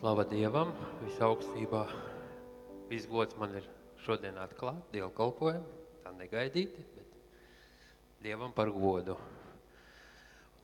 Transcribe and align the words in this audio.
Slava 0.00 0.24
Dievam, 0.24 0.70
visaugstībā. 1.02 1.82
Viss 2.88 3.04
gods 3.04 3.36
man 3.36 3.52
ir 3.58 3.66
šodien 4.00 4.38
atklāt 4.40 4.86
dievkalpojumu, 4.94 5.74
tā 6.00 6.12
negaidīti, 6.16 6.84
bet 6.94 7.18
Dievam 8.24 8.54
par 8.56 8.72
godu. 8.72 9.18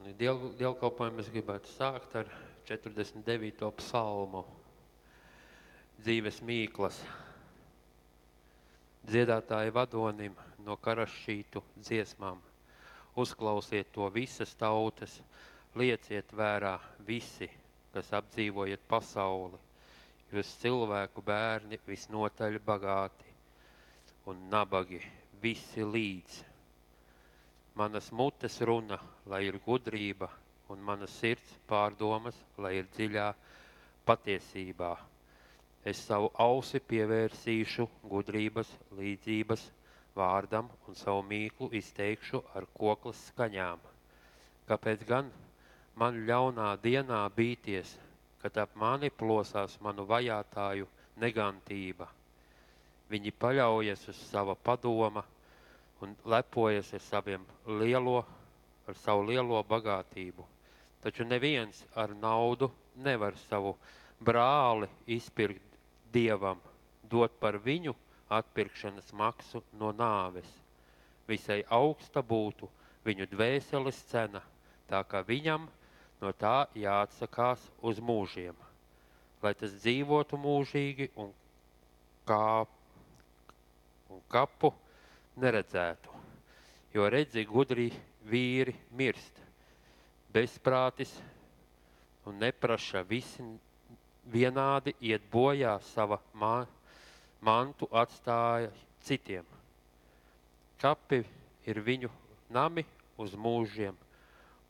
Un 0.01 0.15
diev, 0.17 0.41
dievkalpojumu 0.57 1.21
es 1.21 1.29
gribētu 1.29 1.69
sākt 1.69 2.15
ar 2.17 2.31
49. 2.65 3.69
psalmu 3.77 4.41
dzīves 6.01 6.41
mīklas. 6.41 6.97
Dziedātāji 9.05 9.77
vadonim 9.77 10.33
no 10.65 10.79
karašķītu 10.81 11.61
dziesmām. 11.77 12.41
Uzklausiet 13.13 13.93
to 13.93 14.09
visas 14.17 14.57
tautas, 14.57 15.21
lieciet 15.77 16.33
vērā 16.33 16.79
visi, 17.05 17.53
kas 17.97 18.11
apdzīvojat 18.21 18.81
pasauli. 18.93 19.57
Jūs 20.29 20.49
cilvēku 20.61 21.23
bērni 21.25 21.79
visnotaļ 21.87 22.57
bagāti 22.67 23.31
un 24.29 24.43
nabagi 24.51 24.99
visi 25.41 25.85
līdz. 25.95 26.35
Manas 27.81 28.11
mutes 28.19 28.59
runa, 28.69 28.99
lai 29.33 29.39
ir 29.47 29.57
gudrība, 29.65 30.29
un 30.69 30.83
manas 30.91 31.15
sirds 31.23 31.55
pārdomas, 31.71 32.37
lai 32.61 32.75
ir 32.83 32.87
dziļā 32.97 33.25
patiesībā. 34.11 34.91
Es 35.87 36.03
savu 36.09 36.29
ausi 36.45 36.83
pievērsīšu 36.91 37.87
gudrības, 38.13 38.69
līdzības 38.99 39.65
vārdam 40.19 40.69
un 40.85 40.97
savu 41.01 41.25
mīklu 41.33 41.71
izteikšu 41.81 42.43
ar 42.59 42.69
koklas 42.77 43.25
skaņām. 43.31 43.81
Kāpēc 44.69 45.05
gan 45.13 45.29
man 45.97 46.21
ļaunā 46.29 46.75
dienā 46.83 47.23
bīties, 47.35 47.95
kad 48.41 48.57
ap 48.61 48.75
mani 48.77 49.09
plosās 49.09 49.79
manu 49.81 50.05
vajātāju 50.09 50.87
negantība? 51.23 52.07
Viņi 53.09 53.31
paļaujas 53.41 54.07
uz 54.11 54.19
sava 54.29 54.55
padoma 54.55 55.23
un 56.05 56.13
lepojas 56.25 56.93
ar, 56.93 57.01
saviem 57.01 57.45
lielo, 57.79 58.19
ar 58.87 58.99
savu 59.03 59.25
lielo 59.29 59.61
bagātību. 59.63 60.45
Taču 61.01 61.25
neviens 61.25 61.83
ar 61.95 62.13
naudu 62.15 62.69
nevar 63.05 63.37
savu 63.47 63.75
brāli 64.19 64.89
izpirkt 65.17 65.77
dievam, 66.13 66.59
dot 67.03 67.39
par 67.39 67.57
viņu 67.63 67.95
atpirkšanas 68.29 69.13
maksu 69.13 69.63
no 69.79 69.93
nāves. 69.95 70.49
Visai 71.27 71.61
augsta 71.69 72.21
būtu 72.23 72.69
viņu 73.07 73.27
dvēseles 73.31 73.99
cena, 74.11 74.41
tā 74.87 75.01
kā 75.07 75.23
viņam 75.27 75.67
no 76.21 76.31
tā 76.33 76.65
jāatsakās 76.77 77.61
uz 77.85 77.99
mūžiem, 78.01 78.55
lai 79.43 79.53
tas 79.57 79.75
dzīvotu 79.77 80.39
mūžīgi 80.41 81.11
un, 81.19 81.31
kā, 82.27 82.65
un 84.09 84.23
kapu 84.31 84.73
neredzētu. 85.37 86.15
Jo 86.95 87.09
redzi, 87.13 87.43
gudri 87.45 87.91
vīri 88.25 88.73
mirst, 88.97 89.37
bezprātis 90.33 91.11
un 92.27 92.39
nepraša 92.41 93.03
visi 93.07 93.45
vienādi 94.27 94.95
iet 95.07 95.23
bojā 95.31 95.77
sava 95.93 96.17
man, 96.33 96.65
mantu 97.41 97.87
atstāja 97.91 98.71
citiem. 99.05 99.45
Kapi 100.81 101.21
ir 101.69 101.79
viņu 101.85 102.09
nami 102.53 102.83
uz 103.17 103.33
mūžiem 103.37 103.95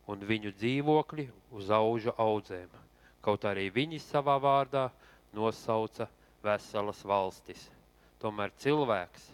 un 0.08 0.24
viņu 0.24 0.54
dzīvokļi 0.56 1.26
uz 1.58 1.70
auža 1.74 2.14
audzēm. 2.16 2.70
Kaut 3.20 3.44
arī 3.44 3.68
viņi 3.74 4.00
savā 4.00 4.38
vārdā 4.40 4.88
nosauca 5.36 6.08
veselas 6.44 7.02
valstis. 7.04 7.66
Tomēr 8.22 8.54
cilvēks 8.62 9.28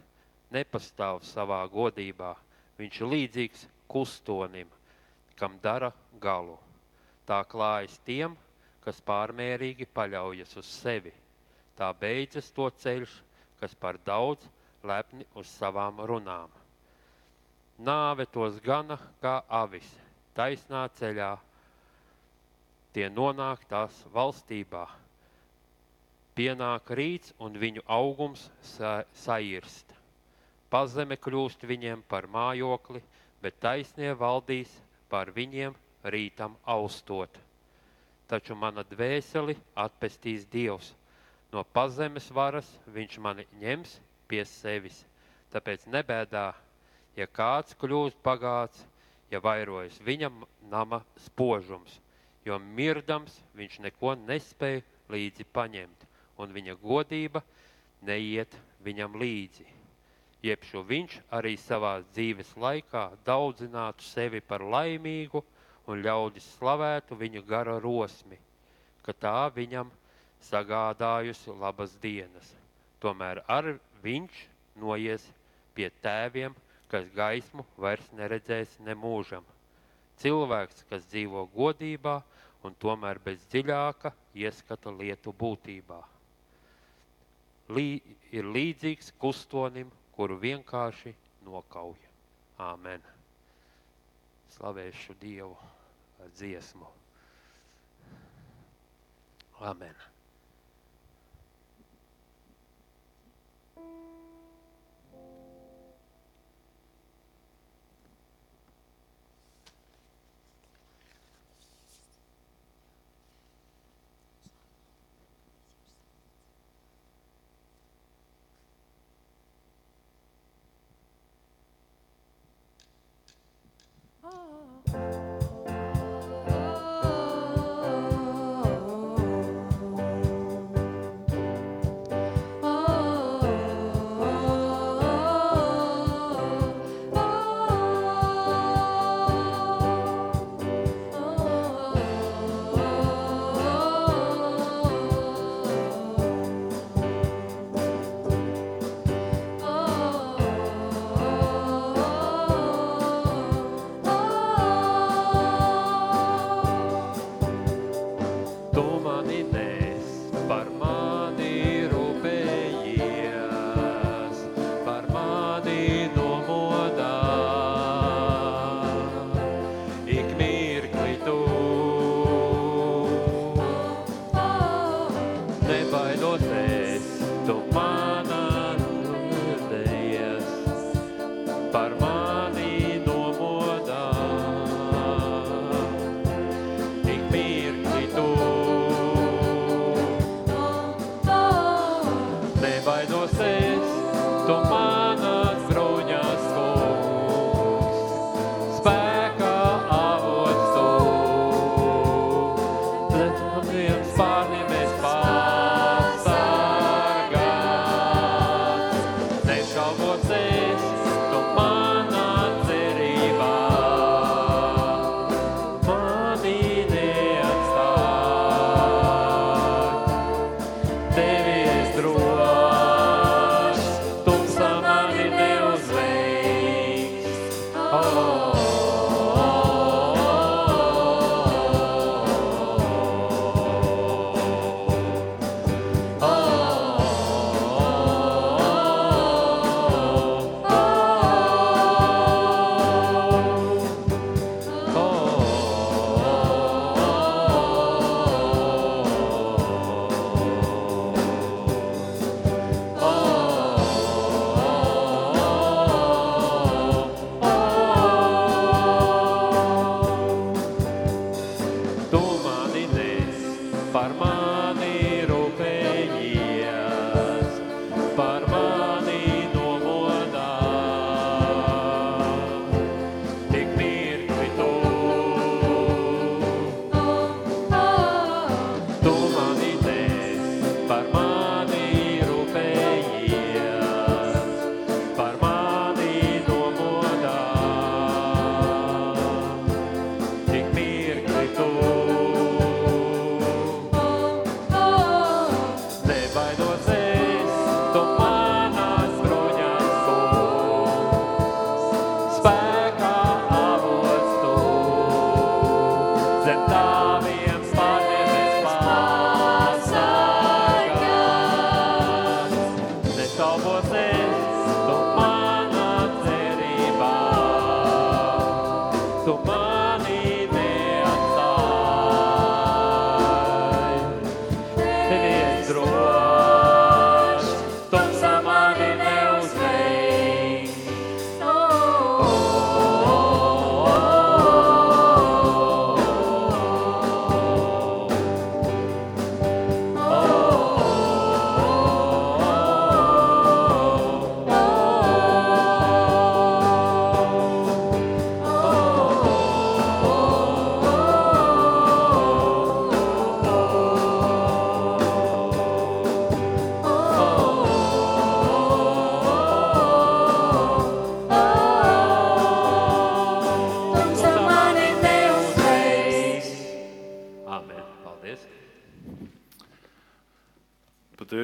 nepastāv 0.54 1.22
savā 1.26 1.62
godībā. 1.70 2.34
Viņš 2.78 3.00
ir 3.00 3.10
līdzīgs 3.12 3.66
kustonim, 3.88 4.70
kam 5.38 5.58
dara 5.62 5.92
galu. 6.20 6.56
Tā 7.24 7.40
klājas 7.48 7.94
tiem, 8.04 8.34
kas 8.84 9.00
pārmērīgi 9.00 9.86
paļaujas 9.94 10.56
uz 10.60 10.68
sevi. 10.82 11.14
Tā 11.78 11.88
beidzas 11.96 12.50
to 12.54 12.66
ceļš, 12.82 13.14
kas 13.60 13.74
par 13.78 13.98
daudz 14.06 14.44
lepni 14.84 15.24
uz 15.38 15.48
savām 15.48 16.02
runām. 16.04 16.50
Nāve 17.78 18.26
tos 18.30 18.60
gana 18.62 18.98
kā 19.22 19.40
avis, 19.48 19.86
taisnā 20.38 20.82
ceļā, 20.98 21.30
tie 22.96 23.08
nonāk 23.10 23.64
tās 23.70 24.02
valstībā. 24.14 24.84
Pienāk 26.34 26.90
rīts 26.98 27.34
un 27.38 27.54
viņu 27.62 27.84
augums 27.86 28.48
sa 28.74 28.96
sairst. 29.24 29.94
Pazeme 30.70 31.16
kļūst 31.16 31.62
viņiem 31.70 32.02
par 32.10 32.26
mājokli, 32.26 33.02
bet 33.42 33.60
taisnie 33.62 34.14
valdīs 34.18 34.70
par 35.08 35.30
viņiem 35.36 35.76
rītam 36.10 36.58
austot 36.64 37.44
taču 38.28 38.56
mana 38.56 38.84
dvēseli 38.88 39.54
atpestīs 39.78 40.46
Dievs. 40.50 40.92
No 41.52 41.62
pazemes 41.76 42.30
varas 42.34 42.68
viņš 42.94 43.18
mani 43.22 43.44
ņems 43.60 43.98
pie 44.28 44.42
sevis. 44.48 44.96
Tāpēc 45.52 45.84
nebēdā, 45.94 46.48
ja 47.14 47.26
kāds 47.30 47.76
kļūst 47.78 48.18
bagāts, 48.24 48.80
ja 49.34 49.42
vairojas 49.42 49.98
viņam 50.06 50.44
nama 50.70 51.02
spožums, 51.26 51.98
jo 52.46 52.58
mirdams 52.62 53.34
viņš 53.58 53.80
neko 53.88 54.14
nespēja 54.22 54.84
līdzi 55.10 55.46
paņemt, 55.52 56.06
un 56.38 56.54
viņa 56.54 56.76
godība 56.82 57.42
neiet 58.06 58.54
viņam 58.84 59.16
līdzi. 59.20 59.66
Iepšu 60.44 60.82
viņš 60.84 61.16
arī 61.32 61.54
savā 61.56 61.98
dzīves 62.12 62.50
laikā 62.60 63.06
daudzinātu 63.24 64.04
sevi 64.04 64.42
par 64.44 64.60
laimīgu, 64.60 65.40
un 65.88 66.02
ļaudis 66.04 66.46
slavētu 66.58 67.16
viņa 67.16 67.42
gara 67.48 67.78
rosmi, 67.80 68.36
ka 69.04 69.12
tā 69.12 69.48
viņam 69.52 69.90
sagādājusi 70.44 71.56
labas 71.60 71.96
dienas. 72.02 72.52
Tomēr 73.00 73.40
ar 73.48 73.74
viņš 74.04 74.44
noies 74.80 75.24
pie 75.76 75.90
tēviem, 76.04 76.54
kas 76.92 77.08
gaismu 77.16 77.64
vairs 77.80 78.06
neredzēs 78.16 78.78
nemūžam. 78.86 79.44
Cilvēks, 80.22 80.84
kas 80.90 81.06
dzīvo 81.10 81.46
godībā 81.54 82.20
un 82.64 82.76
tomēr 82.80 83.18
bez 83.24 83.42
dziļāka 83.52 84.14
ieskata 84.44 84.92
lietu 84.94 85.34
būtībā. 85.36 86.00
Lī, 87.74 88.00
ir 88.30 88.48
līdzīgs 88.56 89.14
kustonim, 89.18 89.90
kuru 90.14 90.36
vienkārši 90.40 91.14
nokauja. 91.46 92.12
Āmen! 92.60 93.02
Slavēšu 94.54 95.16
Dievu! 95.20 95.56
dziesmu. 96.32 96.86
Amen. 99.60 100.13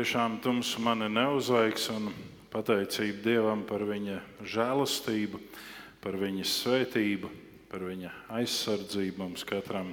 Patiešām 0.01 0.39
tums 0.41 0.71
mani 0.81 1.11
neuzveiks, 1.13 1.91
un 1.93 2.07
pateicība 2.49 3.19
Dievam 3.21 3.67
par 3.69 3.83
viņa 3.85 4.15
žēlastību, 4.49 5.37
par 6.01 6.17
viņa 6.17 6.47
svētību, 6.49 7.29
par 7.69 7.85
viņa 7.85 8.15
aizsardzību 8.39 9.21
mums 9.21 9.45
katram. 9.45 9.91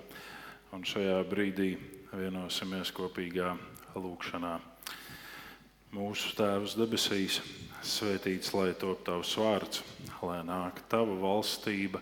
Un 0.72 0.88
šajā 0.88 1.18
brīdī 1.28 1.74
vienosimies 2.14 2.94
kopīgā 2.96 3.52
lūkšanā. 4.00 4.54
Mūsu 6.00 6.32
Tēvs 6.40 6.80
debesīs, 6.80 7.44
svētīts 7.84 8.56
lai 8.56 8.72
top 8.80 9.04
tavs 9.12 9.36
vārds, 9.36 9.84
lai 10.24 10.40
nāk 10.48 10.86
tava 10.88 11.20
valstība, 11.20 12.00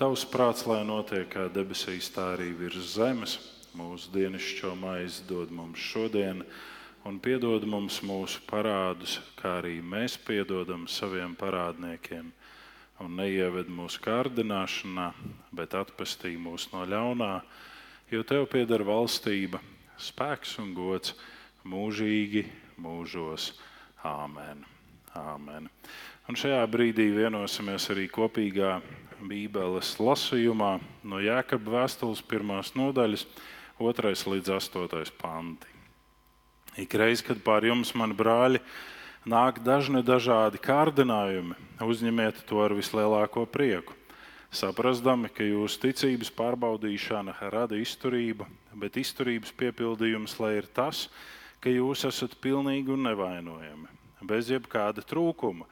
tavs 0.00 0.24
prāts, 0.24 0.64
lai 0.64 0.86
notiek 0.88 1.28
kā 1.36 1.50
debesīs, 1.52 2.14
tā 2.16 2.32
arī 2.32 2.54
virs 2.64 2.94
zemes. 2.96 3.42
Mūsu 3.76 4.08
dienascho 4.16 4.72
maizi 4.72 5.28
dod 5.28 5.52
mums 5.52 5.92
šodien, 5.92 6.46
un 7.08 7.18
piedod 7.22 7.64
mums 7.66 7.98
mūsu 8.06 8.42
parādus, 8.46 9.18
kā 9.38 9.58
arī 9.60 9.80
mēs 9.82 10.16
piedodam 10.22 10.86
saviem 10.90 11.34
parādniekiem. 11.38 12.30
Un 13.02 13.16
neieved 13.18 13.70
mūsu 13.72 13.98
kārdināšanā, 14.04 15.08
bet 15.50 15.74
atpestī 15.74 16.36
mūs 16.38 16.68
no 16.74 16.84
ļaunā, 16.86 17.32
jo 18.12 18.22
tev 18.22 18.46
pieder 18.52 18.84
valstība, 18.86 19.58
spēks 19.98 20.58
un 20.62 20.70
gods 20.76 21.16
mūžīgi 21.66 22.44
mūžos. 22.78 23.52
Āmen. 24.06 24.62
Āmen. 25.18 25.68
Un 26.30 26.38
šajā 26.38 26.62
brīdī 26.70 27.08
vienosimies 27.14 27.88
arī 27.92 28.08
kopīgā 28.10 28.76
Bībeles 29.22 29.92
lasījumā 30.02 30.72
no 31.06 31.20
Jēkabas 31.22 31.74
vēstules 31.76 32.24
pirmās 32.26 32.74
nodaļas, 32.78 33.26
2 33.82 34.14
līdz 34.34 34.56
8 34.58 35.14
panti. 35.18 35.71
Ikreiz, 36.72 37.20
kad 37.20 37.42
pār 37.44 37.66
jums, 37.68 37.90
mani 37.92 38.14
brāļi, 38.16 38.62
nāk 39.28 39.58
dažni 39.60 40.00
dažādi 40.00 40.56
kārdinājumi, 40.62 41.52
uzņemiet 41.84 42.46
to 42.48 42.62
ar 42.64 42.72
vislielāko 42.72 43.44
prieku. 43.44 43.92
Saprastami, 44.52 45.28
ka 45.32 45.44
jūsu 45.44 45.82
ticības 45.84 46.32
pārbaudīšana 46.36 47.36
rada 47.52 47.76
izturību, 47.76 48.48
bet 48.76 48.96
izturības 49.00 49.52
piepildījums 49.52 50.38
lai 50.40 50.54
ir 50.62 50.68
tas, 50.72 51.06
ka 51.60 51.68
jūs 51.72 52.06
esat 52.08 52.38
pilnīgi 52.40 52.92
un 52.96 53.04
nevainojami, 53.10 53.92
bez 54.24 54.48
jebkāda 54.52 55.04
trūkuma. 55.04 55.68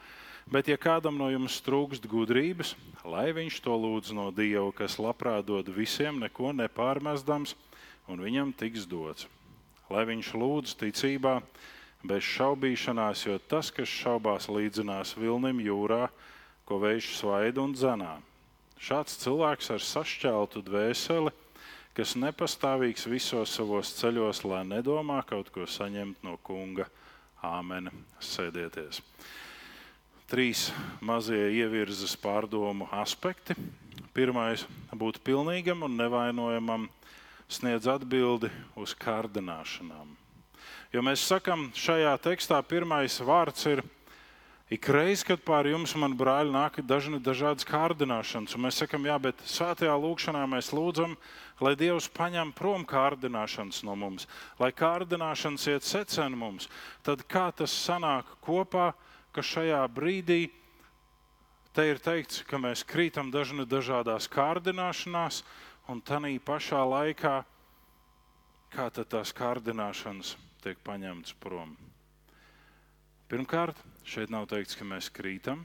Bet, 0.51 0.69
ja 0.69 0.77
kādam 0.81 1.17
no 1.17 1.29
jums 1.33 1.61
trūkst 1.65 2.09
gudrības, 2.11 2.75
lai 3.09 3.31
viņš 3.33 3.61
to 3.65 3.73
lūdz 3.73 4.13
no 4.17 4.31
Dieva, 4.35 4.69
kas 4.77 5.01
labprāt 5.01 5.49
dod 5.49 5.69
visiem, 5.73 6.21
neko 6.21 6.53
nepārmestams, 6.61 7.57
un 8.11 8.21
viņam 8.21 8.53
tiks 8.53 8.89
dots. 8.91 9.29
Lai 9.91 10.05
viņš 10.07 10.33
lūdz 10.39 10.77
ticībā, 10.79 11.41
bez 12.07 12.25
šaubīšanās, 12.25 13.27
jo 13.27 13.39
tas, 13.51 13.73
kas 13.75 13.91
šaubās, 13.91 14.49
līdzinās 14.49 15.17
vilnim 15.19 15.61
jūrā, 15.65 16.09
ko 16.65 16.79
vējš 16.79 17.15
svaida 17.19 17.65
un 17.65 17.75
dzenā. 17.75 18.15
Šāds 18.81 19.19
cilvēks 19.21 19.73
ar 19.75 19.83
sašķeltu 19.85 20.63
dvēseli, 20.65 21.35
kas 21.99 22.15
nepastāvīgs 22.17 23.09
visos 23.11 23.53
savos 23.53 23.91
ceļos, 23.99 24.45
lai 24.47 24.63
nedomā 24.65 25.21
kaut 25.29 25.51
ko 25.53 25.67
saņemt 25.67 26.23
no 26.25 26.39
kunga. 26.47 26.87
Āmen. 27.45 27.89
Sēdieties. 28.21 29.01
Trīs 30.31 30.69
mazie 31.03 31.49
ievirzes 31.57 32.13
pārdomu 32.21 32.87
aspekti. 32.95 33.57
Pirmais- 34.15 34.67
būt 35.01 35.19
pilnīgam 35.25 35.83
un 35.83 35.97
nevainojamam, 35.97 36.89
sniedz 37.51 37.89
atbildi 37.91 38.51
uz 38.79 38.95
kārdināšanām. 38.99 40.17
Jo 40.91 41.03
mēs 41.07 41.23
sakām, 41.27 41.69
šajā 41.75 42.17
tekstā 42.23 42.59
pirmais 42.67 43.21
vārds 43.23 43.67
ir 43.71 43.83
Ik 44.71 44.87
reiz, 44.87 45.25
kad 45.27 45.41
pār 45.43 45.67
jums, 45.67 45.97
man 45.99 46.13
brāļi, 46.15 46.53
nāk 46.55 46.77
dažni, 46.87 47.19
dažādas 47.19 47.67
kārdināšanas, 47.67 48.53
un 48.55 48.63
mēs 48.63 48.77
sakām, 48.79 49.03
jā, 49.09 49.17
bet 49.19 49.41
svētajā 49.43 49.97
lūkšanā 49.99 50.45
mēs 50.47 50.69
lūdzam, 50.71 51.17
lai 51.59 51.73
Dievs 51.75 52.07
paņem 52.15 52.53
prom 52.55 52.85
kārdināšanas 52.87 53.81
no 53.83 53.97
mums, 53.99 54.29
lai 54.63 54.71
kārdināšanas 54.71 55.67
iet 55.73 55.89
secen 55.89 56.39
mums, 56.39 56.69
tad 57.03 57.27
kā 57.27 57.49
tas 57.51 57.75
sanāk 57.75 58.31
kopā, 58.47 58.93
ka 59.35 59.43
šajā 59.43 59.83
brīdī 59.91 60.53
te 61.75 61.89
ir 61.91 61.99
teikts, 61.99 62.45
ka 62.47 62.63
mēs 62.63 62.87
krītam 62.87 63.35
dažni 63.35 63.67
dažādās 63.67 64.31
kārdināšanās, 64.31 65.43
un 65.91 65.99
tanī 66.07 66.39
pašā 66.39 66.81
laikā, 66.87 67.41
kā 68.71 68.87
tās 68.95 69.33
kārdināšanas 69.35 70.37
tiek 70.63 70.79
paņemtas 70.87 71.35
prom. 71.43 71.75
Pirmkārt, 73.31 73.79
šeit 74.07 74.31
nav 74.31 74.47
teikts, 74.51 74.77
ka 74.79 74.87
mēs 74.87 75.11
krītam. 75.11 75.65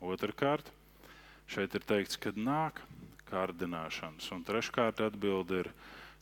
Otrakārt, 0.00 0.70
šeit 1.48 1.76
ir 1.76 1.84
teikts, 1.84 2.16
ka 2.16 2.32
nāk 2.36 2.80
kārdināšanas. 3.28 4.30
Un 4.32 4.44
treškārt, 4.48 5.02
atbilde 5.04 5.64
ir, 5.64 5.70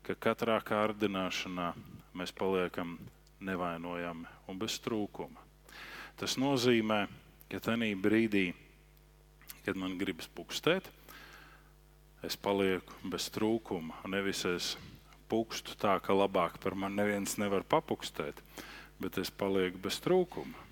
ka 0.02 0.18
katrā 0.18 0.58
kārdināšanā 0.66 1.70
mēs 2.18 2.34
paliekam 2.34 2.96
nevainojami 3.38 4.26
un 4.50 4.58
bez 4.58 4.80
trūkuma. 4.82 5.46
Tas 6.18 6.34
nozīmē, 6.40 7.04
ka 7.50 7.62
tajā 7.62 7.94
brīdī, 8.02 8.48
kad 9.62 9.78
man 9.78 9.94
gribas 10.00 10.26
pukstēt, 10.34 10.90
es 12.22 12.36
palieku 12.36 12.94
bez 13.06 13.28
trūkuma. 13.34 14.00
Nevis 14.10 14.44
es 14.48 14.72
pukstu 15.28 15.76
tā, 15.78 15.98
ka 16.02 16.16
labāk 16.16 16.58
par 16.62 16.74
mani 16.74 16.98
neviens 16.98 17.36
nevar 17.38 17.62
papukstēt, 17.62 18.40
bet 18.98 19.18
es 19.20 19.30
palieku 19.30 19.80
bez 19.84 20.00
trūkuma. 20.02 20.66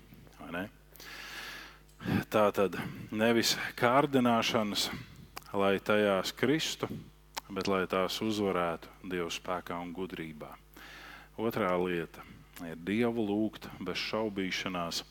Tā 2.31 2.45
tad 2.55 2.77
nevis 3.11 3.55
kārdināšanas, 3.79 4.87
lai 5.57 5.75
tajās 5.83 6.31
kristu, 6.35 6.87
bet 7.49 7.67
lai 7.67 7.85
tās 7.89 8.19
uzvarētu 8.23 9.09
Dieva 9.11 9.29
spēkā 9.33 9.77
un 9.81 9.93
gudrībā. 9.95 10.51
Otrā 11.37 11.73
lieta 11.81 12.23
ir 12.65 12.79
Dievu 12.81 13.25
lūgt 13.27 13.67
bez 13.79 13.99
šaubīšanās 14.07 15.03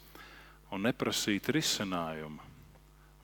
un 0.72 0.86
neprasīt 0.86 1.50
risinājumu, 1.54 2.40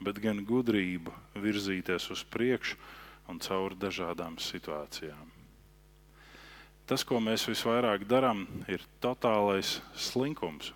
bet 0.03 0.21
gan 0.23 0.43
gudrību 0.47 1.15
virzīties 1.43 2.11
uz 2.15 2.25
priekšu 2.29 2.79
un 3.31 3.39
cauri 3.43 3.79
dažādām 3.79 4.39
situācijām. 4.41 5.31
Tas, 6.87 7.05
ko 7.07 7.21
mēs 7.23 7.47
visvairāk 7.47 8.03
darām, 8.11 8.47
ir 8.67 8.83
totālais 9.01 9.79
slinkums. 9.95 10.73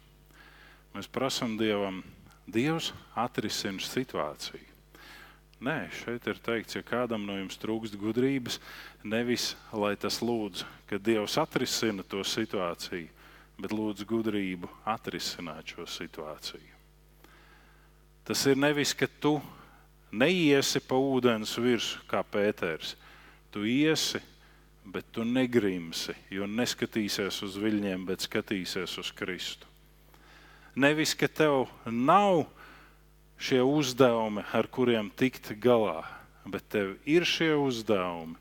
Mēs 0.94 1.10
prasām 1.10 1.58
Dievam, 1.58 2.04
Dievs 2.46 2.92
atrisina 3.18 3.82
situāciju. 3.82 4.76
Nē, 5.66 5.88
šeit 5.90 6.26
ir 6.28 6.38
teikts, 6.44 6.76
ja 6.76 6.84
kādam 6.84 7.24
no 7.26 7.34
jums 7.38 7.56
trūkst 7.58 7.96
gudrības, 7.98 8.60
nevis 9.02 9.54
lai 9.72 9.94
tas 9.96 10.20
lūdz, 10.20 10.66
ka 10.86 11.00
Dievs 11.00 11.38
atrisina 11.40 12.04
to 12.04 12.20
situāciju, 12.22 13.08
bet 13.58 13.72
lūdz 13.72 14.04
gudrību 14.06 14.68
atrisināt 14.84 15.72
šo 15.74 15.88
situāciju. 15.88 16.74
Tas 18.26 18.42
ir 18.46 18.58
nevis, 18.58 18.92
ka 18.92 19.08
tu 19.08 19.38
neiesi 20.20 20.80
pa 20.80 20.98
ūdens 20.98 21.52
virsmu 21.60 22.06
kā 22.10 22.22
Pēters. 22.24 22.94
Tu 23.52 23.64
iesi, 23.68 24.20
bet 24.86 25.06
tu 25.12 25.24
negrimsi, 25.24 26.14
jo 26.30 26.46
neskatīsies 26.46 27.40
uz 27.46 27.56
viļņiem, 27.60 28.04
bet 28.08 28.24
skatīsies 28.26 28.98
uz 29.00 29.10
Kristu. 29.16 29.66
Nevis, 30.76 31.14
ka 31.16 31.28
tev 31.28 31.66
nav 31.88 32.44
šie 33.40 33.62
uzdevumi, 33.64 34.44
ar 34.52 34.68
kuriem 34.68 35.08
tikt 35.08 35.54
galā, 35.60 36.04
bet 36.44 36.68
tev 36.72 36.96
ir 37.08 37.24
šie 37.24 37.54
uzdevumi, 37.56 38.36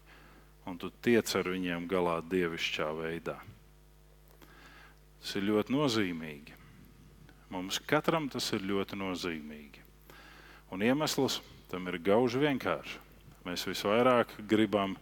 un 0.65 0.77
tu 0.82 0.91
tiec 1.03 1.29
ar 1.38 1.48
viņiem 1.53 1.88
galā 1.88 2.20
dievišķā 2.25 2.89
veidā. 2.98 3.38
Tas 5.22 5.36
ir 5.39 5.48
ļoti 5.48 5.74
nozīmīgi. 5.74 6.53
Mums 7.53 7.79
katram 7.88 8.27
tas 8.29 8.51
ir 8.53 8.65
ļoti 8.65 8.98
nozīmīgi. 9.00 9.84
Un 10.74 10.84
iemesls 10.84 11.39
tam 11.72 11.88
ir 11.90 12.00
gauži 12.02 12.42
vienkārši. 12.42 13.02
Mēs 13.46 13.66
visvairāk 13.68 14.32
gribam, 14.50 14.96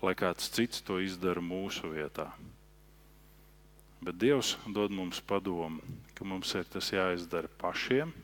lai 0.00 0.14
kāds 0.16 0.48
cits 0.52 0.80
to 0.84 0.96
izdara 1.04 1.42
mūsu 1.44 1.90
vietā. 1.92 2.30
Bet 4.00 4.16
Dievs 4.16 4.54
dod 4.72 4.94
mums 4.96 5.20
padomu, 5.20 5.82
ka 6.16 6.24
mums 6.24 6.54
ir 6.56 6.64
tas 6.72 6.88
jāizdara 6.94 7.50
pašiem, 7.60 8.14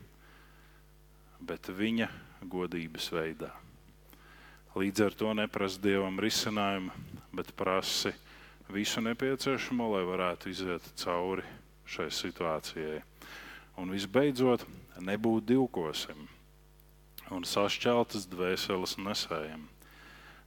bet 1.41 1.69
Viņa 1.69 2.09
godības 2.49 3.11
veidā. 3.13 3.51
Līdz 4.77 5.05
ar 5.05 5.17
to 5.17 5.35
neprasa 5.37 5.81
Dievam 5.85 6.17
risinājumu, 6.21 6.93
bet 7.37 7.53
prasa 7.57 8.15
visu 8.73 9.03
nepieciešamo, 9.05 9.91
lai 9.93 10.05
varētu 10.09 10.53
iziet 10.53 10.89
cauri 11.01 11.45
šai 11.85 12.09
situācijai. 12.13 13.03
Un 13.77 13.93
visbeidzot, 13.93 14.65
nebūt 15.05 15.53
divkosim 15.53 16.25
un 17.35 17.47
sašķeltas 17.47 18.29
dvēseles 18.33 18.97
nesējam, 19.03 19.69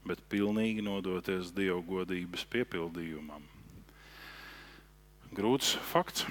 bet 0.07 0.23
pilnīgi 0.31 0.83
nodoties 0.85 1.53
Dieva 1.55 1.81
godības 1.85 2.45
piepildījumam 2.51 3.47
grūts 5.35 5.75
fakts, 5.91 6.25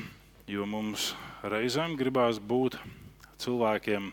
jo 0.50 0.64
mums 0.66 1.12
reizēm 1.46 1.94
gribās 1.98 2.40
būt 2.42 2.78
cilvēkiem 3.38 4.08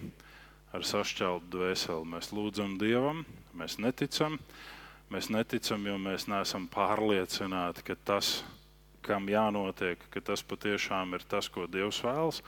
ar 0.75 0.85
sašķeltu 0.85 1.49
dvēseli. 1.55 2.05
Mēs 2.11 2.29
lūdzam 2.35 2.75
Dievam, 2.81 3.23
mēs 3.57 3.79
neticam. 3.81 4.37
Mēs 5.09 5.29
neticam, 5.29 5.83
jo 5.85 5.99
mēs 6.01 6.25
neesam 6.25 6.65
pārliecināti, 6.69 7.83
ka 7.85 7.95
tas, 8.09 8.39
kam 9.05 9.29
jānotiek, 9.29 10.01
ka 10.09 10.21
tas 10.31 10.41
patiešām 10.41 11.13
ir 11.13 11.25
tas, 11.29 11.49
ko 11.49 11.67
Dievs 11.69 12.01
vēlas. 12.05 12.41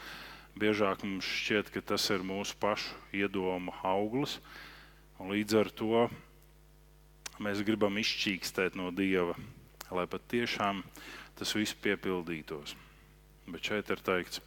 Biežāk 0.58 1.04
mums 1.06 1.28
šķiet, 1.28 1.68
ka 1.70 1.84
tas 1.86 2.08
ir 2.10 2.24
mūsu 2.26 2.56
pašu 2.58 2.96
iedomu 3.14 3.70
auglis. 3.86 4.40
Līdz 5.22 5.54
ar 5.60 5.70
to 5.70 6.08
mēs 7.38 7.62
gribam 7.68 8.00
izčīkstēt 8.02 8.74
no 8.80 8.90
Dieva, 8.90 9.36
lai 9.94 10.08
patiešām 10.10 10.82
tas 11.38 11.54
viss 11.54 11.78
piepildītos. 11.78 12.74
Bet 13.46 13.70
šeit 13.70 13.92
ir 13.94 14.02
teikts, 14.02 14.42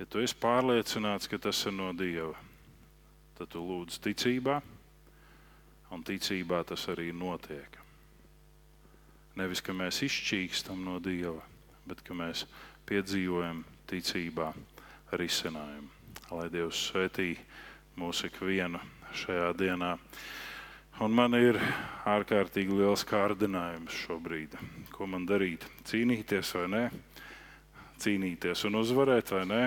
ja 0.00 0.06
tu 0.10 0.18
esi 0.24 0.34
pārliecināts, 0.42 1.30
ka 1.30 1.38
tas 1.38 1.62
ir 1.70 1.76
no 1.78 1.92
Dieva, 1.94 2.34
tad 3.38 3.54
tu 3.54 3.62
lūdz 3.62 4.02
ticībā, 4.02 4.58
un 5.94 6.02
ticībā 6.02 6.64
tas 6.66 6.88
arī 6.90 7.12
notiek. 7.14 7.78
Nevis, 9.38 9.62
ka 9.62 9.76
mēs 9.76 10.02
izšķīkstam 10.08 10.82
no 10.88 10.98
Dieva, 10.98 11.44
bet 11.86 12.02
ka 12.02 12.18
mēs 12.18 12.48
piedzīvojam 12.90 13.62
ticībā 13.86 14.50
risinājumu. 15.12 15.92
Lai 16.34 16.48
Dievs 16.50 16.88
svētī 16.90 17.36
mūsu 17.98 18.26
ikvienu 18.30 18.80
šajā 19.14 19.52
dienā. 19.58 19.96
Un 21.04 21.12
man 21.12 21.36
ir 21.36 21.58
ārkārtīgi 22.08 22.72
liels 22.78 23.04
kārdinājums 23.06 23.94
šobrīd. 24.06 24.56
Ko 24.94 25.06
man 25.10 25.26
darīt? 25.28 25.66
Cīnīties 25.86 26.54
vai 26.56 26.64
nē? 26.72 26.84
Cīnīties 28.00 28.64
un 28.68 28.80
uzvarēt 28.80 29.32
vai 29.36 29.44
nē? 29.50 29.60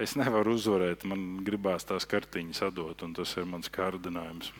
Es 0.00 0.14
nevaru 0.16 0.54
uzvarēt, 0.56 1.02
man 1.08 1.40
gribās 1.44 1.88
tās 1.88 2.06
kartiņas 2.08 2.62
atdot, 2.68 3.02
un 3.02 3.16
tas 3.16 3.32
ir 3.36 3.48
mans 3.48 3.72
kārdinājums. 3.72 4.52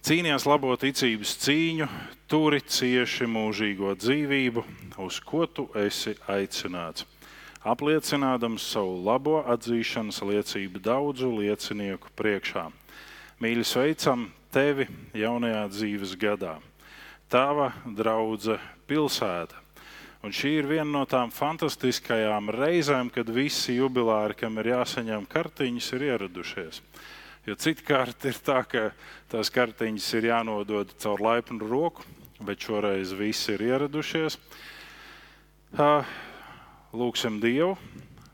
Cīnījās 0.00 0.46
labo 0.48 0.72
ticības 0.80 1.36
cīņu, 1.44 1.86
turi 2.30 2.60
cieši 2.64 3.28
mūžīgo 3.28 3.94
dzīvību, 4.00 4.64
uz 5.04 5.20
ko 5.24 5.46
tu 5.46 5.68
esi 5.76 6.16
aicināts 6.28 7.06
apliecinādams 7.60 8.64
savu 8.72 8.96
labo 9.04 9.40
atzīšanas 9.44 10.22
liecību 10.24 10.80
daudzu 10.80 11.28
liecinieku 11.42 12.08
priekšā. 12.16 12.68
Mīļi, 13.40 13.64
sveicam 13.64 14.28
tevi 14.52 14.86
jaunajā 15.16 15.66
dzīves 15.72 16.14
gadā, 16.20 16.56
tava 17.28 17.70
draudzene 17.84 18.60
pilsēta. 18.88 19.56
Un 20.20 20.34
šī 20.36 20.50
ir 20.58 20.66
viena 20.68 20.88
no 20.88 21.06
tām 21.08 21.30
fantastiskajām 21.32 22.50
reizēm, 22.52 23.08
kad 23.12 23.28
visi 23.32 23.78
jubilāri, 23.78 24.36
kam 24.36 24.58
ir 24.60 24.74
jāsaņem 24.74 25.24
kartiņas, 25.28 25.92
ir 25.96 26.04
ieradušies. 26.10 26.82
Jo 27.48 27.54
citkārt 27.56 28.26
ir 28.28 28.36
tā, 28.44 28.58
ka 28.68 28.90
tās 29.32 29.48
kartiņas 29.48 30.08
ir 30.18 30.26
jānodod 30.28 30.90
caur 31.00 31.22
laipnu 31.24 31.64
roku, 31.70 32.04
bet 32.44 32.60
šoreiz 32.60 33.14
visi 33.16 33.54
ir 33.54 33.64
ieradušies. 33.64 34.36
Lūksim 36.92 37.38
Dievu, 37.40 37.78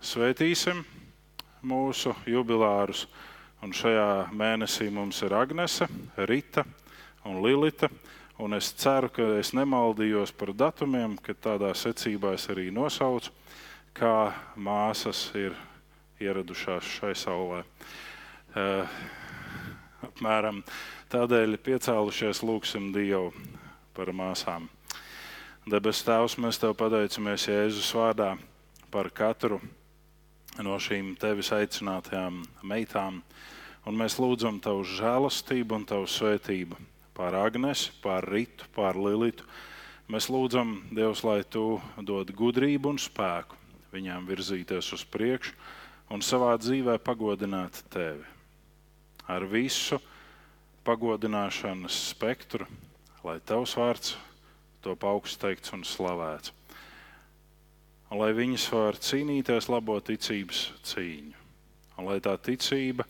svētīsim 0.02 0.82
mūsu 1.62 2.16
jubilārus. 2.26 3.04
Un 3.62 3.70
šajā 3.72 4.26
mēnesī 4.34 4.88
mums 4.90 5.22
ir 5.22 5.36
Agnese, 5.38 5.86
Rita 6.28 6.66
un 7.24 7.38
Lilita. 7.44 7.88
Un 8.42 8.58
es 8.58 8.72
ceru, 8.76 9.08
ka 9.08 9.30
es 9.38 9.54
nemaldījos 9.56 10.34
par 10.36 10.50
datumiem, 10.52 11.14
ka 11.22 11.32
tādā 11.32 11.70
secībā 11.78 12.34
es 12.36 12.50
arī 12.52 12.68
nosaucu, 12.74 13.30
kā 13.96 14.34
māsas 14.58 15.30
ir 15.38 15.54
ieradušās 16.20 16.90
šai 16.98 17.14
saulē. 17.16 17.62
Uh, 18.56 18.88
apmēram 20.00 20.62
tādēļ 21.12 21.58
piecēlušies 21.60 22.38
lūgsim 22.40 22.86
Dievu 22.94 23.28
par 23.92 24.08
māsām. 24.16 24.70
Debes 25.68 25.98
Tēvs, 26.06 26.38
mēs 26.40 26.56
Tev 26.62 26.72
pateicamies 26.78 27.44
Jēzus 27.50 27.90
vārdā 27.92 28.30
par 28.88 29.10
katru 29.12 29.58
no 30.64 30.78
šīm 30.80 31.10
Tevis 31.20 31.50
aicinātajām 31.52 32.38
meitām, 32.64 33.18
un 33.84 33.98
mēs 34.00 34.16
lūdzam 34.22 34.56
Tavu 34.64 34.86
žēlastību 34.88 35.76
un 35.76 35.84
Tavu 35.90 36.08
svētību 36.08 36.78
pār 37.18 37.36
Agnesi, 37.42 37.90
pār 38.00 38.24
Ritu, 38.24 38.70
pār 38.72 38.96
Lilitu. 38.96 39.44
Mēs 40.08 40.30
lūdzam, 40.32 40.78
Dievs, 40.96 41.26
lai 41.28 41.42
Tu 41.44 41.66
dod 42.00 42.32
gudrību 42.32 42.94
un 42.94 43.02
spēku 43.02 43.60
viņām 43.92 44.24
virzīties 44.32 44.94
uz 44.96 45.04
priekšu 45.04 45.52
un 46.08 46.24
savā 46.24 46.54
dzīvē 46.56 46.96
pagodināt 47.04 47.82
Tevi. 47.92 48.35
Ar 49.26 49.46
visu 49.50 49.98
pagodināšanas 50.86 51.96
spektru, 52.12 52.66
lai 53.26 53.40
Tavs 53.42 53.74
vārds 53.78 54.14
top 54.84 55.04
augsts 55.04 55.72
un 55.74 55.82
slavēts. 55.82 56.52
Un 58.06 58.20
lai 58.22 58.30
viņas 58.38 58.68
var 58.70 58.98
cīnīties 59.02 59.66
labo 59.72 59.98
ticības 59.98 60.68
cīņu. 60.86 61.34
Un 61.98 62.06
lai 62.06 62.20
tā 62.22 62.36
ticība 62.38 63.06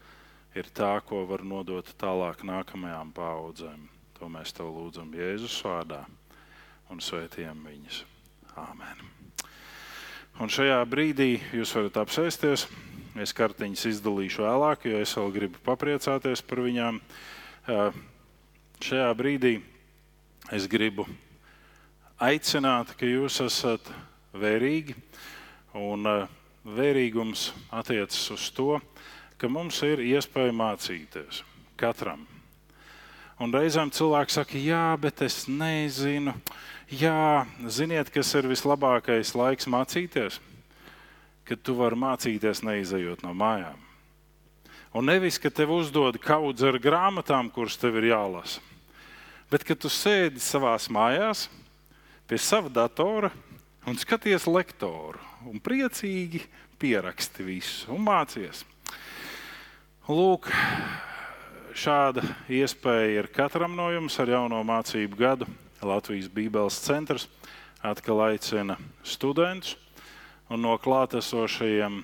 ir 0.57 0.71
tā, 0.73 0.95
ko 1.05 1.27
var 1.29 1.45
nodot 1.45 1.89
tālāk 2.01 2.47
nākamajām 2.49 3.13
paudzēm. 3.13 3.91
To 4.17 4.31
mēs 4.33 4.55
tev 4.57 4.73
lūdzam 4.73 5.13
Jēzus 5.13 5.59
vārdā 5.67 6.07
un 6.89 7.03
svētījam 7.05 7.61
viņus. 7.67 8.05
Āmen. 8.57 9.05
Un 10.41 10.53
šajā 10.53 10.79
brīdī 10.89 11.35
jūs 11.53 11.75
varat 11.77 12.01
apsēsties. 12.07 12.65
Es 13.23 13.33
kartiņas 13.37 13.87
izdalīšu 13.91 14.45
vēlāk, 14.45 14.87
jo 14.91 15.01
es 15.01 15.15
vēl 15.17 15.33
gribu 15.35 15.63
papriecāties 15.65 16.43
par 16.45 16.63
viņām. 16.67 17.01
Šajā 18.85 19.09
brīdī 19.17 19.55
es 20.53 20.69
gribu 20.69 21.07
aicināt, 22.21 22.93
ka 22.99 23.09
jūs 23.09 23.41
esat 23.47 23.91
vērīgi. 24.37 24.97
Un 25.77 26.09
vērīgums 26.77 27.51
attiecas 27.73 28.23
uz 28.37 28.49
to, 28.57 28.79
ka 29.41 29.49
mums 29.49 29.83
ir 29.85 30.05
iespēja 30.05 30.57
mācīties 30.57 31.45
katram 31.77 32.25
Un 33.37 33.53
reizēm 33.53 33.91
cilvēki 33.93 34.33
saka, 34.33 34.57
jā, 34.57 34.85
bet 34.97 35.21
es 35.21 35.43
nezinu. 35.45 36.33
Jā, 36.89 37.45
ziniet, 37.69 38.09
kas 38.09 38.31
ir 38.39 38.49
vislabākais 38.49 39.35
laiks 39.37 39.69
mācīties? 39.69 40.39
Kad 41.47 41.63
tu 41.63 41.77
vari 41.79 41.99
mācīties 41.99 42.65
neizejot 42.67 43.23
no 43.23 43.35
mājām. 43.37 43.79
Un 44.97 45.07
nevis, 45.07 45.37
ka 45.39 45.51
tev 45.53 45.75
uzdod 45.77 46.17
kaudz 46.23 46.65
ar 46.65 46.79
grāmatām, 46.81 47.51
kuras 47.53 47.77
tev 47.77 47.99
ir 48.01 48.09
jālasa, 48.11 48.63
bet 49.53 49.67
ka 49.67 49.77
tu 49.77 49.91
sēdi 49.93 50.41
savā 50.41 50.73
mājās 50.91 51.47
pie 52.27 52.39
sava 52.41 52.73
datora 52.73 53.31
un 53.87 53.99
skaties 54.01 54.49
lektoru 54.49 55.21
un 55.47 55.61
priecīgi 55.63 56.41
pieraksti 56.81 57.45
visu 57.47 57.93
un 57.95 58.03
mācies. 58.09 58.65
Lūk, 60.09 60.49
šāda 61.77 62.25
iespēja 62.49 63.21
ir 63.21 63.31
katram 63.35 63.77
no 63.77 63.91
jums 63.93 64.17
ar 64.23 64.33
jauno 64.33 64.63
mācību 64.67 65.19
gadu. 65.19 65.49
Latvijas 65.87 66.31
Bībeles 66.33 66.79
centrs 66.83 67.29
atkal 67.85 68.23
aicina 68.31 68.79
studentus 69.05 69.77
un 70.51 70.63
no 70.63 70.77
klātesošajiem, 70.79 72.01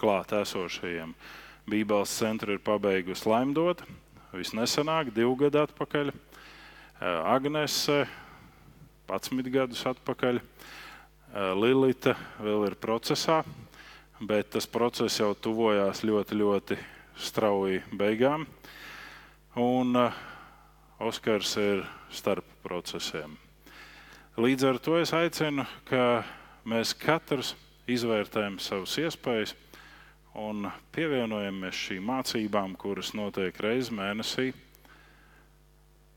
klātesošajiem 0.00 1.14
Bībeles 1.64 2.12
centra 2.12 2.52
ir 2.52 2.60
pabeigusi 2.60 3.24
Laimdot, 3.30 3.80
visnesenāk, 4.34 5.14
divu 5.16 5.36
gadu 5.40 5.62
atpakaļ, 5.62 6.10
Agnese, 7.24 8.02
11 9.08 9.48
gadus 9.54 9.84
atpakaļ, 9.88 10.42
Lilita 11.56 12.12
vēl 12.36 12.68
ir 12.68 12.76
procesā, 12.80 13.40
bet 14.20 14.52
tas 14.54 14.68
process 14.68 15.22
jau 15.22 15.32
tuvojās 15.32 16.04
ļoti, 16.04 16.38
ļoti 16.42 16.78
strauji 17.16 17.80
beigām. 17.96 18.46
Un 19.60 19.96
uh, 19.96 20.22
Oskars 20.98 21.56
ir 21.62 21.82
starp 22.10 22.46
procesiem. 22.62 23.43
Līdz 24.34 24.64
ar 24.66 24.78
to 24.82 24.96
es 24.98 25.12
aicinu, 25.14 25.62
ka 25.86 26.24
mēs 26.66 26.90
katrs 26.98 27.52
izvērtējam 27.86 28.56
savas 28.58 28.96
iespējas 28.98 29.52
un 30.42 30.66
pievienojamies 30.90 31.78
šīm 31.78 32.08
mācībām, 32.10 32.74
kuras 32.74 33.12
notiek 33.14 33.54
reizes 33.62 33.92
mēnesī. 33.94 34.48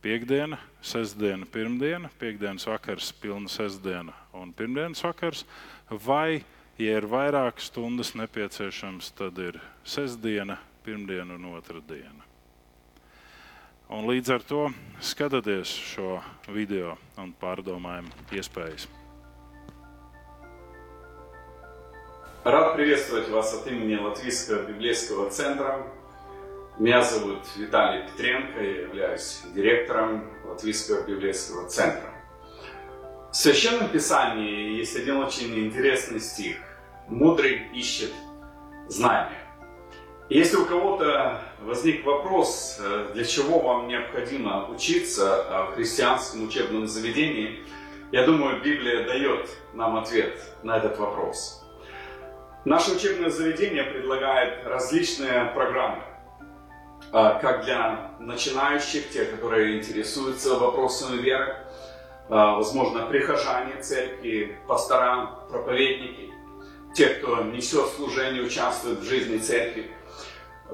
Piektdiena, 0.01 0.58
sestdiena, 0.82 1.45
pirmdiena, 1.45 2.10
piekdienas 2.17 2.65
vakars, 2.65 3.12
pilna 3.21 3.53
sestdiena 3.53 4.17
un 4.34 4.49
pirmdienas 4.49 5.06
vakars. 5.06 5.45
Vai, 5.93 6.41
ja 6.82 6.97
ir 6.97 7.06
vairāk 7.12 7.62
stundas 7.62 8.15
nepieciešams, 8.17 9.13
tad 9.13 9.38
ir 9.45 9.62
sestdiena, 9.86 10.58
pirmdiena 10.82 11.38
un 11.38 11.51
otra 11.53 11.86
diena. 11.86 12.26
Un 13.88 14.04
līdz 14.04 14.30
ar 14.36 14.41
to 14.43 14.65
skatoties 15.00 15.69
šo 15.71 16.17
video 16.52 16.97
un 17.15 17.30
pārdomājam 17.39 18.10
iespējas. 18.36 18.84
Рад 22.43 22.76
приветствовать 22.76 23.30
вас 23.30 23.54
от 23.54 23.67
имени 23.67 23.95
Латвийского 23.95 24.63
библейского 24.63 25.30
центра. 25.30 25.88
Меня 26.80 27.02
зовут 27.02 27.39
Виталий 27.56 28.04
Петренко, 28.08 28.62
я 28.62 28.82
являюсь 28.82 29.41
директором 29.56 30.30
Латвийского 30.45 31.08
библейского 31.08 31.69
центра. 31.69 32.12
В 33.32 33.36
Священном 33.38 33.88
Писании 33.88 34.78
есть 34.80 34.97
один 34.97 35.17
очень 35.17 35.58
интересный 35.65 36.19
стих. 36.19 36.58
Мудрый 37.08 37.69
ищет 37.73 38.12
знания. 38.89 39.47
Если 40.28 40.58
у 40.58 40.65
кого-то 40.65 41.41
возник 41.62 42.06
вопрос, 42.06 42.78
э, 42.80 43.10
для 43.13 43.24
чего 43.26 43.60
вам 43.60 43.88
необходимо 43.88 44.70
учиться 44.70 45.67
в 45.70 45.76
христианском 45.76 46.48
учебном 46.48 46.88
заведении, 46.88 47.63
я 48.12 48.26
думаю, 48.26 48.62
Библия 48.62 49.06
дает 49.06 49.50
нам 49.74 49.98
ответ 49.98 50.39
на 50.63 50.78
этот 50.78 50.98
вопрос. 50.98 51.63
Наше 52.63 52.91
учебное 52.91 53.30
заведение 53.30 53.84
предлагает 53.84 54.65
различные 54.65 55.46
программы, 55.54 56.04
э, 57.12 57.39
как 57.41 57.65
для 57.65 58.12
начинающих, 58.20 59.10
тех, 59.10 59.32
которые 59.32 59.80
интересуются 59.80 60.58
вопросами 60.58 61.17
веры, 61.22 61.48
э, 61.48 61.56
возможно, 62.30 63.06
прихожане 63.08 63.82
церкви, 63.82 64.58
пастора, 64.67 65.32
проповедники, 65.50 66.32
те, 66.93 67.08
кто 67.08 67.43
несет 67.43 67.88
служение, 67.96 68.43
участвует 68.43 69.00
в 69.00 69.04
жизни 69.04 69.38
церкви– 69.38 69.91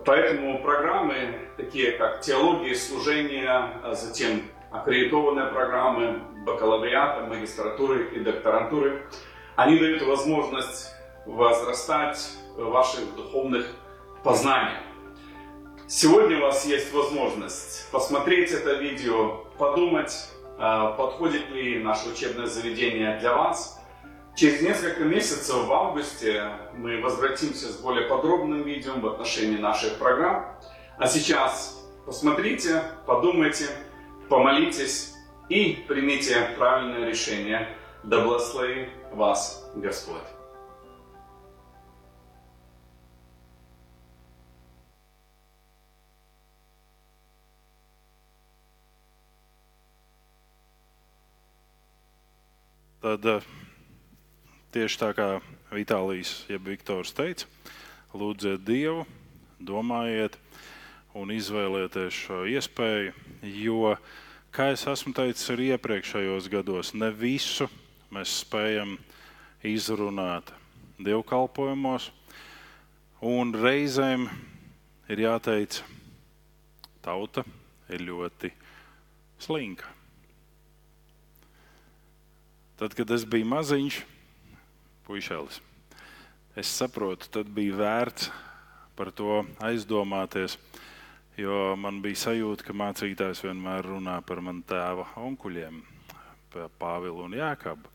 Поэтому 0.05 0.61
программы, 0.61 1.39
такие 1.55 1.91
как 1.91 2.21
теология, 2.21 2.75
служение, 2.75 3.47
а 3.47 3.93
затем 3.93 4.41
аккредитованные 4.71 5.47
программы 5.47 6.19
бакалавриата, 6.45 7.25
магистратуры 7.25 8.09
и 8.09 8.19
докторантуры, 8.19 9.07
они 9.55 9.77
дают 9.77 10.01
возможность 10.01 10.91
возрастать 11.25 12.31
в 12.57 12.63
ваших 12.63 13.15
духовных 13.15 13.67
познаниях. 14.23 14.81
Сегодня 15.87 16.37
у 16.39 16.41
вас 16.41 16.65
есть 16.65 16.91
возможность 16.91 17.89
посмотреть 17.91 18.51
это 18.51 18.73
видео, 18.73 19.45
подумать, 19.57 20.27
а, 20.57 20.93
подходит 20.93 21.49
ли 21.51 21.83
наше 21.83 22.09
учебное 22.09 22.47
заведение 22.47 23.19
для 23.19 23.35
вас– 23.35 23.79
Через 24.35 24.63
несколько 24.63 25.03
месяцев 25.03 25.67
в 25.67 25.71
августе 25.71 26.49
мы 26.73 26.99
возвратимся 27.01 27.71
с 27.71 27.77
более 27.77 28.07
подробным 28.07 28.63
видео 28.63 28.99
в 28.99 29.05
отношении 29.05 29.57
наших 29.57 29.99
программ. 29.99 30.57
А 30.97 31.07
сейчас 31.07 31.85
посмотрите, 32.07 32.83
подумайте, 33.05 33.67
помолитесь 34.29 35.13
и 35.49 35.85
примите 35.87 36.49
правильное 36.57 37.07
решение. 37.07 37.69
Да 38.03 38.21
благослови 38.21 38.89
вас 39.11 39.71
Господь! 39.75 40.23
Да, 53.03 53.17
да. 53.17 53.41
Tieši 54.73 54.99
tā 54.99 55.11
kā 55.17 55.27
Vitālijas, 55.73 56.43
jeb 56.49 56.65
Viktors 56.69 57.13
teica, 57.15 57.47
lūdziet 58.13 58.63
Dievu, 58.65 59.05
domājiet 59.61 60.37
un 61.17 61.31
izvēlieties 61.33 62.17
šo 62.25 62.41
iespēju, 62.49 63.13
jo, 63.61 63.93
kā 64.53 64.71
es 64.73 64.85
esmu 64.89 65.13
teicis 65.17 65.53
arī 65.53 65.71
iepriekšējos 65.75 66.49
gados, 66.53 66.93
ne 66.97 67.11
visu 67.13 67.69
mēs 68.13 68.39
spējam 68.43 68.97
izrunāt 69.65 70.51
dievkalpojumos, 71.01 72.09
un 73.23 73.53
reizēm 73.55 74.27
ir 75.09 75.25
jāteic, 75.25 75.81
tauta 77.03 77.45
ir 77.93 78.05
ļoti 78.09 78.51
slinka. 79.43 79.89
Tad, 82.79 82.95
kad 82.97 83.11
es 83.13 83.23
biju 83.29 83.47
maziņš, 83.47 84.01
puišelis, 85.07 85.59
es 86.55 86.71
saprotu, 86.71 87.29
tad 87.33 87.49
bija 87.53 87.77
vērts 87.79 88.29
par 88.95 89.11
to 89.11 89.41
aizdomāties. 89.63 90.57
Jo 91.37 91.73
man 91.79 91.97
bija 92.03 92.27
sajūta, 92.27 92.67
ka 92.67 92.75
mācītājs 92.77 93.41
vienmēr 93.41 93.87
runā 93.89 94.19
par 94.21 94.41
manu 94.45 94.61
tēva 94.69 95.07
onkuļiem, 95.17 95.81
Pāvilu 96.53 97.23
un 97.25 97.33
Jāekabu, 97.33 97.89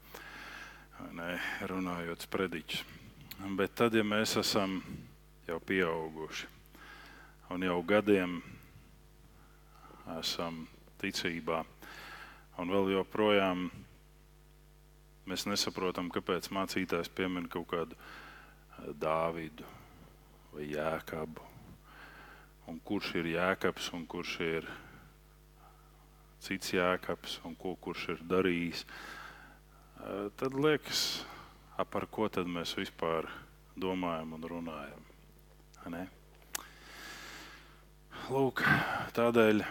ne, 1.15 1.37
runājot 1.71 2.27
sprediķus. 2.27 2.81
Bet 3.55 3.77
tad, 3.79 3.95
ja 3.95 4.03
mēs 4.03 4.35
esam 4.41 4.81
jau 5.47 5.61
pieauguši 5.63 6.49
un 7.55 7.63
jau 7.63 7.79
gadiem 7.87 8.41
esam 10.19 10.65
ticībā, 11.01 11.63
un 12.59 12.73
vēl 12.75 12.91
joprojām 12.97 13.69
mēs 15.29 15.45
nesaprotam, 15.49 16.09
kāpēc 16.13 16.49
mācītājs 16.55 17.11
piemin 17.13 17.49
kaut 17.53 17.69
kādu 17.73 17.97
eh, 17.99 18.91
Dāvidu 18.97 19.67
vai 20.55 20.69
Jēkabu. 20.73 21.47
Un 22.69 22.81
kurš 22.85 23.15
ir 23.21 23.31
Jēkabs 23.33 23.93
un 23.97 24.05
kurš 24.09 24.35
ir 24.45 24.69
cits 26.45 26.75
Jēkabs 26.75 27.41
un 27.49 27.57
ko 27.59 27.75
kurš 27.81 28.09
ir 28.15 28.23
darījis, 28.31 28.85
eh, 28.85 30.29
tad 30.37 30.57
liekas, 30.57 31.05
par 31.93 32.09
ko 32.11 32.29
tad 32.33 32.49
mēs 32.51 32.75
vispār 32.79 33.29
domājam 33.79 34.35
un 34.35 34.49
runājam. 34.51 35.05
Ne? 35.89 36.03
Lūk, 38.29 38.61
tādēļ 39.17 39.63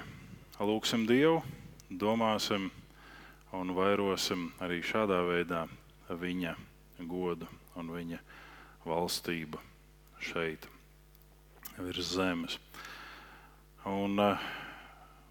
lūgsim 0.66 1.04
Dievu, 1.06 1.44
domāsim, 1.92 2.72
un 3.56 3.72
vairosim 3.76 4.50
arī 4.64 4.82
šādā 4.84 5.22
veidā 5.28 5.64
viņa 6.10 6.56
godu 7.08 7.48
un 7.78 7.92
viņa 7.94 8.20
valstību 8.88 9.62
šeit, 10.24 10.68
virs 11.78 12.14
zemes. 12.16 12.58
Un, 13.88 14.20
uh, 14.20 14.48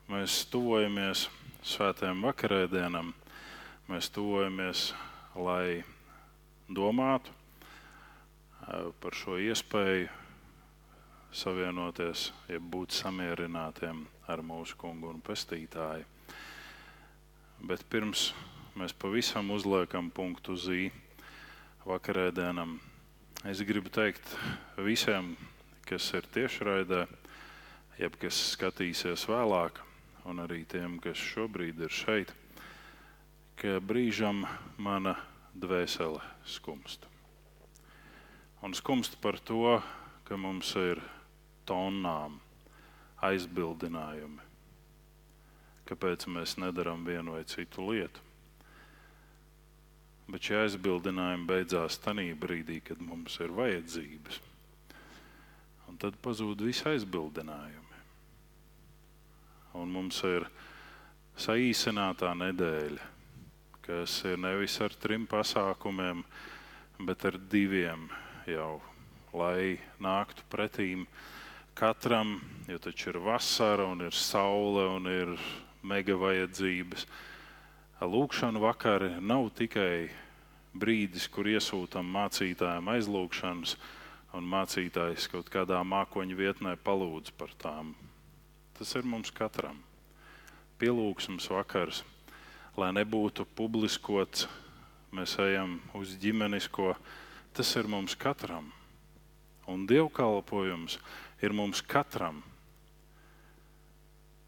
mēs 0.09 0.45
tuvojamies 0.53 1.27
svētajam 1.67 2.23
vakarēdienam, 2.25 3.13
mēs 3.91 4.09
tuvojamies, 4.15 4.93
lai 5.37 5.83
domātu 6.73 7.33
uh, 7.35 8.93
par 9.03 9.17
šo 9.17 9.37
iespēju 9.43 10.09
savienoties, 11.37 12.31
ja 12.49 12.61
būt 12.61 12.97
samierinātiem 12.97 14.07
ar 14.31 14.43
mūsu 14.47 14.79
kungu 14.81 15.11
un 15.13 15.21
pestītāju. 15.21 16.16
Bet 17.65 17.85
pirms 17.89 18.31
mēs 18.77 18.93
pavisam 18.93 19.49
uzliekam 19.55 20.11
punktu 20.13 20.53
uz 20.53 20.67
ī 20.69 20.91
vakarēdienam, 21.89 22.77
es 23.49 23.63
gribu 23.65 23.89
teikt 23.89 24.35
visiem, 24.77 25.33
kas 25.89 26.11
ir 26.19 26.29
tiešraidē, 26.35 27.07
jeb 27.97 28.19
kas 28.21 28.37
skatīsies 28.53 29.25
vēlāk, 29.31 29.81
un 30.29 30.43
arī 30.45 30.65
tiem, 30.69 30.99
kas 31.01 31.17
šobrīd 31.17 31.81
ir 31.81 31.95
šeit, 31.95 32.35
ka 33.57 33.79
brīžam 33.81 34.45
mana 34.77 35.17
dvēsele 35.57 36.21
skumst. 36.45 37.07
Un 38.61 38.77
skumst 38.77 39.17
par 39.23 39.39
to, 39.41 39.79
ka 40.29 40.37
mums 40.37 40.75
ir 40.77 41.01
tonām 41.65 42.37
aizbildinājumi. 43.25 44.46
Kāpēc 45.87 46.27
mēs 46.33 46.57
nedarām 46.59 47.05
vienu 47.07 47.37
vai 47.37 47.45
citu 47.47 47.85
lietu? 47.87 48.23
Bet 50.27 50.43
šie 50.43 50.57
aizbildinājumi 50.65 51.47
beidzās 51.47 52.01
tajā 52.03 52.35
brīdī, 52.43 52.81
kad 52.83 52.99
mums 52.99 53.37
ir 53.39 53.53
vajadzības. 53.55 54.41
Un 55.87 55.99
tad 56.03 56.17
pazūd 56.23 56.65
visi 56.67 56.83
aizbildinājumi. 56.91 58.01
Un 59.79 59.93
mums 59.95 60.19
ir 60.27 60.49
saīsinātā 61.39 62.33
nedēļa, 62.41 63.07
kas 63.87 64.17
ir 64.27 64.41
nevis 64.43 64.81
ar 64.83 64.95
trim 64.99 65.29
pasākumiem, 65.31 66.25
bet 67.07 67.27
ar 67.29 67.39
diviem 67.53 68.09
jau, 68.51 68.81
lai 69.37 69.77
nāktu 70.03 70.47
pretīm 70.51 71.05
katram, 71.77 72.41
jo 72.67 72.81
taču 72.83 73.13
ir 73.13 73.21
vasara 73.23 73.87
un 73.93 74.03
ir 74.09 74.17
saule 74.17 74.89
un 74.97 75.07
ir 75.13 75.37
mega 75.87 76.17
vajadzības. 76.19 77.07
Lūkšana 78.03 78.61
vakarā 78.61 79.17
nav 79.23 79.49
tikai 79.57 80.09
brīdis, 80.77 81.29
kur 81.33 81.49
iesūtām 81.49 82.09
mācītājiem 82.13 82.91
aizlūgšanas, 82.93 83.77
un 84.37 84.49
mācītājs 84.53 85.31
kaut 85.33 85.49
kādā 85.53 85.79
mākoņa 85.87 86.37
vietnē 86.37 86.75
palūdz 86.85 87.33
par 87.39 87.55
tām. 87.63 87.95
Tas 88.77 88.93
ir 88.99 89.07
mums 89.09 89.33
katram. 89.33 89.79
Pielūgsmes 90.77 91.49
vakars, 91.49 92.03
lai 92.77 92.91
nebūtu 92.93 93.47
publiskots, 93.57 94.45
mēs 95.17 95.39
ejam 95.41 95.79
uz 95.97 96.13
ģimenisko, 96.21 96.93
tas 97.57 97.71
ir 97.81 97.89
mums 97.89 98.19
katram. 98.21 98.69
Un 99.67 99.87
dievkalpojums 99.89 100.99
ir 101.43 101.57
mums 101.57 101.81
katram. 101.81 102.43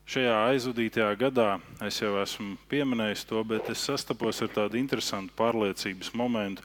Šajā 0.09 0.37
aizvadītajā 0.55 1.09
gadā 1.21 1.59
es 1.85 1.99
jau 2.01 2.15
esmu 2.17 2.55
pieminējis 2.71 3.27
to, 3.29 3.43
bet 3.45 3.67
es 3.69 3.83
sastapos 3.85 4.39
ar 4.41 4.49
tādu 4.55 4.79
interesantu 4.81 5.35
pārliecības 5.37 6.15
momentu, 6.17 6.65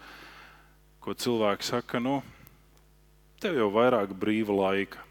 ko 1.03 1.11
cilvēki 1.11 1.67
saka, 1.67 1.99
nu, 1.99 2.21
tev 3.43 3.59
jau 3.59 3.67
vairāk 3.75 4.13
brīva 4.15 4.55
laika. 4.55 5.03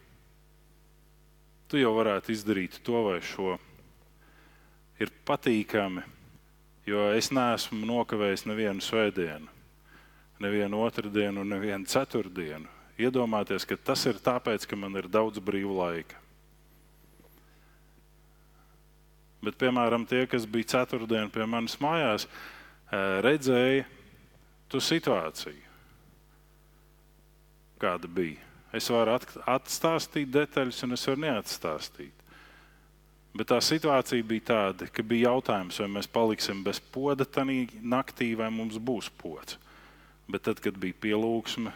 Tu 1.68 1.82
jau 1.82 1.92
varētu 1.98 2.32
izdarīt 2.32 2.80
to 2.80 3.02
vai 3.04 3.18
šo. 3.20 3.58
Ir 4.96 5.12
patīkami, 5.28 6.06
jo 6.88 7.04
es 7.12 7.28
neesmu 7.36 7.84
nokavējis 7.84 8.46
nevienu 8.48 8.80
svētdienu, 8.80 9.52
nevienu 10.40 10.80
otrdienu, 10.88 11.44
nevienu 11.44 11.84
ceturtdienu 11.84 12.72
iedomāties, 12.96 13.68
ka 13.68 13.76
tas 13.76 14.08
ir 14.08 14.24
tāpēc, 14.24 14.64
ka 14.64 14.80
man 14.80 14.96
ir 14.96 15.12
daudz 15.12 15.44
brīva 15.44 15.82
laika. 15.84 16.21
Bet, 19.42 19.58
piemēram, 19.58 20.06
tie, 20.06 20.22
kas 20.30 20.46
bija 20.46 20.76
ceturtdien 20.76 21.30
pie 21.34 21.46
manis 21.50 21.74
mājās, 21.82 22.28
redzēja 23.26 23.84
tu 24.70 24.78
situāciju, 24.80 25.68
kāda 27.82 28.08
bija. 28.08 28.38
Es 28.72 28.86
varu 28.88 29.18
atstāstīt 29.52 30.30
detaļas, 30.32 30.78
un 30.86 30.96
es 30.96 31.06
varu 31.08 31.24
neatstāstīt. 31.26 32.22
Bet 33.32 33.48
tā 33.48 33.58
situācija 33.64 34.24
bija 34.28 34.46
tāda, 34.48 34.86
ka 34.92 35.04
bija 35.04 35.30
jautājums, 35.32 35.78
vai 35.80 35.88
mēs 35.98 36.08
paliksim 36.12 36.62
bez 36.64 36.80
poda 36.92 37.24
tajā 37.24 37.66
naktī, 37.80 38.30
vai 38.36 38.50
mums 38.52 38.76
būs 38.76 39.08
pods. 39.20 39.58
Bet 40.28 40.44
tad, 40.48 40.60
kad 40.64 40.76
bija 40.80 40.96
pielūgsme, 41.02 41.72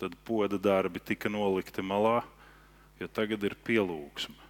tad 0.00 0.16
poda 0.24 0.58
darbi 0.60 1.00
tika 1.00 1.30
nolikti 1.32 1.84
malā, 1.84 2.22
jo 3.00 3.08
tagad 3.08 3.44
ir 3.44 3.56
pielūgsme. 3.64 4.43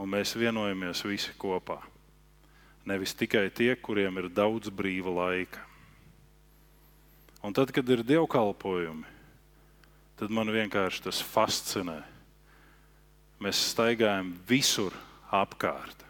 Un 0.00 0.08
mēs 0.08 0.36
vienojamies 0.38 1.04
visi 1.04 1.34
kopā. 1.38 1.80
Nevis 2.88 3.14
tikai 3.14 3.46
tie, 3.54 3.74
kuriem 3.76 4.18
ir 4.18 4.30
daudz 4.32 4.72
brīva 4.72 5.12
laika. 5.14 5.60
Un 7.42 7.54
tad, 7.54 7.70
kad 7.74 7.88
ir 7.90 8.04
dievkalpojumi, 8.06 9.06
tad 10.18 10.30
man 10.30 10.50
vienkārši 10.54 11.02
tas 11.08 11.18
fascinē. 11.22 12.00
Mēs 13.42 13.58
staigājam 13.72 14.30
visur 14.46 14.94
apkārt. 15.34 16.04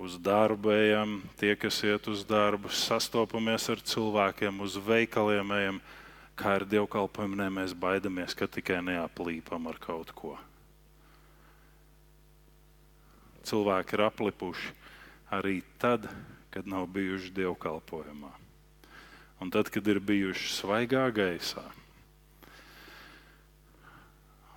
Uz 0.00 0.16
darbu 0.20 0.72
ejam, 0.72 1.18
tie, 1.40 1.54
kas 1.60 1.82
iet 1.84 2.08
uz 2.08 2.24
darbu, 2.28 2.72
sastopamies 2.72 3.68
ar 3.72 3.80
cilvēkiem, 3.84 4.60
uz 4.64 4.76
veikaliem 4.80 5.56
ejam 5.56 5.80
kā 6.40 6.54
ar 6.56 6.64
dievkalpojumiem, 6.68 7.60
mēs 7.60 7.74
baidamies, 7.76 8.36
ka 8.36 8.48
tikai 8.48 8.80
neaplīpam 8.84 9.68
ar 9.68 9.80
kaut 9.80 10.12
ko. 10.16 10.38
Cilvēki 13.46 13.96
ir 13.96 14.04
aplipuši 14.04 14.74
arī 15.32 15.60
tad, 15.80 16.08
kad 16.50 16.66
nav 16.66 16.88
bijuši 16.90 17.32
dievkalpojumā. 17.34 18.32
un 19.40 19.50
tad, 19.50 19.70
kad 19.72 19.86
ir 19.88 20.00
bijuši 20.04 20.52
svaigā 20.52 21.06
gaisā 21.16 21.64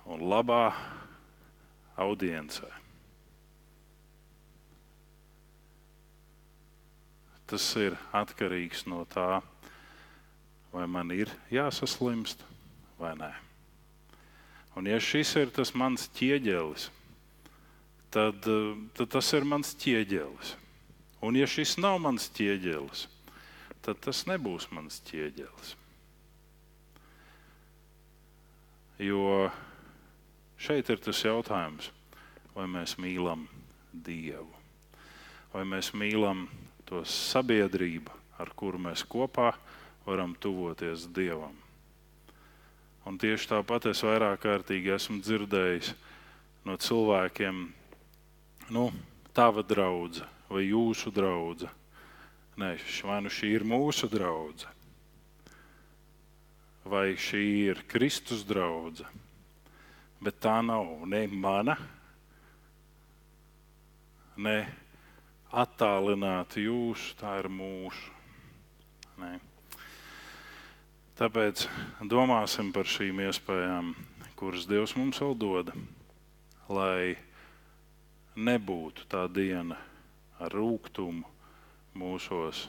un 0.04 0.20
labā 0.28 0.74
audiencē. 1.96 2.68
Tas 7.48 7.64
ir 7.80 7.96
atkarīgs 8.12 8.84
no 8.90 9.04
tā, 9.08 9.40
vai 10.72 10.84
man 10.90 11.12
ir 11.14 11.32
jāsaslimst 11.52 12.44
vai 13.00 13.14
nē. 13.16 13.32
Un 14.76 14.88
ja 14.90 14.98
šis 15.00 15.32
ir 15.38 15.52
tas 15.54 15.72
mans 15.76 16.08
ķieģelis, 16.18 16.90
tad, 18.14 18.46
tad 18.94 19.10
tas 19.10 19.32
ir 19.34 19.46
mans 19.48 19.74
ķieģelis. 19.80 20.54
Un 21.24 21.38
ja 21.38 21.48
šis 21.48 21.78
nav 21.80 21.98
mans 22.04 22.28
ķieģelis, 22.36 23.06
tad 23.84 24.00
tas 24.04 24.24
nebūs 24.30 24.68
mans 24.74 25.00
ķieģelis. 25.08 25.74
Jo 29.02 29.48
šeit 30.60 30.90
ir 30.92 31.00
tas 31.02 31.24
jautājums, 31.24 31.90
vai 32.54 32.68
mēs 32.70 32.94
mīlam 33.02 33.48
Dievu, 33.94 34.50
vai 35.52 35.64
mēs 35.66 35.90
mīlam 35.94 36.46
to 36.86 37.02
sabiedrību, 37.06 38.12
ar 38.38 38.50
kuru 38.54 38.78
mēs 38.86 39.02
kopā 39.06 39.52
varam 40.06 40.34
tuvoties 40.38 41.08
Dievam. 41.14 41.56
Un 43.04 43.18
tieši 43.20 43.50
tāpat 43.50 43.90
es 43.90 44.00
vairāk 44.06 44.44
kārtīgi 44.44 44.94
esmu 44.94 45.18
dzirdējis 45.20 45.92
no 46.64 46.76
cilvēkiem, 46.80 47.66
nu, 48.70 48.88
tava 49.34 49.64
draudzene 49.66 50.30
vai 50.48 50.68
jūsu 50.68 51.10
draudzene. 51.14 51.72
Nē, 52.54 52.76
vai 53.02 53.18
nu 53.24 53.32
šī 53.34 53.48
ir 53.56 53.64
mūsu 53.66 54.06
draudzene, 54.06 54.70
vai 56.86 57.16
šī 57.18 57.42
ir 57.72 57.80
Kristus 57.90 58.44
draudzene, 58.46 59.10
bet 60.22 60.38
tā 60.44 60.60
nav 60.62 61.02
ne 61.10 61.24
mana, 61.26 61.74
ne 64.38 64.54
attālināta 65.50 66.62
jūsu, 66.62 67.16
tā 67.18 67.34
ir 67.42 67.50
mūsu. 67.50 68.14
Ne. 69.18 69.34
Tāpēc 71.18 71.66
domāsim 72.10 72.70
par 72.74 72.86
šīm 72.90 73.18
iespējām, 73.26 73.92
kuras 74.38 74.70
Dievs 74.70 74.94
mums 74.98 75.18
vēl 75.22 75.34
dod, 75.42 75.74
lai 76.70 77.16
nebūtu 78.36 79.06
tā 79.10 79.24
diena 79.30 79.78
ar 80.42 80.54
rūkumu 80.54 81.24
mūsos, 81.94 82.66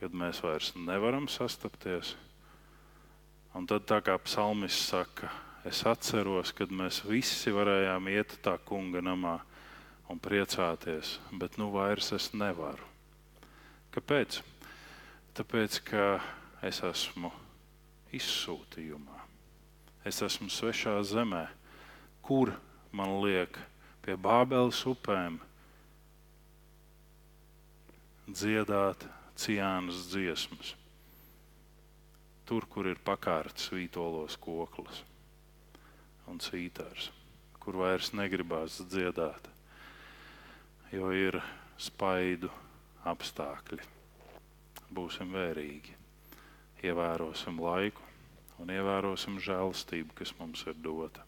kad 0.00 0.14
mēs 0.14 0.42
vairs 0.44 0.72
nevaram 0.78 1.26
sastapties. 1.28 2.14
Un 3.56 3.66
tad, 3.66 3.88
kā 3.88 4.18
psalmists 4.20 4.90
saka, 4.92 5.30
es 5.66 5.82
atceros, 5.88 6.52
kad 6.54 6.70
mēs 6.70 7.02
visi 7.08 7.50
varējām 7.50 8.10
iet 8.12 8.36
tā 8.44 8.58
kunga 8.62 9.02
namā 9.02 9.38
un 10.12 10.20
priecāties, 10.22 11.16
bet 11.32 11.56
nu 11.58 11.70
vairs 11.74 12.12
es 12.14 12.30
nevaru. 12.36 12.84
Kāpēc? 13.96 14.42
Tāpēc, 15.36 15.80
ka 15.88 16.04
es 16.62 16.82
esmu 16.84 17.32
izsūtījumā. 18.14 19.24
Es 20.06 20.20
esmu 20.22 20.46
svešā 20.52 21.00
zemē, 21.02 21.46
kur 22.22 22.52
man 22.94 23.18
liek 23.24 23.56
pie 24.06 24.14
Bābeles 24.22 24.78
upēm 24.86 25.40
dziedāt 28.30 29.02
ciānas 29.34 30.04
dziesmas. 30.12 30.76
Tur, 32.46 32.68
kur 32.70 32.86
ir 32.86 33.02
pakārts 33.02 33.66
vītolos 33.74 34.38
koklis 34.38 35.02
un 36.30 36.38
cītārs, 36.38 37.10
kur 37.58 37.82
vairs 37.82 38.12
negribās 38.14 38.78
dziedāt, 38.86 39.50
jo 40.94 41.10
ir 41.10 41.42
spaidu 41.74 42.52
apstākļi. 43.10 43.82
Būsim 44.94 45.34
vērīgi 45.34 45.98
ievērosim 46.86 47.58
laiku 47.58 48.06
un 48.62 48.70
ievērosim 48.70 49.42
žēlastību, 49.42 50.14
kas 50.22 50.38
mums 50.38 50.62
ir 50.70 50.78
dota. 50.78 51.25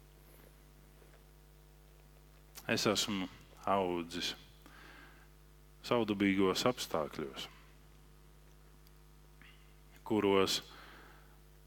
Es 2.69 2.85
esmu 2.85 3.25
audzis 3.65 4.35
savdabīgos 5.89 6.67
apstākļos, 6.69 7.47
kuros 10.05 10.59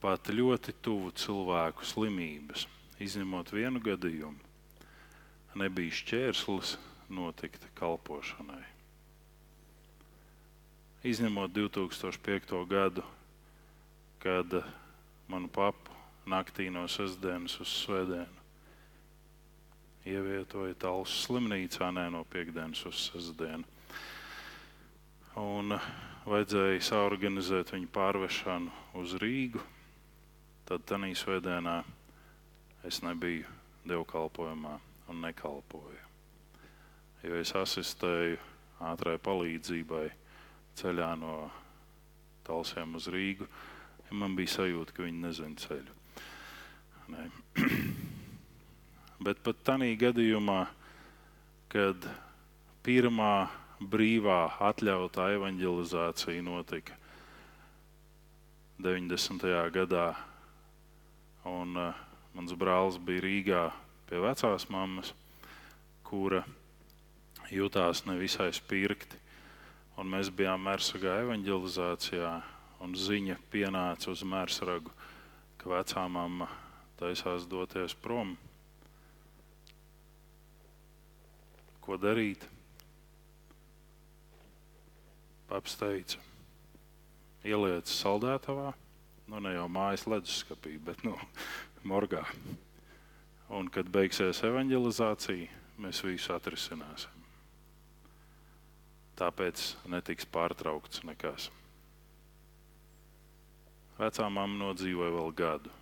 pat 0.03 0.29
ļoti 0.29 0.75
tuvu 0.85 1.09
cilvēku 1.17 1.87
slimības, 1.89 2.67
izņemot 3.01 3.49
vienu 3.55 3.81
gadījumu, 3.81 4.37
nebija 5.57 5.95
šķērslis 6.01 6.75
notikt 7.09 7.65
kalpošanai. 7.79 8.61
Izņemot 11.01 11.55
2005. 11.57 12.53
gadu, 12.69 13.07
kad 14.21 14.53
manu 15.25 15.49
papu 15.49 15.97
naktī 16.29 16.69
no 16.69 16.85
sestdienas 16.85 17.57
uz 17.57 17.73
svētdienu 17.79 18.40
ievietoja 20.07 20.75
Talsu 20.81 21.17
slimnīcā, 21.27 21.91
nē, 21.93 22.07
no 22.13 22.23
piekdienas 22.29 22.83
uz 22.89 23.07
sestdienu. 23.09 23.65
Un 25.39 25.75
vajadzēja 26.27 26.81
saorganizēt 26.85 27.73
viņu 27.75 27.89
pārvešanu 27.93 28.73
uz 29.01 29.15
Rīgu. 29.21 29.61
Tad 30.67 30.85
tajā 30.89 31.11
svētdienā 31.17 31.77
es 32.87 33.01
nebiju 33.05 33.47
dievkalpojumā 33.87 34.77
un 35.11 35.21
nekalpoju. 35.25 36.05
Jo 37.23 37.37
es 37.37 37.53
asistēju 37.55 38.39
ātrai 38.91 39.17
palīdzībai 39.21 40.07
ceļā 40.81 41.11
no 41.21 41.35
Talsiem 42.47 42.97
uz 42.97 43.07
Rīgu 43.13 43.47
man 44.11 44.35
bija 44.35 44.57
sajūta, 44.57 44.95
ka 44.95 45.05
viņi 45.05 45.23
nezina 45.23 45.61
ceļu. 45.61 45.99
Ne. 47.11 47.29
Bet 49.21 49.37
pat 49.45 49.59
tādā 49.61 49.85
gadījumā, 50.01 50.63
kad 51.69 52.07
pirmā 52.81 53.51
brīvā 53.77 54.39
atļautā 54.65 55.27
evanģelizācija 55.35 56.41
notika 56.45 56.97
90. 58.81 59.45
gadā, 59.77 60.07
un 61.45 61.77
uh, 61.77 62.01
mans 62.33 62.57
brālis 62.57 62.97
bija 62.97 63.21
Rīgā 63.27 63.63
pie 64.09 64.25
vecās 64.25 64.65
mammas, 64.73 65.13
kura 66.01 66.41
jutās 67.53 68.01
nevisai 68.09 68.49
spirti. 68.57 69.21
Un 70.01 70.09
mēs 70.09 70.33
bijām 70.33 70.65
Mērsagā 70.65 71.19
evanģelizācijā, 71.27 72.37
un 72.81 72.97
ziņa 72.97 73.37
pienāca 73.53 74.09
uz 74.09 74.25
mērsragu, 74.25 74.89
ka 75.61 75.77
vecā 75.77 76.07
mamma 76.09 76.49
taisās 76.97 77.45
doties 77.45 77.93
prom. 77.93 78.33
Ko 81.91 81.97
darīt? 81.99 82.45
Paps 85.49 85.73
teica, 85.75 86.21
ieliec 87.43 87.91
saldētavā, 87.91 88.69
nu 89.27 89.41
ne 89.43 89.51
jau 89.57 89.65
mājas 89.67 90.05
leduskapī, 90.07 90.77
bet 90.85 91.03
nu, 91.03 91.17
morgā. 91.91 92.21
Un, 93.51 93.67
kad 93.67 93.91
beigsies 93.91 94.39
evanģelizācija, 94.47 95.51
mēs 95.83 95.99
visu 96.07 96.31
atrisināsim. 96.31 97.27
Tāpēc 99.19 99.67
netiks 99.91 100.31
pārtraukts 100.31 101.03
nekas. 101.11 101.51
Vecā 103.99 104.31
mamma 104.31 104.63
nodzīvoja 104.63 105.17
vēl 105.19 105.39
gadu 105.43 105.77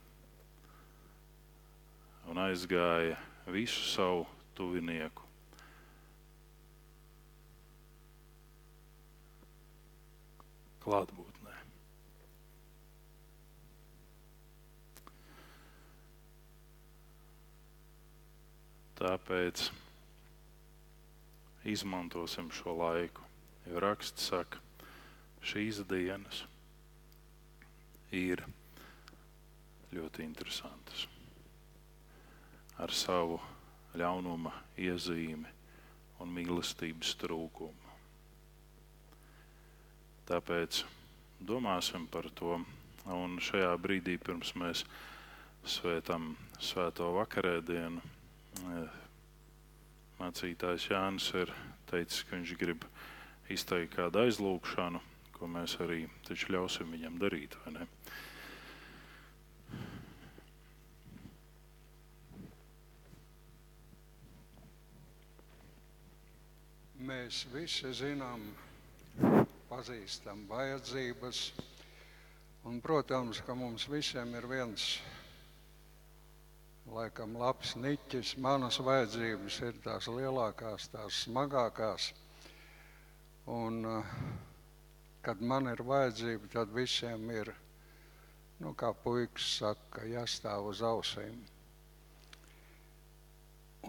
un 2.33 2.45
aizgāja 2.49 3.21
visu 3.45 3.91
savu 3.93 4.25
tuvinieku. 4.57 5.28
Klātbūtnē. 10.89 11.51
Tāpēc 18.97 19.67
izmantosim 21.69 22.49
šo 22.49 22.73
laiku. 22.79 23.21
Jo 23.69 23.83
raksts 23.85 24.31
saka, 24.31 24.57
šīs 25.45 25.83
dienas 25.91 26.41
ir 28.09 28.41
ļoti 29.93 30.25
interesantas. 30.25 31.05
Ar 32.81 32.89
savu 32.89 33.37
ļaunuma 33.93 34.55
iezīmi 34.89 35.53
un 36.25 36.33
mīlestības 36.33 37.13
trūkumu. 37.21 37.78
Tāpēc 40.29 40.83
domāsim 41.41 42.05
par 42.11 42.29
to. 42.37 42.59
Un 43.09 43.39
šajā 43.41 43.71
brīdī, 43.81 44.19
pirms 44.21 44.51
mēs 44.59 44.83
svētām 45.65 46.35
svēto 46.61 47.07
vakarēdienu, 47.15 48.01
eh, 48.59 48.97
mācītājs 50.19 50.89
Jānis 50.91 51.31
ir 51.33 51.53
teicis, 51.89 52.23
ka 52.27 52.35
viņš 52.35 52.53
grib 52.59 52.85
izteikt 53.49 53.95
kādu 53.95 54.21
aizlūgšanu, 54.27 55.01
ko 55.33 55.47
mēs 55.47 55.79
arī 55.81 56.05
ļausim 56.29 56.91
viņam 56.93 57.17
darīt. 57.17 57.57
Mēs 66.99 67.45
visi 67.49 67.89
zinām, 67.95 68.43
pazīstam 69.69 70.43
vajadzības, 70.49 71.41
un, 72.65 72.81
protams, 72.81 73.41
ka 73.45 73.55
mums 73.55 73.85
visiem 73.91 74.33
ir 74.35 74.47
viens 74.49 74.89
laikam 76.89 77.37
labs 77.37 77.75
niķis. 77.77 78.35
Manas 78.41 78.79
vajadzības 78.81 79.59
ir 79.67 79.77
tās 79.83 80.09
lielākās, 80.09 80.89
tās 80.93 81.23
smagākās. 81.27 82.09
Un, 83.49 83.81
kad 85.25 85.41
man 85.41 85.69
ir 85.71 85.81
vajadzība, 85.85 86.49
tad 86.53 86.73
visiem 86.73 87.29
ir, 87.33 87.53
nu, 88.59 88.73
kā 88.77 88.91
puikas 89.03 89.55
saka, 89.59 90.05
jāstāv 90.09 90.69
uz 90.73 90.83
ausīm. 90.85 91.39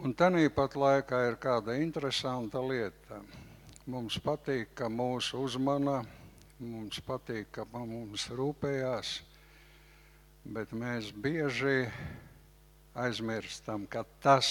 Un 0.01 0.15
tāpat 0.15 0.77
laikā 0.79 1.25
ir 1.29 1.37
kāda 1.43 1.75
interesanta 1.83 2.63
lieta. 2.63 3.21
Mums 3.91 4.21
patīk, 4.23 4.69
ka 4.79 4.87
mūs 4.87 5.33
uzmana, 5.35 6.05
mums 6.63 7.01
patīk, 7.03 7.49
ka 7.57 7.65
mums 7.73 8.29
rūpējās, 8.39 9.09
bet 10.45 10.71
mēs 10.71 11.09
bieži 11.11 11.89
aizmirstam, 12.95 13.89
ka 13.91 14.05
tas, 14.23 14.51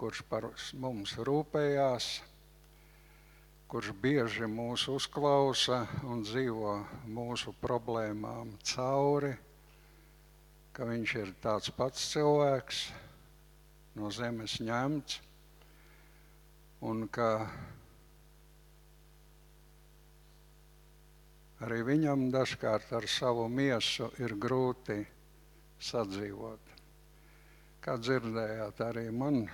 kurš 0.00 0.22
par 0.30 0.46
mums 0.80 1.12
rūpējās, 1.28 2.06
kurš 3.68 3.90
bieži 4.00 4.48
mūs 4.48 4.86
uzklausa 4.94 5.82
un 6.08 6.24
dzīvo 6.24 6.78
mūsu 7.18 7.52
problēmām 7.60 8.54
cauri, 8.72 9.34
ka 10.72 10.88
viņš 10.88 11.14
ir 11.20 11.34
tāds 11.44 11.74
pats 11.76 12.08
cilvēks 12.14 12.80
no 14.00 14.08
zemes 14.08 14.56
ņemts, 14.64 15.20
un 16.88 17.04
ka 17.12 17.28
arī 21.62 21.82
viņam 21.86 22.28
dažkārt 22.34 22.92
ar 22.98 23.06
savu 23.08 23.46
miesu 23.48 24.10
ir 24.22 24.34
grūti 24.40 24.98
sadzīvot. 25.82 26.72
Kā 27.82 27.96
dzirdējāt, 27.98 28.82
arī 28.86 29.08
man 29.10 29.44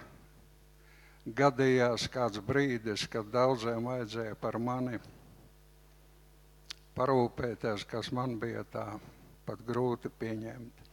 gadījās 1.25 2.09
kāds 2.12 2.40
brīdis, 2.44 3.07
kad 3.12 3.31
daudziem 3.33 3.88
vajadzēja 3.88 4.37
par 4.40 4.59
mani 4.61 5.01
parūpēties, 6.99 7.87
kas 7.88 8.12
man 8.12 8.37
bija 8.40 8.64
tā 8.68 8.87
pat 9.47 9.61
grūti 9.64 10.11
pieņemt. 10.21 10.85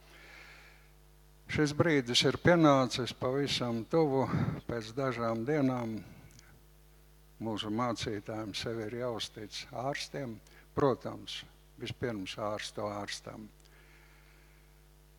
Šis 1.52 1.72
brīdis 1.78 2.24
ir 2.26 2.38
pienācis 2.42 3.12
pavisam 3.14 3.84
tuvu. 3.90 4.24
Pēc 4.66 4.90
dažām 4.96 5.44
dienām 5.46 5.92
mūsu 7.38 7.70
mācītājiem 7.70 8.54
sevi 8.56 8.86
ir 8.88 8.96
jāuztic 9.02 9.60
ārstiem. 9.70 10.34
Protams, 10.76 11.40
vispirms 11.80 12.36
ārstu 12.36 12.84
ārstam. 12.84 13.46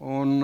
Un 0.06 0.44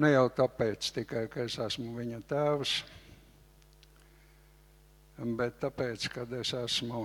ne 0.00 0.10
jau 0.14 0.24
tāpēc 0.32 0.88
tikai, 0.96 1.26
ka 1.28 1.44
es 1.44 1.58
esmu 1.60 1.92
viņa 1.98 2.22
tēvs, 2.30 2.72
bet 5.36 5.60
tāpēc, 5.60 6.08
ka 6.14 6.24
es 6.40 6.54
esmu 6.56 7.04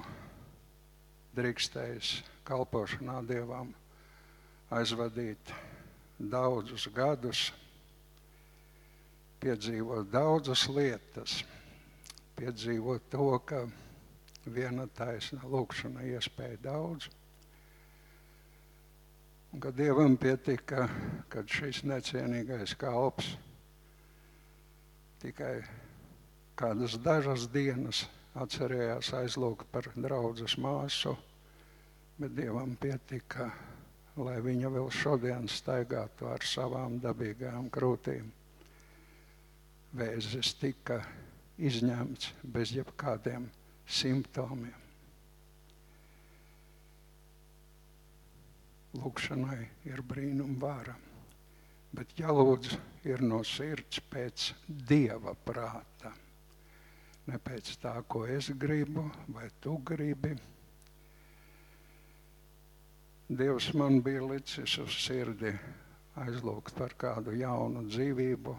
drīkstējis 1.36 2.14
kalpošanā 2.48 3.20
Dievam 3.28 3.76
aizvadīt 4.74 5.52
daudzus 6.18 6.88
gadus, 6.96 7.50
piedzīvot 9.44 10.10
daudzas 10.10 10.64
lietas, 10.72 11.42
piedzīvot 12.38 13.10
to, 13.12 13.28
ka 13.50 13.64
viena 14.46 14.88
taisna 14.98 15.42
lūkšana 15.44 16.06
iespēja 16.14 16.60
daudz. 16.64 17.10
Un 19.54 19.64
kad 19.64 19.78
Dievam 19.78 20.18
pietika, 20.22 20.88
kad 21.34 21.50
šis 21.50 21.84
necienīgais 21.88 22.76
kalps 22.80 23.34
tikai 25.22 25.56
kādas 26.60 26.98
dažas 27.02 27.48
dienas 27.54 28.04
atcerējās 28.38 29.14
aizlūgt 29.18 29.72
par 29.72 29.90
draudzes 29.96 30.58
māsu, 30.62 31.16
bet 32.20 32.36
Dievam 32.38 32.76
pietika 32.78 33.50
lai 34.18 34.40
viņa 34.42 34.70
vēl 34.74 34.90
šodien 34.94 35.46
staigātu 35.52 36.28
ar 36.32 36.46
savām 36.46 36.98
dabīgām 37.02 37.70
krūtīm. 37.74 38.32
Vēzis 39.98 40.54
tika 40.58 41.02
izņemts 41.58 42.34
bez 42.44 42.74
jebkādiem 42.76 43.48
simptomiem. 43.88 44.86
Lūkšanai 48.98 49.60
ir 49.90 50.02
brīnuma 50.02 50.60
vara, 50.62 50.96
bet 51.94 52.14
jālūdz 52.18 52.78
ir 53.10 53.22
no 53.22 53.44
sirds 53.46 54.02
pēc 54.10 54.52
dieva 54.68 55.36
prāta. 55.46 56.14
Ne 57.28 57.40
pēc 57.44 57.74
tā, 57.82 57.98
ko 58.08 58.26
es 58.26 58.50
gribu 58.56 59.10
vai 59.36 59.50
tu 59.62 59.76
gribi 59.86 60.38
Dievs 63.28 63.74
man 63.74 64.00
bija 64.00 64.22
licis 64.24 64.78
uz 64.80 64.94
sirdi 65.04 65.50
aizlūgt 66.16 66.78
par 66.80 66.94
kādu 66.96 67.34
jaunu 67.36 67.82
dzīvību, 67.90 68.54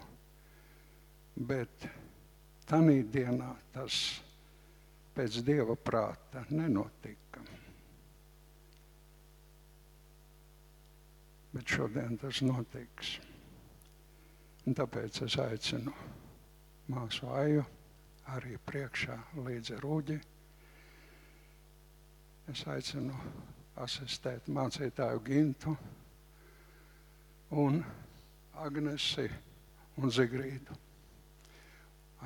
bet 1.49 1.87
tajā 2.69 3.03
dienā 3.13 3.49
tas 3.73 3.95
pēc 5.15 5.39
Dieva 5.45 5.75
prāta 5.75 6.43
nenotika. 6.53 7.41
Bet 11.49 11.65
šodien 11.65 12.17
tas 12.21 12.43
notiks. 12.45 13.15
Un 14.69 14.75
tāpēc 14.77 15.23
es 15.25 15.37
aicinu 15.41 15.93
māsu 16.93 17.29
Aju 17.33 17.63
arī 18.35 18.59
priekšā 18.69 19.15
līdzi 19.47 19.79
rūģi. 19.81 20.17
Es 22.53 22.61
aicinu 22.69 23.17
asistēt 23.81 24.49
mācītāju 24.53 25.23
Gintu 25.25 25.73
un 27.63 27.81
Agnesi 28.61 29.25
un 29.97 30.13
Zigrīdu. 30.13 30.77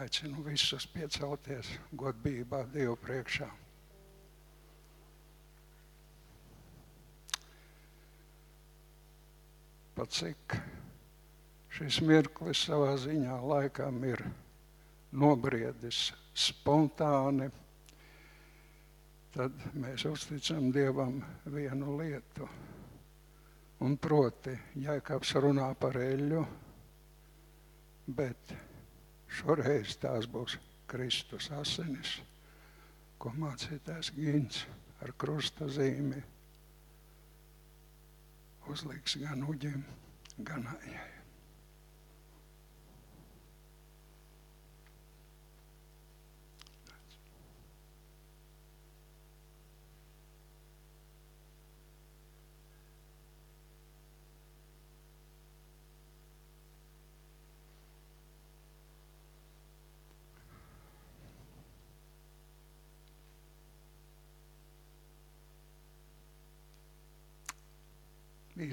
Aicinu 0.02 0.42
visus 0.46 0.88
piecelties 0.90 1.70
godbībā 1.94 2.64
Dievu 2.74 2.96
priekšā. 3.04 3.50
Pat 9.94 10.16
cik 10.18 10.58
šis 11.78 12.00
mirklis 12.02 12.64
savā 12.66 12.96
ziņā 12.98 13.38
laikam 13.46 14.02
ir 14.10 14.26
nobriedis 15.14 16.08
spontāni 16.34 17.52
tad 19.34 19.64
mēs 19.74 20.06
uzticam 20.06 20.70
Dievam 20.74 21.18
vienu 21.50 21.98
lietu. 21.98 22.48
Un 23.84 23.98
proti, 23.98 24.54
Jēkabs 24.80 25.34
runā 25.44 25.72
par 25.80 25.98
eļļu, 26.00 26.44
bet 28.16 28.54
šoreiz 29.40 29.98
tās 30.02 30.28
būs 30.30 30.58
Kristus 30.90 31.50
asinis, 31.58 32.18
ko 33.18 33.32
mācītājs 33.40 34.12
Gins 34.18 34.66
ar 35.04 35.14
krusta 35.18 35.68
zīmi 35.72 36.22
uzliks 38.72 39.18
gan 39.24 39.44
uģim, 39.48 39.82
gan 40.48 40.70
ājai. 40.78 41.13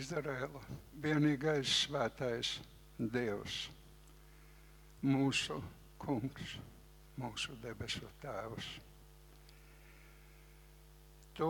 Izraēla, 0.01 0.61
vienīgais 1.03 1.73
svētais 1.83 2.55
Dievs, 2.97 3.57
mūsu 5.05 5.59
kungs, 6.01 6.55
mūsu 7.21 7.57
debesu 7.61 8.09
tēvs. 8.23 8.69
Tu, 11.37 11.49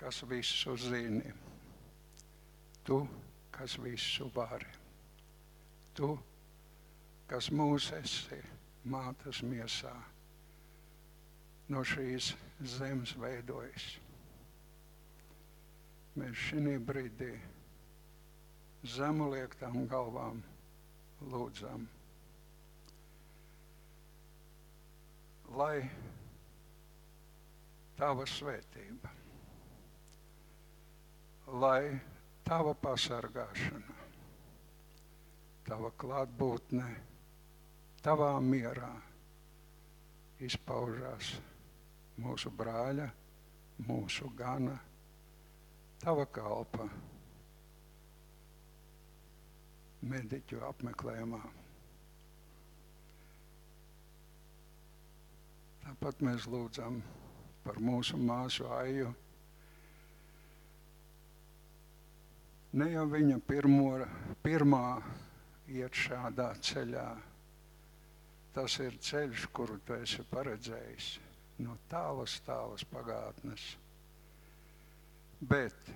kas 0.00 0.22
visu 0.30 0.76
zini, 0.86 1.34
tu, 2.86 3.02
kas 3.52 3.76
visu 3.82 4.30
vari, 4.32 4.72
tu, 5.96 6.14
kas 7.28 7.50
mūs 7.52 7.90
esi 7.98 8.40
mātes 8.88 9.42
miesā, 9.44 9.92
no 11.68 11.84
šīs 11.92 12.32
zemes 12.78 13.16
veidojis. 13.20 13.92
Mēs 16.14 16.38
šī 16.46 16.76
brīdī 16.78 17.32
zemu 18.86 19.32
liektām 19.32 19.80
galvām 19.90 20.36
lūdzam, 21.32 21.88
lai 25.58 25.80
tava 27.98 28.28
svētība, 28.30 29.10
lai 31.64 31.82
tava 32.46 32.76
pasargāšana, 32.86 33.98
tava 35.66 35.90
klātbūtne, 35.98 36.88
tavā 38.06 38.32
mierā 38.54 38.94
izpaužās 40.44 41.34
mūsu 42.22 42.54
brāļa, 42.54 43.10
mūsu 43.88 44.30
gana, 44.38 44.78
tava 46.04 46.24
kalpa 46.28 46.84
mediķu 50.04 50.58
apmeklējumā. 50.68 51.38
Tāpat 55.84 56.20
mēs 56.28 56.44
lūdzam 56.52 56.98
par 57.64 57.80
mūsu 57.80 58.18
māsu 58.20 58.68
Aiju. 58.76 59.14
Ne 62.76 62.90
jau 62.90 63.04
viņa 63.08 63.38
pirmo, 63.48 63.94
pirmā 64.44 64.88
iet 65.72 65.96
šādā 66.02 66.50
ceļā. 66.68 67.06
Tas 68.52 68.76
ir 68.84 69.00
ceļš, 69.08 69.48
kuru 69.56 69.80
tu 69.86 69.96
esi 69.96 70.26
paredzējis 70.34 71.08
no 71.64 71.78
tālas, 71.88 72.36
tālas 72.44 72.84
pagātnes. 72.92 73.70
Bet 75.50 75.90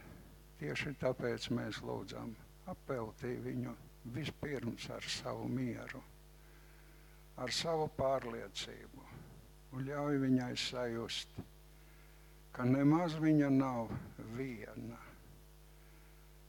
tieši 0.60 0.92
tāpēc 1.00 1.48
mēs 1.54 1.78
lūdzam 1.86 2.34
apeltī 2.68 3.36
viņu 3.40 3.74
vispirms 4.12 4.88
ar 4.92 5.04
savu 5.08 5.46
mieru, 5.48 6.00
ar 7.40 7.52
savu 7.54 7.86
pārliecību 7.96 9.04
un 9.72 9.84
ļauj 9.86 10.18
viņai 10.24 10.52
sajust, 10.60 11.38
ka 12.52 12.66
nemaz 12.68 13.16
viņa 13.22 13.48
nav 13.54 13.92
viena, 14.36 14.98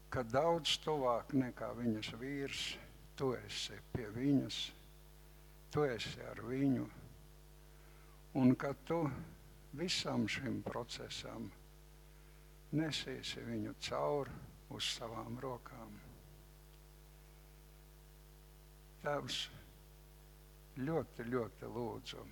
ka 0.10 0.24
daudz 0.26 0.78
tuvāk 0.84 1.36
nekā 1.38 1.70
viņas 1.78 2.14
vīrs, 2.20 2.64
tu 3.20 3.32
esi 3.38 3.78
pie 3.94 4.08
viņas, 4.16 4.60
tu 5.72 5.86
esi 5.86 6.26
ar 6.32 6.42
viņu, 6.48 6.90
un 8.42 8.56
ka 8.56 8.74
tu 8.88 9.04
visam 9.78 10.28
šim 10.28 10.64
procesam 10.66 11.52
nesīsi 12.76 13.42
viņu 13.46 13.74
cauri 13.82 14.36
uz 14.76 14.86
savām 14.98 15.40
rokām. 15.42 15.96
Tēvs, 19.04 19.40
ļoti, 20.80 21.26
ļoti 21.32 21.70
lūdzu, 21.76 22.26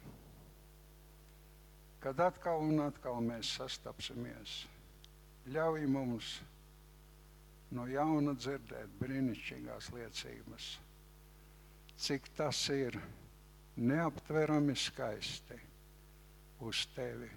kad 2.04 2.20
atkal 2.28 2.66
un 2.68 2.84
atkal 2.86 3.22
mēs 3.24 3.56
sastapsimies, 3.58 4.60
ļauj 5.52 5.88
mums 5.92 6.34
no 7.76 7.88
jauna 7.90 8.36
dzirdēt 8.38 9.00
brīnišķīgās 9.00 9.90
liecības, 9.96 10.68
cik 11.98 12.30
tas 12.38 12.62
ir 12.76 13.00
neaptverami 13.78 14.76
skaisti 14.78 15.58
uz 16.68 16.86
tevi 16.96 17.30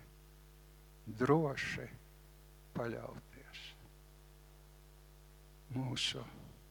droši 1.18 1.88
paļauties. 2.80 3.64
Mūsu 5.76 6.22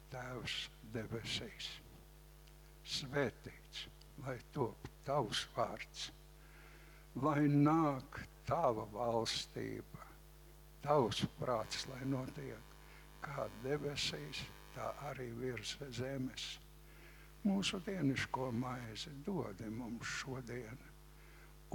Tēvs 0.10 0.54
debesīs 0.94 1.68
svētīts, 2.90 3.84
lai 4.26 4.40
top 4.56 4.88
tavs 5.06 5.44
vārds, 5.54 6.08
lai 7.22 7.44
nāk 7.52 8.18
tava 8.50 8.88
valstība, 8.96 10.08
tavs 10.82 11.22
prāts, 11.38 11.86
lai 11.92 12.02
notiek 12.10 12.74
kā 13.22 13.46
debesīs, 13.62 14.42
tā 14.74 14.90
arī 15.12 15.30
virs 15.38 15.76
zemes. 15.94 16.48
Mūsu 17.46 17.78
dieniško 17.86 18.50
maizi 18.66 19.14
dodi 19.28 19.70
mums 19.78 20.18
šodien, 20.24 20.89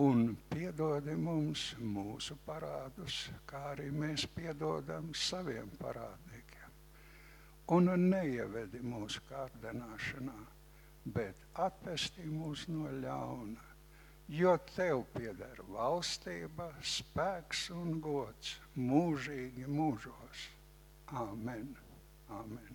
un 0.02 0.34
piedodi 0.50 1.14
mums 1.14 1.68
mūsu 1.78 2.34
parādus, 2.46 3.28
kā 3.46 3.60
arī 3.74 3.90
mēs 3.94 4.26
piedodam 4.34 5.12
saviem 5.14 5.70
parādniekiem. 5.78 6.72
Un 7.76 7.92
neievedi 8.10 8.82
mūsu 8.82 9.22
kārdināšanā, 9.28 10.36
bet 11.14 11.46
atpestī 11.54 12.26
mūs 12.26 12.66
no 12.68 12.90
ļauna. 12.90 13.70
Jo 14.34 14.56
tev 14.72 15.04
pieder 15.12 15.60
valstība, 15.68 16.70
spēks 16.80 17.68
un 17.76 18.00
gods 18.00 18.56
mūžīgi 18.76 19.68
mūžos. 19.68 20.46
Āmen. 21.12 21.74
Āmen. 22.32 22.73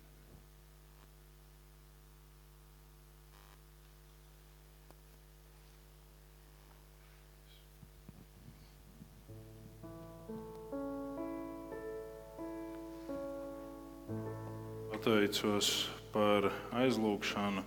Pateicos 15.00 15.88
par 16.12 16.50
aizlūgšanu. 16.76 17.62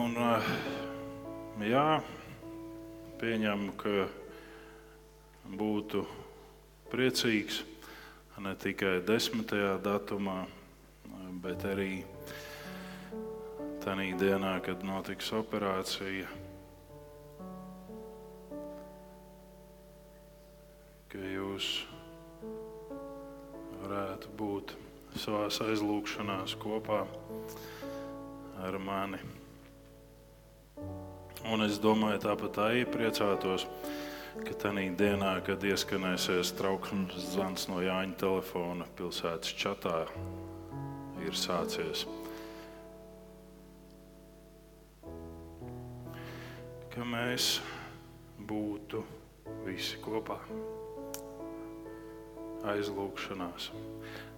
Un, 0.00 0.14
jā, 1.68 1.98
pieņemu, 3.20 3.74
ka 3.76 4.06
būtu 5.60 6.06
priecīgs 6.88 7.60
ne 8.40 8.54
tikai 8.56 8.94
desmitajā 9.04 9.74
datumā, 9.84 10.38
bet 11.44 11.68
arī 11.74 11.90
tajā 13.84 14.08
dienā, 14.24 14.56
kad 14.64 14.88
notiks 14.88 15.28
operācija. 15.36 16.32
Ka 21.12 21.30
jūs 21.36 21.72
varētu 23.84 24.38
būt 24.40 24.78
savā 25.16 25.46
aizlūgšanās 25.48 26.56
kopā 26.60 27.04
ar 28.64 28.78
mani. 28.82 29.20
Un 31.48 31.64
es 31.64 31.78
domāju, 31.80 32.20
tāpat 32.26 32.58
arī 32.60 32.84
priecātos, 32.90 33.64
ka 34.44 34.54
tajā 34.64 34.90
dienā, 34.98 35.32
kad 35.46 35.62
ieskanēsies 35.64 36.52
trauksmes 36.58 37.30
zvans 37.32 37.68
no 37.70 37.80
Jāņa 37.82 38.18
telefona 38.20 38.88
pilsētas 38.98 39.54
čatā, 39.56 40.02
ir 41.24 41.38
sācies. 41.38 42.04
Ka 46.92 47.06
mēs 47.06 47.58
būtu 48.50 49.04
visi 49.64 50.00
kopā 50.02 50.40
aizlūgšanās. 52.68 53.70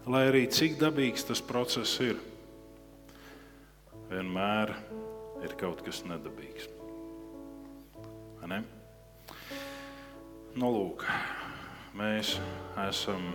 Lai 0.09 0.23
arī 0.31 0.47
cik 0.49 0.79
dabīgs 0.81 1.27
tas 1.29 1.43
process 1.45 1.99
ir, 2.01 2.17
vienmēr 4.09 4.73
ir 5.45 5.53
kaut 5.61 5.83
kas 5.85 6.01
nedabīgs. 6.09 6.71
Ne? 8.49 8.63
Nu, 10.57 10.71
lūk, 10.73 11.05
mēs 11.95 12.33
esam 12.89 13.29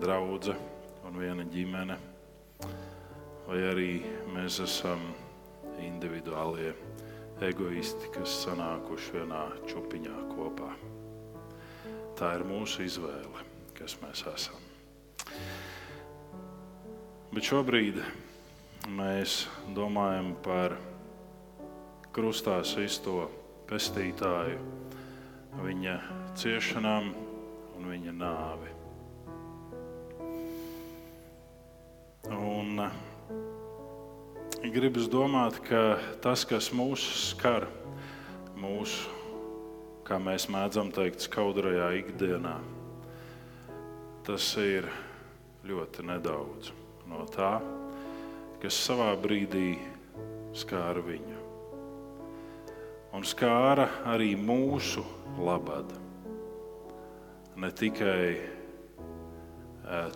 draugi 0.00 0.54
un 1.04 1.18
viena 1.18 1.44
ģimene, 1.50 1.98
vai 3.48 3.58
arī 3.72 3.90
mēs 4.32 4.62
esam 4.64 5.02
individuālie 5.82 6.70
egoisti, 7.42 8.14
kas 8.14 8.38
sanākuši 8.46 9.18
vienā 9.18 9.42
čupiņā 9.66 10.22
kopā. 10.30 10.70
Tā 12.14 12.36
ir 12.38 12.46
mūsu 12.46 12.86
izvēle, 12.86 13.44
kas 13.74 13.98
mēs 14.06 14.22
esam. 14.30 14.62
Bet 17.34 17.48
šobrīd 17.48 17.96
mēs 18.94 19.32
domājam 19.74 20.28
par 20.44 20.76
krustā 22.14 22.60
sisto 22.62 23.24
pestītāju, 23.66 24.60
viņa 25.58 25.94
ciešanām 26.38 27.08
un 27.74 27.88
viņa 27.90 28.14
nāvi. 28.20 28.70
Un 32.36 32.84
gribas 34.76 35.10
domāt, 35.10 35.58
ka 35.66 35.82
tas, 36.22 36.46
kas 36.46 36.70
mūs 36.70 37.08
skar, 37.32 37.66
mūsu, 38.62 39.10
kā 40.06 40.22
mēs 40.22 40.46
mēdzam 40.54 40.94
teikt, 40.94 41.26
skaudrajā 41.26 41.90
ikdienā, 42.04 42.54
tas 44.22 44.54
ir 44.62 44.86
ļoti 45.66 46.10
nedaudz 46.14 46.83
no 47.10 47.24
tā, 47.30 47.58
kas 48.62 48.78
savā 48.86 49.10
brīdī 49.20 49.74
skāra 50.56 51.02
viņu. 51.04 51.40
Un 53.14 53.22
skāra 53.26 53.86
arī 54.10 54.32
mūsu 54.38 55.04
labadu. 55.38 56.00
Ne 57.60 57.70
tikai 57.70 58.54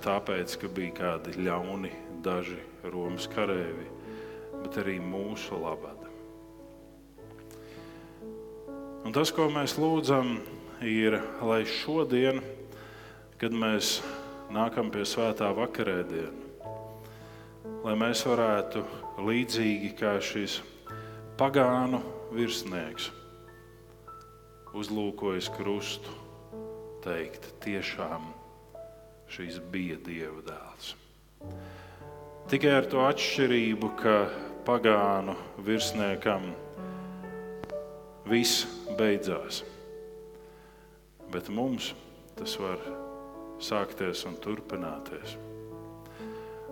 tāpēc, 0.02 0.56
ka 0.58 0.70
bija 0.74 0.94
kādi 0.96 1.36
ļauni, 1.38 1.92
daži 2.24 2.58
Romas 2.88 3.28
kareivi, 3.30 3.86
bet 4.62 4.80
arī 4.82 4.98
mūsu 5.02 5.60
labada. 5.60 6.08
Un 9.06 9.14
tas, 9.14 9.30
ko 9.32 9.46
mēs 9.52 9.76
lūdzam, 9.78 10.38
ir, 10.84 11.20
lai 11.42 11.62
šodien, 11.68 12.42
kad 13.38 13.54
mēs 13.54 13.98
nākam 14.52 14.90
pie 14.92 15.06
svētā 15.06 15.52
vakarēdiena, 15.54 16.47
lai 17.84 17.94
mēs 17.98 18.24
varētu 18.28 18.82
līdzīgi 19.24 19.94
kā 19.98 20.16
šis 20.22 20.58
pagānu 21.38 22.00
virsnieks 22.34 23.10
uzlūkojas 24.76 25.48
krustu, 25.56 26.12
teikt, 27.04 27.48
tiešām 27.64 28.28
šīs 29.32 29.58
bija 29.72 29.96
Dieva 30.04 30.42
dēls. 30.46 30.92
Tikai 32.48 32.74
ar 32.78 32.88
to 32.88 33.02
atšķirību, 33.04 33.90
ka 34.00 34.14
pagānu 34.68 35.34
virsniekam 35.64 36.50
viss 38.28 38.66
beidzās. 38.98 39.62
Bet 41.32 41.50
mums 41.52 41.92
tas 42.38 42.56
var 42.60 42.80
sākties 43.60 44.24
un 44.28 44.38
turpināties. 44.40 45.36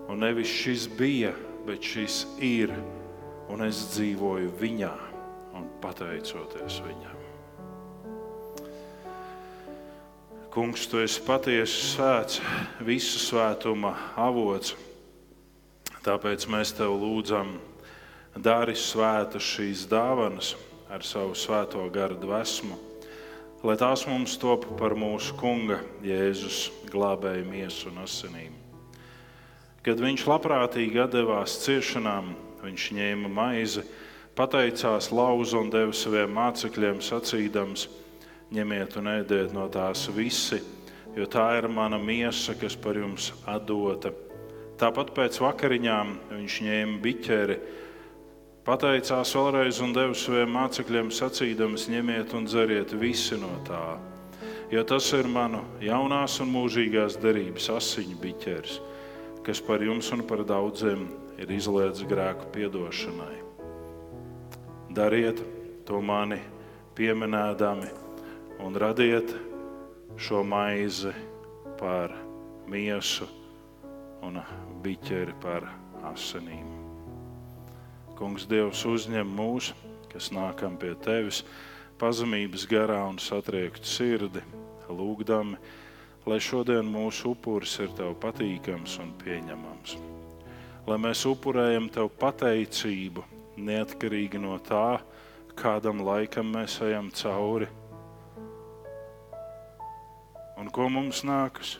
Un 0.07 0.23
nevis 0.23 0.47
šis 0.47 0.87
bija, 0.97 1.33
bet 1.67 1.83
šis 1.83 2.23
ir, 2.43 2.71
un 3.51 3.63
es 3.65 3.83
dzīvoju 3.93 4.53
viņā 4.59 4.93
un 5.57 5.67
pateicoties 5.83 6.81
viņam. 6.85 7.17
Kungs, 10.57 10.87
tu 10.89 10.97
esi 11.03 11.21
patiesi 11.21 11.83
svēts, 11.91 12.39
visu 12.81 13.19
svētuma 13.21 13.91
avots. 14.17 14.73
Tāpēc 16.01 16.47
mēs 16.49 16.71
tev 16.73 16.95
lūdzam, 16.97 17.57
dari 18.33 18.73
svētas 18.73 19.43
šīs 19.43 19.85
dāvanas 19.91 20.55
ar 20.89 21.03
savu 21.05 21.35
svēto 21.37 21.83
garu 21.93 22.17
dvēsmu, 22.21 22.77
lai 23.67 23.75
tās 23.77 24.07
mums 24.09 24.37
top 24.41 24.65
par 24.79 24.95
mūsu 24.97 25.35
Kunga 25.37 25.81
Jēzus 26.05 26.67
glābēju 26.89 27.45
miesu 27.51 27.91
un 27.91 28.01
asinīm. 28.05 28.66
Kad 29.87 30.01
viņš 30.03 30.25
labprātīgi 30.27 31.05
devās 31.07 31.53
ciešanām, 31.63 32.33
viņš 32.59 32.85
ņēma 32.91 33.29
maizi, 33.31 33.85
pateicās 34.35 35.13
lauzu 35.15 35.61
un 35.61 35.69
deva 35.71 35.93
saviem 35.95 36.33
mācekļiem 36.35 36.97
sacīdams: 36.99 37.85
ņemiet 38.51 38.97
un 38.99 39.07
ēdiet 39.13 39.53
no 39.55 39.69
tās 39.71 40.01
visi, 40.11 40.59
jo 41.15 41.23
tā 41.31 41.45
ir 41.61 41.69
mana 41.71 41.95
miesa, 42.03 42.57
kas 42.59 42.75
par 42.75 42.99
jums 42.99 43.29
atdota. 43.47 44.11
Tāpat 44.75 45.13
pēc 45.15 45.39
vakariņām 45.45 46.11
viņš 46.33 46.59
ņēma 46.67 46.99
biķeri, 47.07 47.57
pateicās 48.67 49.31
vēlreiz 49.39 49.79
un 49.87 49.95
deva 49.95 50.19
saviem 50.19 50.51
mācekļiem 50.57 51.15
sacīdams: 51.15 51.87
ņemiet 51.95 52.35
un 52.35 52.51
dzeriet 52.51 52.91
visi 52.99 53.39
no 53.39 53.55
tā. 53.63 53.95
Jo 54.67 54.83
tas 54.83 55.13
ir 55.15 55.31
manu 55.31 55.63
jaunās 55.79 56.41
un 56.43 56.51
mūžīgās 56.51 57.21
derības 57.23 57.71
asiņu 57.79 58.19
biķeris, 58.19 58.81
kas 59.47 59.61
par 59.63 59.79
jums 59.79 60.09
un 60.11 60.25
par 60.27 60.41
daudziem 60.43 61.05
ir 61.39 61.51
izlietas 61.55 62.03
grēku 62.03 62.49
piedošanai. 62.51 63.37
Dariet 64.91 65.39
to 65.87 66.01
mani 66.03 66.41
pieminēdami 66.97 67.87
un 68.65 68.75
radiet 68.75 69.31
šo 70.19 70.41
maizi 70.43 71.13
par 71.79 72.11
miesu 72.67 73.29
un 74.27 74.41
biķeri 74.83 75.37
par 75.39 75.69
asinīm. 76.11 76.67
Kungs, 78.19 78.49
Dievs, 78.51 78.83
uzņem 78.83 79.31
mūs, 79.31 79.71
kas 80.11 80.27
nākam 80.35 80.75
pie 80.81 80.91
Tevis, 81.05 81.45
pazemības 82.01 82.67
garā 82.67 82.99
un 83.07 83.21
satriektu 83.21 83.87
sirdi, 83.87 84.43
lūgdami, 84.91 85.55
lai 86.27 86.37
šodien 86.43 86.87
mūsu 86.91 87.31
upuris 87.31 87.77
ir 87.79 87.93
Tev 87.95 88.13
patīkams 88.21 88.97
un 89.03 89.13
pieņemams. 89.21 89.97
Lai 90.87 90.97
mēs 90.99 91.23
upurējam 91.29 91.87
Tev 91.93 92.11
pateicību, 92.19 93.23
neatkarīgi 93.57 94.41
no 94.43 94.59
tā, 94.59 94.99
kādam 95.57 96.03
laikam 96.05 96.51
mēs 96.53 96.77
ejam 96.85 97.09
cauri 97.15 97.69
un 100.57 100.69
ko 100.73 100.87
mums 100.89 101.23
nākas 101.25 101.77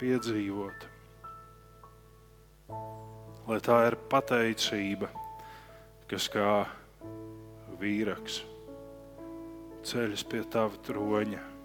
piedzīvot. 0.00 0.86
Lai 3.46 3.58
tā 3.62 3.78
ir 3.86 3.96
pateicība, 4.10 5.08
kas 6.10 6.26
kā 6.32 6.66
vīraks 7.80 8.42
ceļas 9.86 10.26
pie 10.26 10.42
tava 10.50 10.82
troņa. 10.86 11.55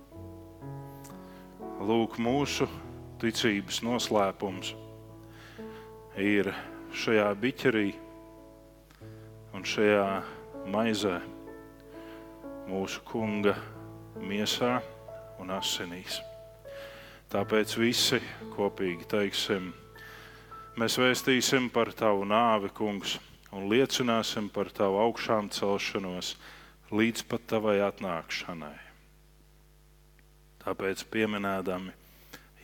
Lūk, 1.82 2.20
mūsu 2.22 2.68
ticības 3.18 3.80
noslēpums 3.82 4.76
ir 6.22 6.52
šajā 6.94 7.24
biķerī 7.42 7.88
un 9.58 9.66
šajā 9.66 10.04
maizē 10.70 11.16
mūsu 12.70 13.02
kunga 13.08 13.56
miesā 14.22 14.76
un 15.42 15.56
asinīs. 15.58 16.20
Tāpēc 17.34 17.74
visi 17.82 18.22
kopīgi 18.54 19.10
teiksim, 19.16 19.72
mēs 20.78 21.00
vēstīsim 21.02 21.72
par 21.74 21.96
tavu 21.98 22.30
nāvi, 22.30 22.70
kungs, 22.78 23.18
un 23.58 23.66
liecināsim 23.74 24.54
par 24.54 24.70
tavu 24.70 25.02
augšām 25.08 25.50
celšanos 25.50 26.36
līdz 26.94 27.26
pat 27.26 27.50
tavai 27.56 27.80
atnākšanai. 27.90 28.91
Tāpēc 30.62 31.04
pieminēdami 31.14 31.94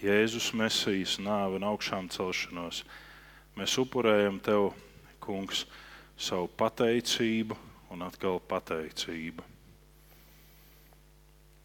Jēzus 0.04 0.52
Mesijas 0.54 1.18
nāvi 1.24 1.58
un 1.58 1.68
augšām 1.72 2.10
celšanos, 2.14 2.84
mēs 3.58 3.78
upurējam 3.82 4.40
tev, 4.46 4.72
kungs, 5.24 5.66
savu 6.18 6.50
pateicību 6.58 7.58
un 7.94 8.06
atkal 8.06 8.42
pateicību 8.50 9.58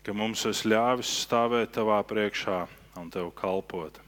ka 0.02 0.10
mums 0.10 0.42
ir 0.50 0.58
ļāvis 0.66 1.10
stāvēt 1.22 1.76
tavā 1.76 2.00
priekšā 2.02 2.64
un 2.98 3.10
tev 3.14 3.30
kalpot. 3.38 4.00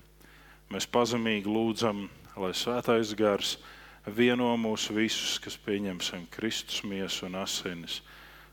Mēs 0.73 0.89
pazemīgi 0.91 1.47
lūdzam, 1.47 2.09
lai 2.35 2.51
svētais 2.51 3.13
gars 3.15 3.55
vieno 4.17 4.51
mūs 4.59 4.89
visus, 4.91 5.39
kas 5.39 5.57
pieņemsim 5.63 6.27
Kristus 6.35 6.83
miesu 6.83 7.29
un 7.29 7.39
asinis. 7.45 8.01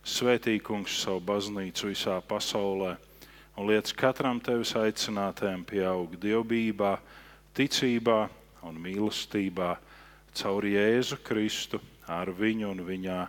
Svētīgums 0.06 1.00
savu 1.02 1.24
baznīcu 1.26 1.90
visā 1.90 2.20
pasaulē 2.30 2.94
un 3.62 3.68
liec 3.70 3.92
katram 3.94 4.40
tevis 4.42 4.72
aicinātājam 4.74 5.62
pieaug 5.70 6.16
dievbijā, 6.18 6.96
ticībā 7.54 8.24
un 8.66 8.78
mīlestībā 8.82 9.76
caur 10.34 10.66
Jēzu 10.66 11.20
Kristu 11.22 11.78
ar 12.10 12.32
viņu 12.34 12.72
un 12.72 12.82
viņā. 12.88 13.20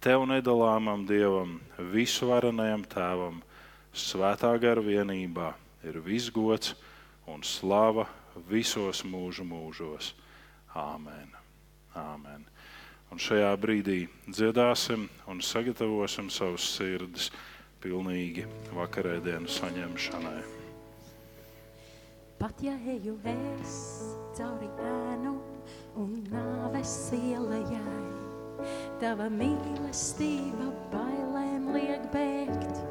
Tev 0.00 0.24
nedalāmam 0.30 1.02
Dievam, 1.04 1.58
visvarenajam 1.92 2.86
Tēvam, 2.88 3.42
svētā 3.92 4.54
gara 4.62 4.80
vienībā 4.80 5.50
ir 5.84 5.98
viss 6.00 6.32
gods 6.32 6.72
un 7.28 7.44
slava 7.44 8.06
visos 8.48 9.02
mūžu 9.04 9.44
mūžos. 9.44 10.14
Āmen. 10.72 11.36
Āmen. 11.92 12.48
Un 13.12 13.20
šajā 13.20 13.52
brīdī 13.60 14.06
dziedāsim 14.24 15.04
un 15.28 15.44
sagatavosim 15.44 16.32
savus 16.32 16.64
sirdis 16.78 17.28
pilnīgi 17.82 18.46
vakarēdienu 18.76 19.50
saņemšanai. 19.50 20.38
Pat 22.36 22.60
ja 22.60 22.74
eju 22.92 23.14
es 23.30 23.76
cauri 24.36 24.68
ēnu 24.84 25.32
un 25.96 26.18
nāves 26.28 26.92
ielējai, 27.16 28.66
tava 29.00 29.30
mīlestība 29.32 30.68
bailēm 30.92 31.70
liek 31.72 32.04
bēgt. 32.12 32.82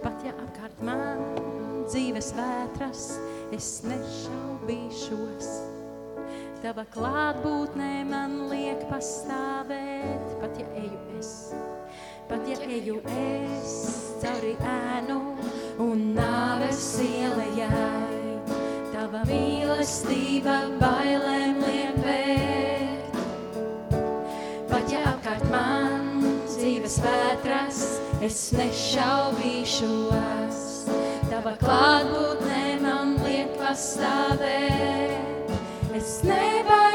Pat 0.00 0.24
ja 0.24 0.32
apkārt 0.46 0.80
man 0.88 1.20
dzīves 1.90 2.32
vētras, 2.38 3.08
es 3.52 3.72
nešaubīšos. 3.84 5.50
Tava 6.62 6.88
klātbūtnē 6.94 7.92
man 8.08 8.40
liek 8.50 8.80
pastāvēt, 8.90 10.38
pat 10.40 10.56
ja 10.58 10.70
eju 10.80 11.04
es. 11.20 11.34
Pat 12.28 12.44
ja 12.44 12.60
eju 12.68 12.98
es 13.08 13.72
cauri 14.20 14.52
ēnu 14.60 15.32
un 15.80 16.12
nāves 16.12 17.00
ielējai, 17.00 18.36
tava 18.92 19.24
mīlestība 19.30 20.68
bailēm 20.82 21.56
liek 21.62 21.96
bēgt. 22.04 23.16
Pat 24.68 24.92
ja 24.92 25.00
apkārt 25.14 25.48
man 25.54 26.20
dzīves 26.50 26.98
vētras, 27.06 27.80
es 28.28 28.38
nešaubīšos. 28.58 30.60
Tava 31.32 31.56
klātbūtnē 31.64 32.76
man 32.84 33.16
liek 33.24 33.56
pastāvēt. 33.56 35.16
Es 35.96 36.20
nebaidīšos 36.28 36.87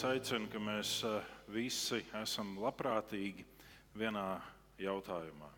es 0.00 0.06
aicinu, 0.08 0.46
ka 0.48 0.56
mēs 0.64 0.90
eh, 1.04 1.24
visi 1.52 1.98
esam 2.16 2.54
labprātīgi 2.62 3.42
vienā 4.00 4.38
jautājumā. 4.80 5.48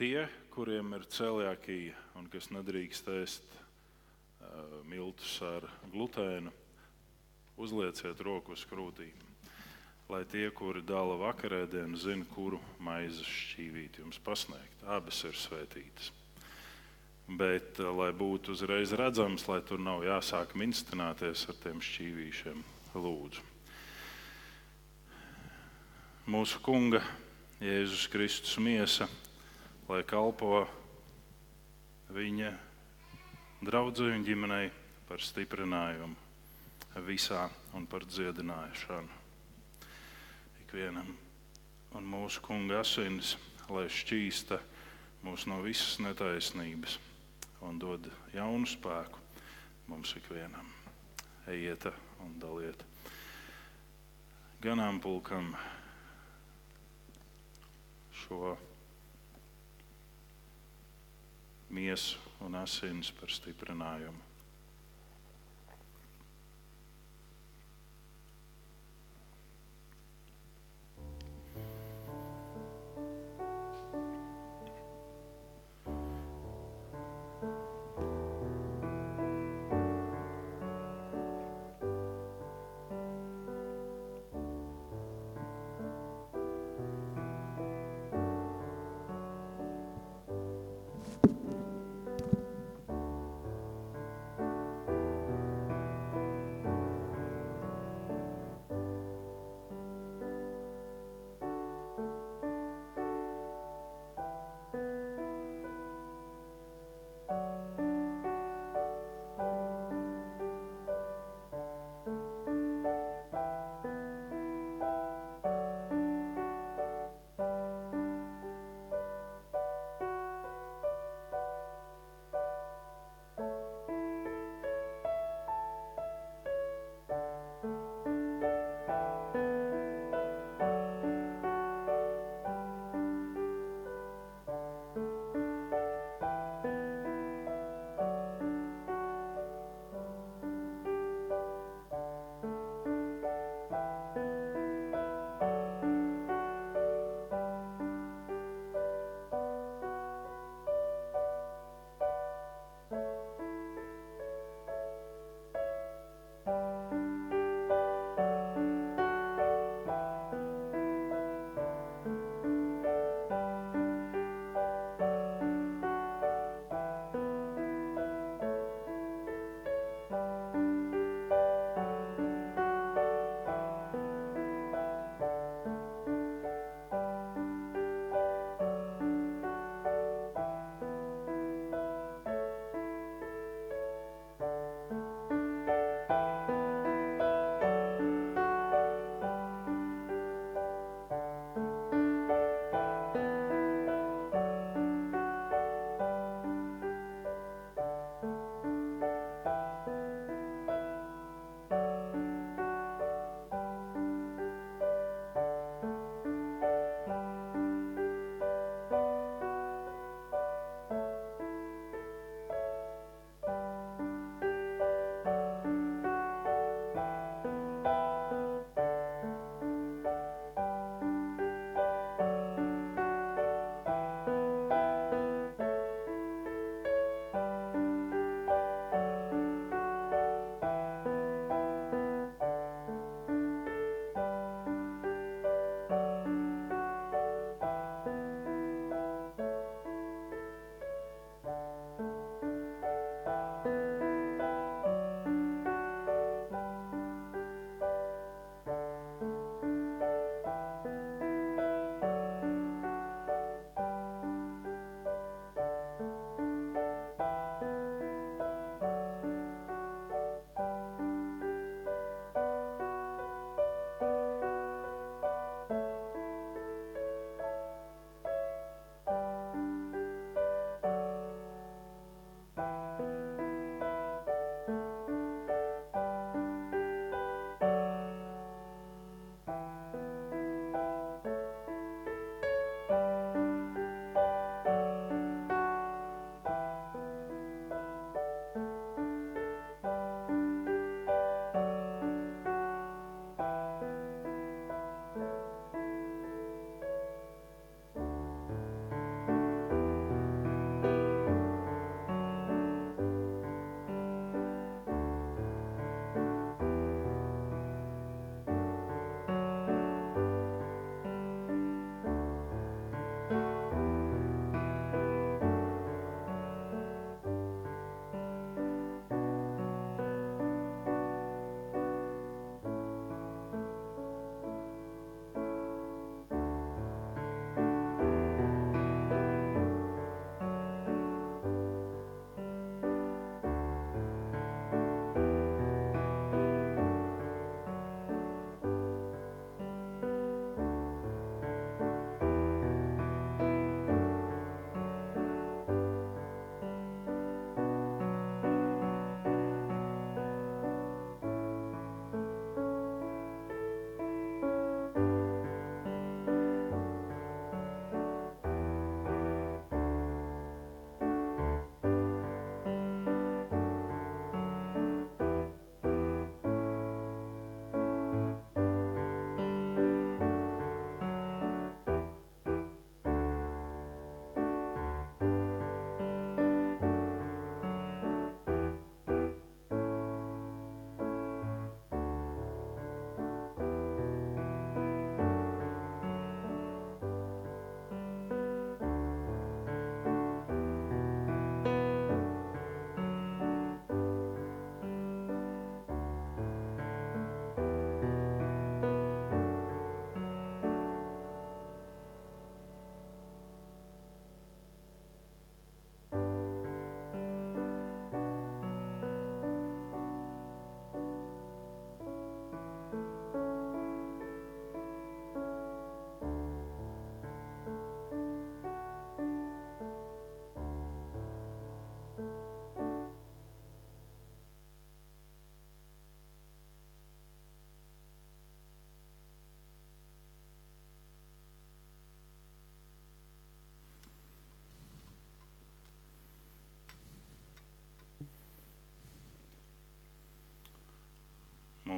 Tie, 0.00 0.24
kuriem 0.50 0.96
ir 0.96 1.04
celiakija 1.06 1.94
un 2.18 2.26
kas 2.32 2.48
nedrīkst 2.50 3.10
ēst 3.12 3.54
uh, 3.54 4.80
miltus 4.88 5.36
ar 5.46 5.68
glutēnu, 5.92 6.50
uzlieciet 7.60 8.24
roku 8.26 8.56
uz 8.56 8.64
krūtīm. 8.66 9.22
Lai 10.10 10.24
tie, 10.26 10.48
kuri 10.50 10.82
dala 10.82 11.14
vakarēdienu, 11.20 12.00
zina, 12.02 12.26
kuru 12.34 12.58
maizes 12.82 13.30
šķīvīt 13.30 14.00
jums 14.02 14.18
pasniegt. 14.26 14.82
Abas 14.90 15.22
ir 15.28 15.38
svētītas. 15.38 16.10
Bet, 17.28 17.78
eh, 17.78 17.94
lai 17.94 18.10
būtu 18.10 18.58
uzreiz 18.58 18.96
redzams, 18.98 19.46
lai 19.46 19.62
tur 19.62 19.78
nav 19.78 20.02
jāsāk 20.08 20.58
minstināties 20.58 21.46
ar 21.46 21.62
tiem 21.62 21.78
šķīvīšiem, 21.78 22.66
lūdzu. 22.94 23.42
Mūsu 26.30 26.60
Kunga 26.62 27.00
Jēzus 27.60 28.06
Kristus 28.10 28.56
miesa, 28.62 29.08
lai 29.88 30.02
kalpo 30.06 30.64
viņa 32.14 32.50
draudzēji 33.66 34.16
un 34.18 34.26
ģimenei 34.26 34.70
par 35.08 35.22
stiprinājumu 35.22 37.00
visā 37.06 37.46
un 37.76 37.86
par 37.90 38.06
dziedināšanu 38.06 39.18
ikvienam. 40.64 41.10
Un 41.98 42.06
mūsu 42.06 42.42
Kunga 42.46 42.80
asins, 42.84 43.36
lai 43.70 43.88
šķīsta 43.90 44.60
mūs 45.26 45.46
no 45.50 45.60
visas 45.64 45.98
netaisnības 46.02 46.98
un 47.66 47.78
dod 47.82 48.06
jaunu 48.34 48.68
spēku 48.70 49.18
mums 49.90 50.14
ikvienam. 50.16 50.70
Ejiet 51.50 51.90
un 52.24 52.38
daliet 52.40 52.84
ganāmpulkam 54.60 55.54
šo 58.22 58.56
miesu 61.70 62.18
un 62.44 62.58
asins 62.60 63.12
par 63.20 63.32
stiprinājumu. 63.32 64.29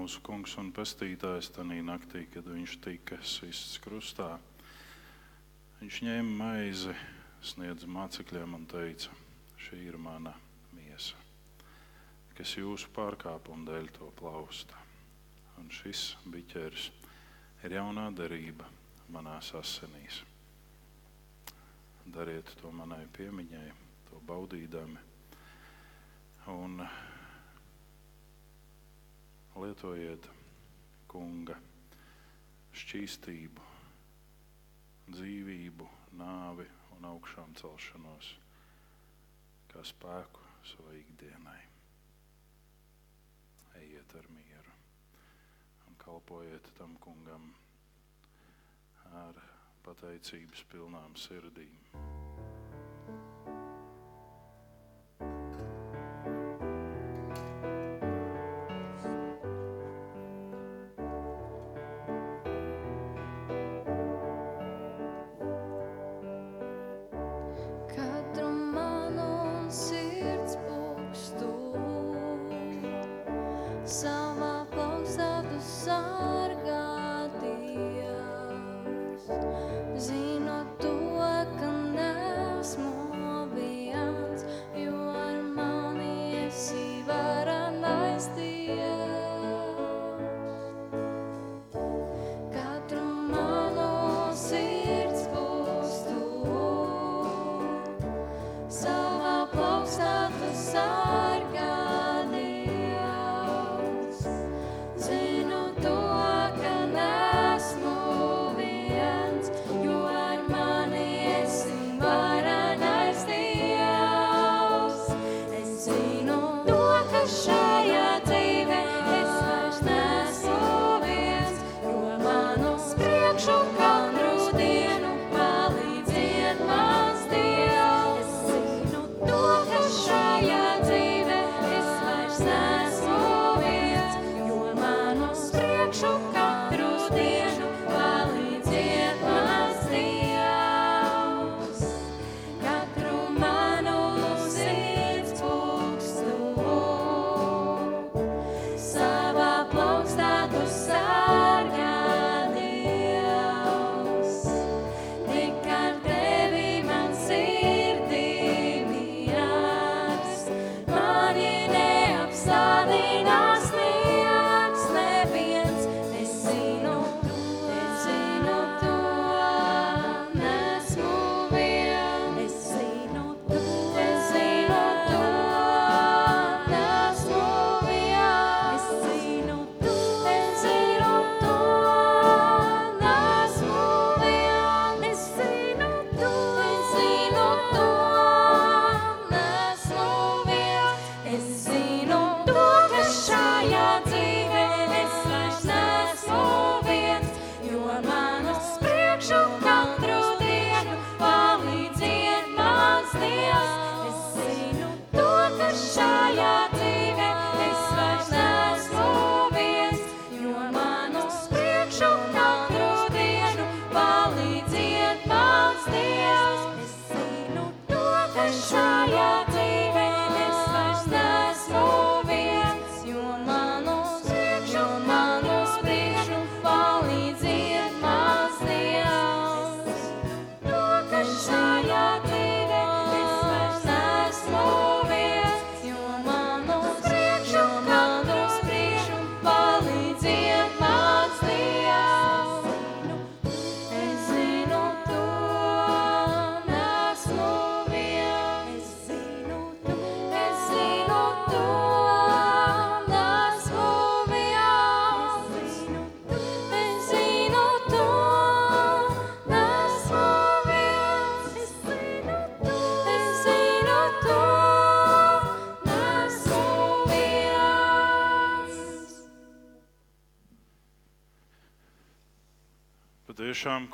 Mūsu 0.03 0.19
kungs 0.27 0.57
un 0.59 0.73
pestītājs 0.75 1.53
tajā 1.55 1.83
naktī, 1.87 2.25
kad 2.27 2.47
viņš 2.49 2.73
tika 2.83 3.21
sists 3.23 3.79
krustā. 3.79 4.33
Viņš 5.79 5.99
ņēma 6.03 6.33
maizi, 6.41 6.95
sniedza 7.39 7.87
mācekļiem 7.87 8.57
un 8.57 8.65
teica: 8.67 9.15
Šī 9.63 9.79
ir 9.87 9.99
mana 10.03 10.33
miesa, 10.75 11.15
kas 12.35 12.57
jūsu 12.59 12.91
pārkāpumu 12.97 13.69
dēļ 13.69 13.93
to 13.95 14.11
plausta. 14.19 14.81
Un 15.63 15.71
šis 15.71 16.17
biķeris 16.27 16.89
ir 17.63 17.79
jaunā 17.79 18.09
derība 18.11 18.67
manās 19.07 19.53
asinīs. 19.55 20.25
Dariet 22.11 22.51
to 22.59 22.75
manai 22.75 23.05
piemiņai, 23.15 23.69
to 24.11 24.19
baudīdami. 24.27 24.99
Un 26.59 26.83
lietojiet 29.63 30.27
kunga 31.11 31.55
šķīstību, 32.75 33.67
dzīvību, 35.13 35.89
nāvi 36.19 36.67
un 36.97 37.07
augšām 37.13 37.55
celšanos, 37.61 38.33
kā 39.73 39.85
spēku 39.87 40.47
savai 40.73 40.99
ikdienai. 41.03 41.61
Ejiet 43.83 44.17
ar 44.19 44.29
mieru 44.35 44.77
un 45.89 45.99
kalpojiet 46.01 46.73
tam 46.79 46.97
kungam 47.05 47.51
ar 49.23 49.43
pateicības 49.87 50.67
pilnām 50.73 51.19
sirdīm. 51.19 52.32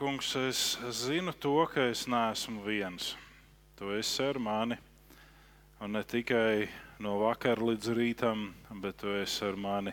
Kungs, 0.09 0.36
es 0.36 0.78
zinu 1.04 1.34
to, 1.36 1.66
ka 1.68 1.90
es 1.90 2.06
neesmu 2.09 2.62
viens. 2.64 3.11
Tu 3.76 3.90
esi 3.92 4.24
ar 4.24 4.38
mani. 4.40 4.78
Un 5.84 5.92
ne 5.92 6.00
tikai 6.00 6.64
no 7.04 7.18
vakara 7.20 7.61
līdz 7.61 7.90
rītam, 7.92 8.46
bet 8.80 8.96
tu 9.02 9.12
esi 9.12 9.44
ar 9.44 9.59
mani 9.61 9.92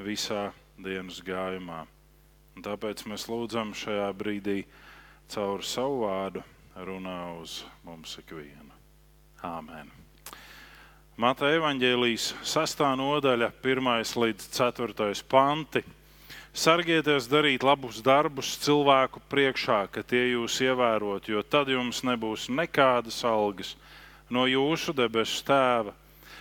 visā 0.00 0.46
dienas 0.80 1.20
gājumā. 1.26 1.82
Un 2.56 2.64
tāpēc 2.64 3.04
mēs 3.10 3.28
lūdzam 3.28 3.74
šajā 3.76 4.08
brīdī 4.16 4.62
caur 5.28 5.60
savu 5.60 6.06
vārdu 6.06 6.40
runā 6.80 7.20
uz 7.42 7.60
mums 7.84 8.16
ikvienu. 8.22 8.72
Āmen. 9.44 9.92
Mateja 11.20 11.60
evaņģēlijas 11.60 12.32
6. 12.48 12.86
nodaļa, 12.96 13.52
1 13.60 14.16
līdz 14.24 14.52
4 14.56 15.26
panti. 15.28 15.84
Sargieties 16.50 17.28
darīt 17.30 17.62
labus 17.62 18.00
darbus 18.02 18.56
cilvēku 18.58 19.22
priekšā, 19.30 19.84
ka 19.94 20.02
tie 20.02 20.32
jūs 20.32 20.56
ievērot, 20.64 21.28
jo 21.30 21.44
tad 21.46 21.70
jums 21.70 22.02
nebūs 22.02 22.48
nekādas 22.50 23.22
algas 23.24 23.76
no 24.30 24.48
jūsu 24.50 24.94
debesu 24.94 25.44
tēva. 25.46 25.94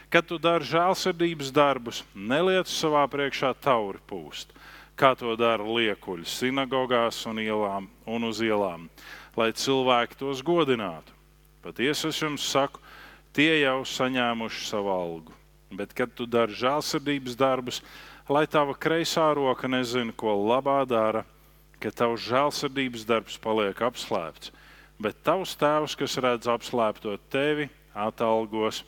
Kad 0.09 0.25
tu 0.25 0.39
dari 0.41 0.65
žēlsirdības 0.65 1.53
darbus, 1.53 2.01
neliec 2.15 2.65
savā 2.65 3.03
priekšā 3.05 3.53
tauri 3.61 4.01
pūst, 4.09 4.49
kā 4.97 5.13
to 5.13 5.35
dara 5.37 5.61
liekuļi 5.61 6.25
sinagogās 6.25 7.21
un, 7.29 7.37
ielām, 7.37 7.85
un 8.09 8.25
uz 8.25 8.41
ielām, 8.41 8.89
lai 9.37 9.51
cilvēki 9.53 10.17
tos 10.17 10.41
godinātu. 10.41 11.13
Patiesi 11.61 12.09
es 12.09 12.17
jums 12.17 12.49
saku, 12.49 12.81
tie 13.37 13.61
jau 13.61 13.83
saņēmuši 13.85 14.65
savu 14.65 14.89
algu. 14.89 15.37
Bet, 15.69 15.93
kad 15.93 16.09
tu 16.17 16.25
dari 16.25 16.57
žēlsirdības 16.57 17.37
darbus, 17.37 17.83
lai 18.29 18.45
tava 18.47 18.75
kreisā 18.77 19.31
roka 19.33 19.67
nezina, 19.67 20.13
ko 20.13 20.35
labā 20.37 20.83
dara, 20.87 21.25
ka 21.81 21.91
tavs 21.91 22.27
žēlsirdības 22.29 23.05
darbs 23.09 23.37
paliek 23.41 23.81
apslēpts. 23.81 24.53
Bet 24.99 25.21
tavs 25.23 25.55
tēvs, 25.57 25.95
kas 25.97 26.17
redz 26.19 26.49
apslēpto 26.51 27.15
tevi, 27.31 27.69
atalgos. 27.95 28.83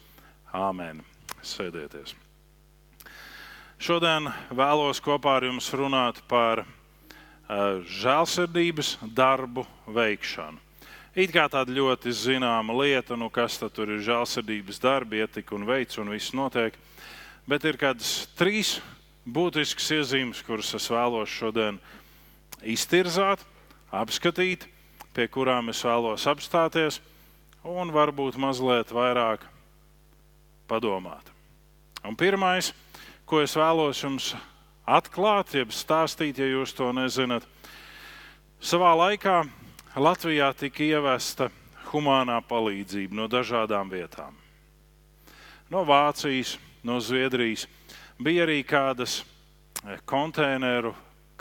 Āmen! 0.52 1.00
Sēdieties! 1.42 2.14
Šodien 3.82 4.28
vēlos 4.54 5.00
kopā 5.02 5.40
ar 5.40 5.48
jums 5.48 5.72
runāt 5.74 6.20
par 6.30 6.62
uh, 6.62 7.80
žēlsirdības 7.82 9.00
darbu 9.16 9.64
veikšanu. 9.90 10.60
It 11.18 11.34
kā 11.34 11.48
tāda 11.52 11.74
ļoti 11.74 12.14
zināma 12.14 12.76
lieta, 12.78 13.18
nu 13.18 13.32
kas 13.34 13.58
tur 13.60 13.90
ir 13.90 14.04
žēlsirdības 14.06 14.78
darbi, 14.80 15.24
ietika 15.24 15.58
un 15.58 15.66
veids, 15.68 15.98
un 16.00 16.12
viss 16.14 16.36
notiek. 16.38 16.78
Bet 17.50 17.66
ir 17.66 17.80
kādas 17.82 18.30
trīs 18.38 18.78
būtiskas 19.26 19.92
iezīmes, 19.98 20.42
kuras 20.46 20.74
es 20.78 20.88
vēlos 20.90 21.30
šodien 21.30 21.80
iztirzāt, 22.62 23.44
apskatīt, 23.92 24.68
pie 25.14 25.28
kurām 25.28 25.70
es 25.70 25.82
vēlos 25.86 26.28
apstāties 26.30 27.02
un 27.68 27.92
varbūt 27.94 28.40
mazliet 28.42 28.94
vairāk 28.94 29.46
padomāt. 30.70 31.28
Un 32.08 32.16
pirmais, 32.18 32.72
ko 33.26 33.44
es 33.44 33.54
vēlos 33.56 34.02
jums 34.02 34.32
atklāt, 34.88 35.54
jeb 35.54 35.74
stāstīt, 35.76 36.40
ja 36.42 36.48
jūs 36.50 36.74
to 36.74 36.90
nezināt, 36.96 37.46
savā 38.62 38.96
laikā 38.98 39.44
Latvijā 39.96 40.50
tika 40.58 40.84
ievesta 40.88 41.50
humānā 41.92 42.40
palīdzība 42.48 43.18
no 43.20 43.28
dažādām 43.30 43.92
vietām. 43.92 44.38
No 45.72 45.84
Vācijas, 45.88 46.58
no 46.84 47.00
Zviedrijas. 47.00 47.68
Bija 48.22 48.44
arī 48.46 48.60
kādas 48.62 49.22
eh, 49.82 49.98
konteineru 50.06 50.92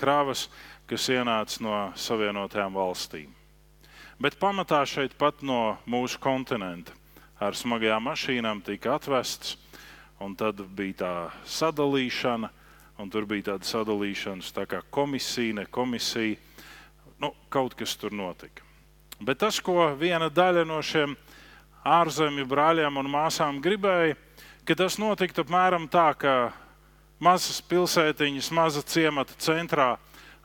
kravas, 0.01 0.47
kas 0.89 1.11
ienāca 1.13 1.61
no 1.61 1.75
Savienotajām 1.93 2.79
valstīm. 2.79 3.35
Bet 4.21 4.39
pamatā 4.41 4.79
šeit 4.89 5.13
pat 5.21 5.43
no 5.45 5.77
mūsu 5.85 6.17
kontinenta 6.23 6.95
ar 7.37 7.57
smagajām 7.57 8.07
mašīnām 8.09 8.63
tika 8.65 8.95
atvests, 8.97 9.59
un 10.25 10.33
tad 10.41 10.63
bija 10.77 10.97
tā 11.03 11.11
sadalīšana, 11.45 12.49
un 13.01 13.13
tur 13.13 13.29
bija 13.29 13.51
tāda 13.51 13.69
sadalīšana, 13.69 14.49
tā 14.57 14.65
kā 14.71 14.81
komisija, 14.89 15.59
ne 15.61 15.67
komisija 15.69 16.39
nu, 17.21 17.35
kaut 17.53 17.77
kas 17.77 17.93
tur 18.01 18.17
notika. 18.17 18.65
Bet 19.21 19.43
tas, 19.45 19.61
ko 19.61 19.91
viena 20.01 20.31
daļa 20.33 20.65
no 20.65 20.81
šiem 20.81 21.13
ārzemju 21.85 22.49
brāļiem 22.49 23.05
un 23.05 23.13
māsām 23.13 23.61
gribēja, 23.61 24.17
ka 24.65 24.81
tas 24.81 24.97
notiktu 25.01 25.45
apmēram 25.45 25.91
tā, 25.93 26.09
ka 26.17 26.35
mazas 27.21 27.61
pilsētiņas, 27.69 28.51
maza 28.57 28.83
ciemata 28.83 29.37
centrā 29.39 29.95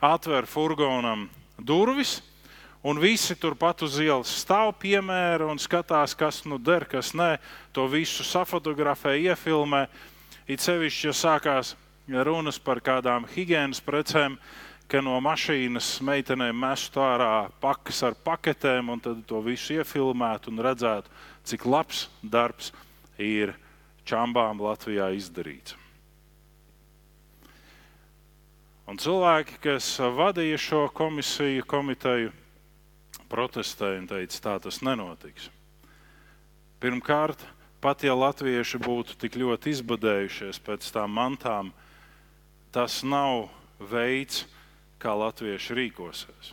atver 0.00 0.46
furgonam 0.46 1.26
durvis, 1.56 2.20
un 2.86 3.00
visi 3.02 3.34
turpat 3.34 3.82
uz 3.82 3.96
ielas 3.98 4.30
stāv 4.44 4.74
piemēra 4.78 5.48
un 5.50 5.58
skatās, 5.58 6.14
kas 6.14 6.44
nu 6.46 6.60
der, 6.62 6.84
kas 6.86 7.14
nē. 7.16 7.36
To 7.74 7.88
visu 7.90 8.24
safotografē, 8.24 9.16
iefilmē. 9.18 9.86
It 10.46 10.62
sevišķi, 10.62 11.08
ja 11.08 11.14
sākās 11.16 11.74
runas 12.06 12.60
par 12.62 12.78
kādām 12.84 13.26
higiēnas 13.32 13.82
precēm, 13.82 14.36
ka 14.86 15.00
no 15.02 15.16
mašīnas 15.18 15.96
meitenēm 16.06 16.54
mestu 16.62 17.02
ārā 17.02 17.48
pakas 17.60 18.04
ar 18.06 18.14
paketēm, 18.14 18.92
un 18.94 19.02
tad 19.02 19.24
to 19.26 19.40
visu 19.42 19.80
iefilmētu 19.80 20.52
un 20.52 20.62
redzētu, 20.68 21.10
cik 21.42 21.66
labs 21.66 22.06
darbs 22.22 22.70
ir 23.18 23.56
čambām 24.06 24.62
Latvijā 24.62 25.10
izdarīts. 25.18 25.85
Un 28.86 29.00
cilvēki, 29.02 29.58
kas 29.64 29.88
vadīja 29.98 30.58
šo 30.62 30.84
komisiju, 30.94 31.64
komiteju, 31.66 32.30
protestēja 33.26 33.98
un 33.98 34.06
teica, 34.06 34.38
tā 34.44 34.54
tas 34.62 34.78
nenotiks. 34.86 35.48
Pirmkārt, 36.78 37.40
pat 37.82 38.04
ja 38.06 38.14
latvieši 38.14 38.78
būtu 38.84 39.16
tik 39.18 39.38
ļoti 39.42 39.74
izbadējušies 39.74 40.62
pēc 40.62 40.86
tām 40.94 41.16
mantām, 41.18 41.72
tas 42.70 43.00
nav 43.02 43.48
veids, 43.80 44.44
kā 45.02 45.16
latvieši 45.18 45.76
rīkosies. 45.76 46.52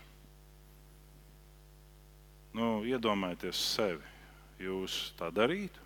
Nu, 2.53 2.81
iedomājieties 2.85 3.61
sevi, 3.77 4.03
jūs 4.61 5.13
tā 5.17 5.29
darītu. 5.33 5.81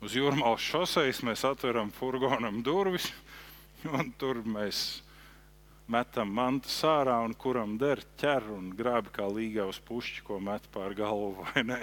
Uz 0.00 0.14
jūrmālas 0.16 0.64
šoseis 0.64 1.20
mēs 1.26 1.42
atveram 1.44 1.90
furgonam 1.92 2.62
durvis, 2.64 3.10
un 3.88 4.10
tur 4.20 4.42
mēs 4.44 5.00
metam 5.90 6.30
mantu 6.34 6.70
sārā, 6.70 7.16
un 7.24 7.34
kuram 7.34 7.76
der 7.80 8.02
ķer 8.20 8.46
un 8.54 8.70
grābi 8.76 9.12
kā 9.14 9.26
līgā 9.26 9.66
uz 9.70 9.80
pušķi, 9.86 10.24
ko 10.26 10.38
met 10.42 10.66
pār 10.74 10.94
galvu, 10.98 11.42
vai 11.50 11.64
ne? 11.66 11.80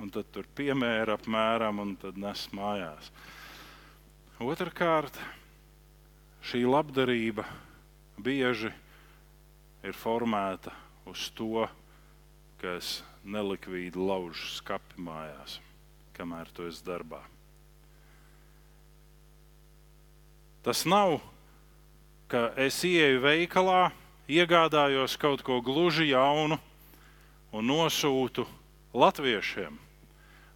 Un 0.00 0.12
tad 0.12 0.30
tur 0.32 0.46
piemēra 0.56 1.18
apmēram, 1.18 1.82
un 1.82 1.96
tad 2.00 2.16
nes 2.20 2.46
mājās. 2.56 3.10
Otrakārt, 4.40 5.18
šī 6.48 6.62
labdarība 6.64 7.44
bieži 8.16 8.70
ir 9.84 9.96
formēta 9.96 10.72
uz 11.10 11.26
to, 11.36 11.66
ka 12.60 12.78
es 12.78 13.00
nelikvīdi 13.24 14.00
laužu 14.00 14.48
skapi 14.56 15.00
mājās, 15.04 15.58
kamēr 16.16 16.48
tu 16.56 16.68
esi 16.68 16.84
darbā. 16.86 17.20
Tas 20.60 20.84
nav, 20.84 21.20
ka 22.28 22.50
es 22.60 22.82
ieeju 22.84 23.22
veikalā, 23.24 23.88
iegādājos 24.28 25.16
kaut 25.16 25.40
ko 25.42 25.62
gluži 25.64 26.10
jaunu 26.10 26.58
un 27.56 27.66
nosūtu 27.66 28.44
latviešiem, 28.92 29.78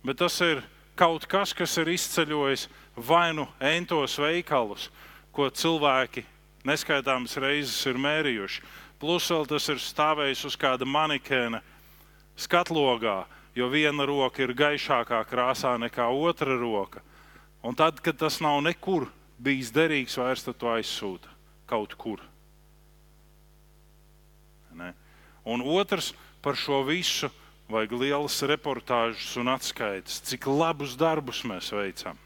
bet 0.05 0.21
tas 0.21 0.37
ir 0.45 0.61
kaut 0.95 1.25
kas, 1.25 1.55
kas 1.57 1.79
ir 1.81 1.91
izceļojis 1.95 2.69
vai 2.97 3.33
nu 3.35 3.49
entos 3.59 4.19
veikalus, 4.21 4.91
ko 5.33 5.49
cilvēki 5.49 6.27
neskaitāmas 6.69 7.39
reizes 7.41 7.81
ir 7.89 7.99
mērījuši. 7.99 8.63
Plus 9.01 9.27
vēl 9.33 9.49
tas 9.49 9.73
ir 9.73 9.81
stāvējis 9.83 10.45
uz 10.53 10.61
kāda 10.61 10.87
manikēna 10.87 11.65
skatlogā, 12.37 13.25
jo 13.57 13.73
viena 13.73 14.07
roka 14.07 14.45
ir 14.45 14.55
gaišākā 14.55 15.25
krāsā 15.33 15.75
nekā 15.81 16.07
otra 16.13 16.61
roka. 16.61 17.03
Un 17.65 17.75
tad, 17.75 18.05
kad 18.05 18.21
tas 18.21 18.41
nav 18.45 18.61
nekur 18.63 19.09
bijis 19.45 19.73
derīgs, 19.75 20.17
vairs 20.19 20.45
to 20.47 20.71
aizsūta 20.73 21.31
kaut 21.69 21.95
kur. 22.01 22.23
Ne? 24.75 24.93
Un 25.47 25.63
otrs 25.63 26.13
par 26.43 26.59
šo 26.59 26.83
visu 26.89 27.31
vajag 27.71 27.95
lielas 27.97 28.37
reportāžas 28.45 29.37
un 29.41 29.49
atskaites, 29.53 30.21
cik 30.29 30.49
labus 30.51 30.97
darbus 30.99 31.45
mēs 31.49 31.71
veicam. 31.73 32.19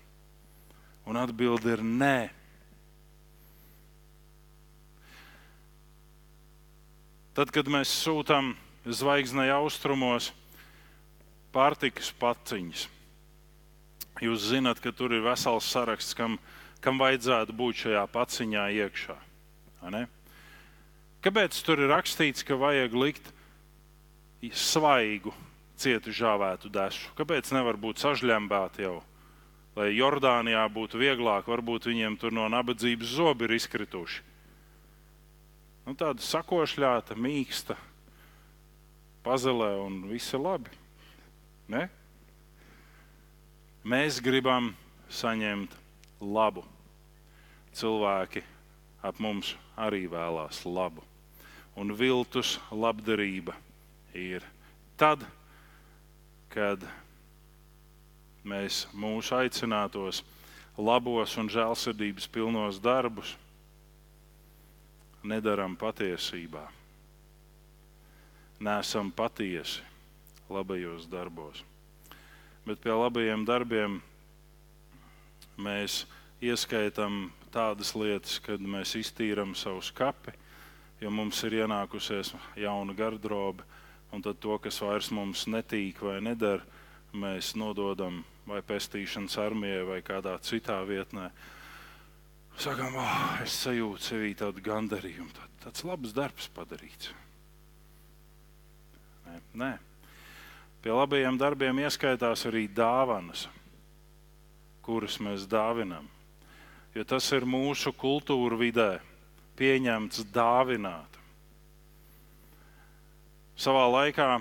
Un 1.09 1.17
atbilde 1.17 1.73
ir 1.77 1.85
nē. 1.85 2.29
Tad, 7.39 7.53
kad 7.55 7.71
mēs 7.71 7.93
sūtām 8.03 8.57
zvaigznei 8.83 9.47
austrumos 9.55 10.33
pārtikas 11.55 12.11
paciņas, 12.19 12.89
jūs 14.25 14.49
zināt, 14.51 14.83
ka 14.83 14.91
tur 14.91 15.15
ir 15.15 15.23
vesels 15.23 15.69
saraksts, 15.71 16.17
kam, 16.19 16.35
kam 16.85 17.01
vajadzētu 17.03 17.57
būt 17.57 17.83
šajā 17.85 18.05
paciņā 18.13 18.69
iekšā. 18.85 19.17
Kāpēc 21.25 21.59
tur 21.67 21.83
ir 21.83 21.93
rakstīts, 21.93 22.45
ka 22.47 22.59
vajag 22.59 22.95
likt 22.95 23.33
svaigu, 24.55 25.35
cieti 25.79 26.15
žāvētu 26.15 26.71
dešu? 26.71 27.13
Kāpēc 27.19 27.51
nevar 27.57 27.79
būt 27.81 28.03
sažļambāti 28.05 28.87
jau? 28.87 29.01
Lai 29.79 29.93
Jordānijā 29.95 30.65
būtu 30.75 30.99
vieglāk, 30.99 31.47
varbūt 31.47 31.87
viņiem 31.91 32.17
tur 32.19 32.35
no 32.35 32.49
nabadzības 32.51 33.15
zobi 33.19 33.47
ir 33.47 33.59
izkrituši 33.59 34.29
nu, 35.89 35.95
tāda 35.97 36.21
sakošļāta, 36.21 37.17
mīksta, 37.17 37.79
pazelē 39.25 39.73
un 39.81 40.03
viss 40.11 40.35
ir 40.37 40.43
labi. 40.45 40.75
Ne? 41.73 41.87
Mēs 43.89 44.21
gribam 44.25 44.75
saņemt 45.09 45.73
labu. 46.21 46.65
Cilvēki 47.75 48.43
ap 49.03 49.21
mums 49.23 49.55
arī 49.79 50.07
vēlās 50.11 50.65
labu. 50.67 51.05
Un 51.79 51.95
viltus 51.95 52.57
labdarība 52.75 53.55
ir 54.17 54.43
tad, 54.99 55.23
kad 56.51 56.83
mēs 58.43 58.87
mūsu 58.97 59.37
aicinātos 59.39 60.25
labos 60.79 61.37
un 61.39 61.51
žēlsirdības 61.53 62.27
pilnos 62.35 62.81
darbus 62.83 63.37
nedaram 65.23 65.77
patiesībā. 65.79 66.65
Nesam 68.59 69.13
patiesi 69.15 69.85
labajos 70.51 71.07
darbos. 71.07 71.63
Bet 72.67 72.81
pie 72.83 72.95
labajiem 72.95 73.45
darbiem 73.47 74.01
mēs 75.59 76.05
ieskaitām 76.45 77.29
tādas 77.53 77.95
lietas, 77.99 78.39
kad 78.45 78.63
mēs 78.63 78.95
iztīrām 78.99 79.55
savu 79.59 79.83
skapi, 79.83 80.35
jo 81.01 81.11
mums 81.15 81.43
ir 81.47 81.61
ienākusies 81.63 82.35
jauna 82.59 82.95
garderobe, 82.97 83.67
un 84.13 84.23
to, 84.23 84.59
kas 84.63 84.81
vairs 84.83 85.11
mums 85.13 85.47
netīk 85.51 86.03
vai 86.03 86.19
nedara, 86.25 86.65
mēs 87.13 87.55
nododam 87.57 88.23
vai 88.49 88.63
pestīšanas 88.65 89.37
armijai 89.41 89.85
vai 89.89 90.01
kādā 90.05 90.37
citā 90.45 90.79
vietnē. 90.89 91.29
Sakām, 92.59 92.97
oh, 92.99 93.19
es 93.45 93.55
sajūtu 93.63 94.03
sevī 94.03 94.33
tādu 94.39 94.63
gandarījumu, 94.65 95.31
tā, 95.37 95.45
tāds 95.67 95.85
labs 95.87 96.15
darbs 96.17 96.49
padarīts. 96.57 97.13
Nē, 99.29 99.37
nē. 99.63 99.71
Pie 100.83 100.95
labajiem 100.95 101.39
darbiem 101.39 101.79
ieskaitās 101.85 102.45
arī 102.49 102.65
dāvanas, 102.71 103.47
kuras 104.89 105.21
mēs 105.21 105.45
dāvinam. 105.45 106.09
Jo 106.97 107.05
tas 107.05 107.29
ir 107.37 107.45
mūsu 107.45 107.93
kultūra 107.93 108.57
vidē 108.57 108.93
pieņemts 109.61 110.25
dāvināt. 110.33 111.19
Savā 113.59 113.85
laikā 113.91 114.39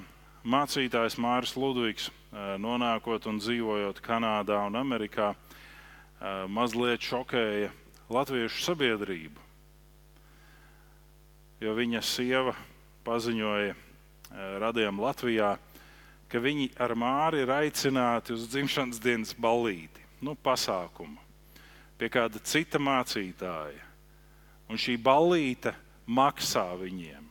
mācītājs 0.47 1.17
Mārcis 1.19 1.57
Ludvigs, 1.59 2.07
nonākot 2.61 3.25
un 3.27 3.41
dzīvojot 3.41 3.99
Kanādā 4.05 4.61
un 4.69 4.77
Amerikā, 4.79 5.33
mazliet 6.47 7.03
šokēja 7.03 7.71
latviešu 8.13 8.63
sabiedrību. 8.69 9.43
Jo 11.65 11.73
viņa 11.73 12.03
sieva 12.05 12.53
paziņoja 13.07 13.73
radījām 14.61 15.01
Latvijā, 15.01 15.55
ka 16.29 16.41
viņi 16.43 16.69
ar 16.77 16.93
Māri 16.99 17.41
ir 17.41 17.53
aicināti 17.55 18.35
uz 18.35 18.45
dzimšanas 18.51 19.01
dienas 19.01 19.33
ballīti, 19.33 19.96
nu, 20.21 20.35
pasākumu, 20.35 21.19
pie 21.97 22.09
kāda 22.13 22.41
cita 22.43 22.79
mācītāja. 22.81 23.83
Un 24.67 24.79
šī 24.79 24.97
ballīte 24.99 25.71
maksā 26.07 26.65
viņiem. 26.79 27.23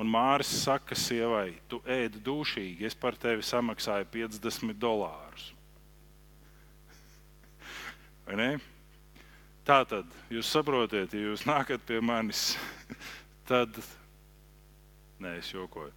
Un 0.00 0.08
Māris 0.08 0.50
saka 0.62 0.96
sievai, 0.96 1.58
tu 1.68 1.80
ēdi 1.84 2.20
dušīgi, 2.24 2.86
es 2.88 2.96
par 2.96 3.16
tevi 3.20 3.44
samaksāju 3.44 4.06
50 4.12 4.76
dolārus. 4.80 5.50
Tā 9.66 9.80
tad 9.84 10.08
jūs 10.32 10.48
saprotat, 10.48 11.12
ja 11.12 11.30
jūs 11.30 11.44
nākat 11.48 11.82
pie 11.86 12.00
manis, 12.00 12.54
tad 13.50 13.76
nē, 15.20 15.36
es 15.42 15.50
jokoju. 15.52 15.92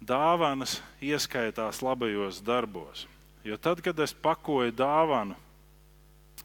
Dāvanas 0.00 0.78
ieskaitās 1.04 1.82
labajos 1.84 2.40
darbos. 2.40 3.04
Jo 3.44 3.56
tad, 3.56 3.80
kad 3.80 3.98
es 4.04 4.12
pakoju 4.12 4.72
dāvanu, 4.76 5.36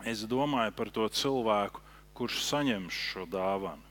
es 0.08 0.24
domāju 0.28 0.72
par 0.78 0.92
to 0.96 1.08
cilvēku, 1.12 1.82
kurš 2.16 2.40
saņems 2.48 2.96
šo 3.12 3.26
dāvanu. 3.28 3.84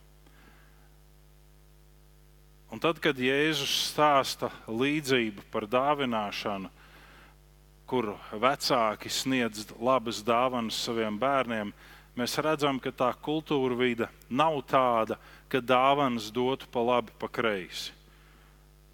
Un 2.73 2.81
tad, 2.81 2.99
kad 2.99 3.19
Jēzus 3.21 3.71
stāsta 3.93 4.49
līdzību 4.67 5.45
par 5.53 5.69
dāvināšanu, 5.71 6.71
kur 7.87 8.15
vecāki 8.33 9.13
sniedz 9.13 9.69
labas 9.77 10.23
dāvanas 10.25 10.81
saviem 10.87 11.21
bērniem, 11.21 11.75
mēs 12.17 12.39
redzam, 12.41 12.81
ka 12.81 12.91
tā 12.91 13.11
kultūra 13.21 13.77
vide 13.79 14.09
nav 14.31 14.57
tāda, 14.67 15.21
ka 15.53 15.61
dāvanas 15.61 16.33
dotu 16.33 16.67
pa 16.73 16.81
labi, 16.81 17.13
pa 17.21 17.29
kreisi. 17.29 17.93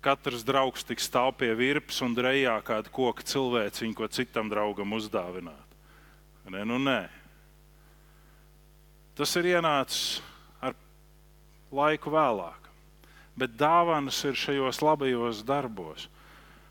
Katrs 0.00 0.44
draugs 0.48 0.86
tik 0.88 1.02
stāv 1.02 1.34
pie 1.40 1.50
virpas 1.56 2.00
un 2.04 2.14
drejā 2.16 2.54
kādu 2.64 2.92
koku 2.94 3.24
cilvēciņu, 3.26 3.96
ko 3.96 4.08
citam 4.08 4.48
draugam 4.48 4.96
uzdāvināt. 4.96 5.76
Nē, 6.50 6.64
nu 6.66 6.80
nē. 6.80 7.02
Tas 9.14 9.36
ir 9.36 9.52
ienācis 9.52 10.22
ar 10.64 10.74
laiku 11.70 12.10
vēlāk 12.10 12.60
bet 13.40 13.56
dāvanas 13.56 14.18
ir 14.28 14.36
šajos 14.36 14.82
labajos 14.84 15.44
darbos. 15.46 16.08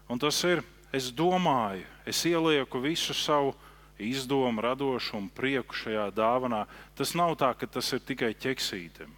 Un 0.09 0.21
tas 0.21 0.37
ir, 0.45 0.61
es 0.93 1.09
domāju, 1.13 1.85
es 2.05 2.21
ielieku 2.25 2.81
visu 2.83 3.15
savu 3.17 3.55
izdomu, 3.99 4.61
radošumu, 4.63 5.31
prieku 5.35 5.75
šajā 5.75 6.07
dāvanā. 6.15 6.63
Tas 6.97 7.15
nav 7.17 7.35
tā, 7.41 7.51
ka 7.57 7.67
tas 7.67 7.89
ir 7.93 8.03
tikai 8.05 8.31
ķeksītam. 8.37 9.11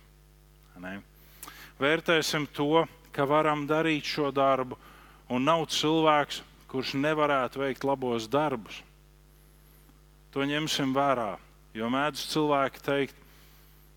Ne? 0.81 0.95
Vērtēsim 1.81 2.47
to, 2.55 2.85
ka 3.15 3.25
varam 3.27 3.65
darīt 3.69 4.07
šo 4.07 4.31
darbu, 4.35 4.77
un 5.31 5.45
nav 5.47 5.65
cilvēks, 5.71 6.41
kurš 6.71 6.95
nevarētu 6.99 7.61
veikt 7.61 7.85
labos 7.88 8.27
darbus. 8.31 8.79
To 10.31 10.45
ņemsim 10.47 10.93
vērā, 10.95 11.35
jo 11.75 11.89
mēdz 11.91 12.23
cilvēki 12.31 12.83
teikt, 12.85 13.17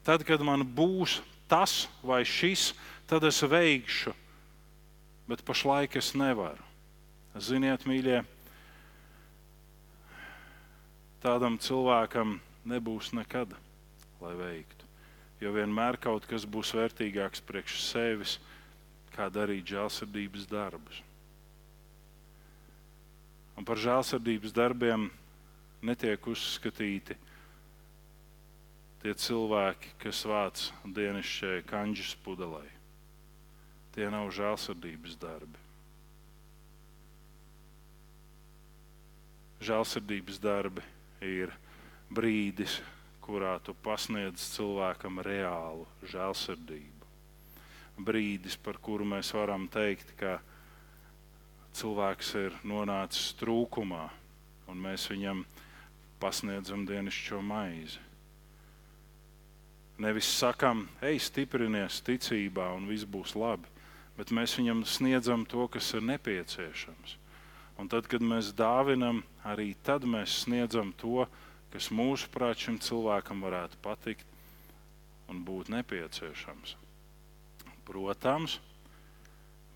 tad, 0.06 0.24
kad 0.26 0.42
man 0.42 0.66
būs 0.66 1.20
tas 1.50 1.84
vai 2.02 2.24
šis, 2.26 2.72
tad 3.06 3.24
es 3.28 3.38
veikšu, 3.46 4.14
bet 5.30 5.44
pašlaik 5.46 5.94
es 6.00 6.12
nevaru. 6.18 6.62
Ziniet, 7.34 7.86
mīļie, 7.86 8.20
tādam 11.22 11.58
cilvēkam 11.58 12.38
nebūs 12.68 13.12
nekad, 13.16 13.54
lai 14.22 14.34
veiktu. 14.38 14.90
Jo 15.42 15.52
vienmēr 15.54 15.98
kaut 16.00 16.28
kas 16.30 16.46
būs 16.46 16.72
vērtīgāks 16.76 17.42
priekš 17.44 17.80
sevis, 17.88 18.38
kā 19.14 19.30
darīt 19.32 19.70
žēlsirdības 19.70 20.48
darbus. 20.50 21.00
Un 23.54 23.66
par 23.66 23.78
žēlsirdības 23.78 24.54
darbiem 24.54 25.08
netiek 25.84 26.26
uzskatīti 26.26 27.16
tie 29.04 29.12
cilvēki, 29.14 29.94
kas 30.02 30.24
vāc 30.26 30.70
dienasčē 30.96 31.60
kanģis 31.68 32.16
pudelē 32.24 32.64
tie 33.94 34.08
nav 34.10 34.32
žēlsirdības 34.34 35.14
darbi. 35.22 35.60
Žēlsirdības 39.64 40.40
darbi 40.42 40.82
ir 41.24 41.54
brīdis, 42.10 42.80
kurā 43.24 43.54
tu 43.64 43.72
pasniedz 43.86 44.50
cilvēkam 44.56 45.22
reālu 45.24 45.86
žēlsirdību. 46.10 46.93
Brīdis, 47.98 48.56
par 48.58 48.80
kuru 48.82 49.06
mēs 49.06 49.30
varam 49.36 49.68
teikt, 49.70 50.14
ka 50.18 50.38
cilvēks 51.74 52.32
ir 52.40 52.56
nonācis 52.66 53.34
trūkumā, 53.38 54.08
un 54.70 54.82
mēs 54.82 55.06
viņam 55.12 55.44
pasniedzam 56.22 56.86
dienascho 56.88 57.42
maizi. 57.42 58.00
Nevis 60.02 60.26
sakam, 60.26 60.88
ej, 61.06 61.20
stiprinies 61.22 62.00
ticībā, 62.02 62.72
un 62.74 62.88
viss 62.90 63.06
būs 63.06 63.36
labi 63.38 63.70
bet 64.16 64.30
mēs 64.34 64.54
viņam 64.58 64.84
sniedzam 64.86 65.44
to, 65.46 65.66
kas 65.68 65.90
ir 65.96 66.04
nepieciešams. 66.06 67.16
Un 67.80 67.90
tad, 67.90 68.06
kad 68.10 68.22
mēs 68.22 68.52
dāvinam, 68.54 69.22
arī 69.42 69.72
tad 69.86 70.06
mēs 70.06 70.44
sniedzam 70.44 70.92
to, 71.00 71.26
kas 71.74 71.90
mūsuprāt 71.90 72.62
šim 72.66 72.78
cilvēkam 72.78 73.42
varētu 73.42 73.80
patikt 73.82 74.26
un 75.30 75.42
būt 75.46 75.72
nepieciešams. 75.74 76.76
Protams, 77.84 78.58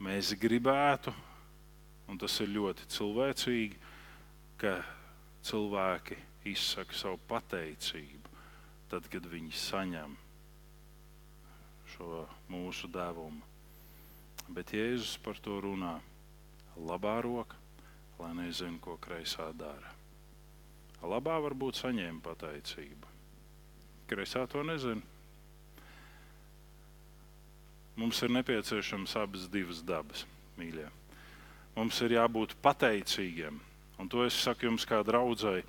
mēs 0.00 0.32
gribētu, 0.40 1.12
un 2.08 2.18
tas 2.20 2.38
ir 2.40 2.54
ļoti 2.54 2.88
cilvēcīgi, 2.94 3.82
ka 4.58 4.78
cilvēki 5.44 6.16
izsaka 6.48 6.96
savu 6.96 7.20
pateicību 7.28 8.28
tad, 8.88 9.08
kad 9.12 9.26
viņi 9.28 9.52
saņem 9.52 10.16
šo 11.92 12.24
mūsu 12.48 12.88
devumu. 12.92 13.44
Bet 14.48 14.72
Jēzus 14.72 15.18
par 15.20 15.36
to 15.44 15.58
runā. 15.60 15.98
Labā 16.78 17.18
roka, 17.24 17.56
lai 18.20 18.30
nezinu, 18.38 18.78
ko 18.80 18.96
kreisā 19.02 19.50
dara. 19.58 19.92
Labā 21.02 21.36
varbūt 21.42 21.80
saņēma 21.82 22.22
pateicību. 22.24 23.14
Kreisā 24.08 24.46
to 24.50 24.62
nezinu. 24.64 25.02
Mums 27.98 28.22
ir 28.22 28.30
nepieciešams 28.30 29.16
abas 29.18 29.48
divas 29.50 29.82
dabas, 29.82 30.22
mīļie. 30.58 30.86
Mums 31.74 31.98
ir 32.06 32.14
jābūt 32.14 32.54
pateicīgiem 32.62 33.58
Un 33.98 34.06
to 34.06 34.22
es 34.22 34.36
saku 34.38 34.68
jums 34.68 34.86
kā 34.86 35.00
draudzēji, 35.02 35.64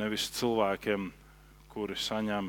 nevis 0.00 0.30
cilvēkiem, 0.32 1.10
kuri 1.68 1.96
saņem 2.00 2.48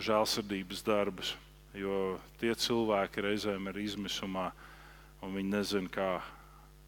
žēlsirdības 0.00 0.84
darbus. 0.86 1.34
Jo 1.76 2.16
tie 2.40 2.54
cilvēki 2.56 3.26
reizēm 3.26 3.68
ir 3.68 3.80
izmisumā, 3.84 4.48
un 5.20 5.36
viņi 5.36 5.52
nezina, 5.52 5.92
kā 5.92 6.08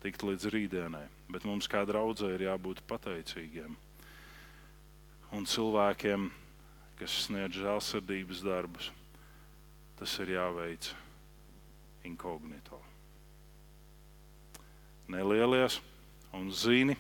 tikt 0.03 0.25
līdz 0.25 0.49
rītdienai. 0.55 1.05
Bet 1.29 1.45
mums, 1.45 1.69
kā 1.69 1.85
draudzē, 1.87 2.33
ir 2.33 2.47
jābūt 2.49 2.81
pateicīgiem. 2.89 3.77
Un 5.37 5.45
cilvēkiem, 5.49 6.31
kas 6.97 7.21
sniedz 7.27 7.61
žēlsirdības 7.61 8.41
darbus, 8.49 8.89
tas 10.01 10.17
ir 10.25 10.33
jāveic 10.39 10.95
inkognito. 12.05 12.81
Nelielies 15.09 15.81
un 16.33 16.51
zini, 16.53 16.97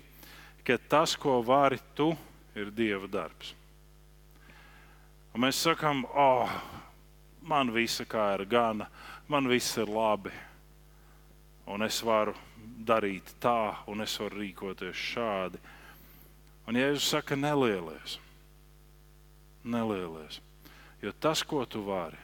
ka 0.64 0.76
tas, 0.88 1.16
ko 1.16 1.40
vari 1.42 1.78
tu, 1.94 2.12
ir 2.54 2.70
Dieva 2.70 3.08
darbs. 3.08 3.54
Un 5.32 5.46
mēs 5.46 5.62
sakām, 5.64 6.04
oh, 6.04 6.50
man 7.42 7.72
viss 7.72 8.00
ir 8.00 8.44
gana, 8.44 8.86
man 9.28 9.48
viss 9.48 9.78
ir 9.78 9.88
labi, 9.88 10.32
un 11.66 11.82
es 11.82 12.02
varu 12.04 12.34
darīt 12.84 13.34
tā, 13.40 13.74
un 13.86 14.02
es 14.02 14.18
varu 14.20 14.42
rīkoties 14.42 14.96
šādi. 14.96 15.58
Un 16.68 16.76
Jēzus 16.78 17.08
saka, 17.14 17.36
nelielies, 17.36 18.18
nelielies. 19.64 20.40
Jo 21.02 21.12
tas, 21.18 21.42
ko 21.42 21.64
tu 21.66 21.82
vari, 21.82 22.18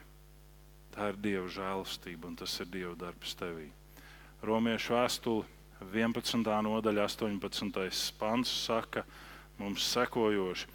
tā 0.95 1.11
ir 1.11 1.19
Dieva 1.21 1.47
žēlastība 1.51 2.29
un 2.29 2.35
tas 2.39 2.53
ir 2.59 2.69
Dieva 2.71 2.95
darbs 2.97 3.35
tevī. 3.39 3.69
Romiešu 4.45 4.95
vēstuli 4.95 5.45
11. 5.93 6.43
nodaļa, 6.43 7.05
18. 7.07 8.13
pants 8.19 8.51
saka 8.65 9.05
mums 9.59 9.85
sekojoši: 9.93 10.67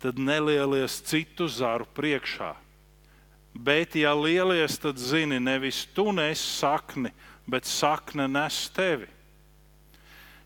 Tad 0.00 0.18
nelielies 0.18 1.00
citu 1.04 1.48
zaru 1.48 1.86
priekšā. 1.96 2.54
Bet, 3.52 3.96
ja 3.98 4.14
lielies, 4.14 4.78
tad 4.78 4.96
zini, 4.96 5.40
nevis 5.40 5.82
tu 5.94 6.12
nes 6.12 6.38
sakni, 6.38 7.10
bet 7.50 7.66
sakne 7.66 8.28
nes 8.30 8.68
tevi. 8.70 9.08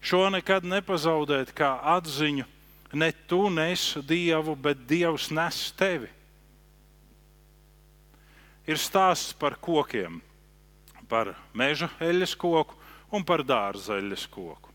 Šo 0.04 0.26
nekad 0.32 0.64
nepazaudēt 0.64 1.52
kā 1.56 1.76
atziņu. 1.96 2.46
Ne 2.94 3.10
tu 3.28 3.48
nes 3.50 3.94
Dievu, 4.06 4.54
bet 4.56 4.86
Dievs 4.88 5.30
nes 5.34 5.60
tevi. 5.76 6.08
Ir 8.64 8.80
stāsts 8.80 9.34
par 9.36 9.58
kokiem, 9.60 10.22
par 11.08 11.34
meža 11.52 11.90
eļļas 12.00 12.32
koku 12.40 12.78
un 13.12 13.24
par 13.26 13.44
dārza 13.44 13.98
eļļas 13.98 14.24
koku. 14.32 14.72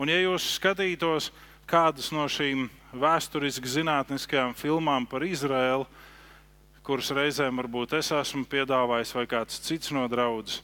Un, 0.00 0.08
ja 0.12 0.18
jūs 0.20 0.46
skatītos 0.56 1.30
kādas 1.68 2.10
no 2.12 2.26
šīm 2.28 2.68
vēsturiski 2.96 3.68
zinātniskajām 3.78 4.54
filmām 4.58 5.06
par 5.08 5.24
Izraēlu, 5.24 5.86
kuras 6.84 7.10
reizēm 7.14 7.60
varbūt 7.60 7.94
es 7.98 8.10
esmu 8.12 8.46
piedāvājis 8.50 9.14
vai 9.14 9.26
kāds 9.30 9.60
cits 9.64 9.92
no 9.94 10.06
draudzes, 10.10 10.60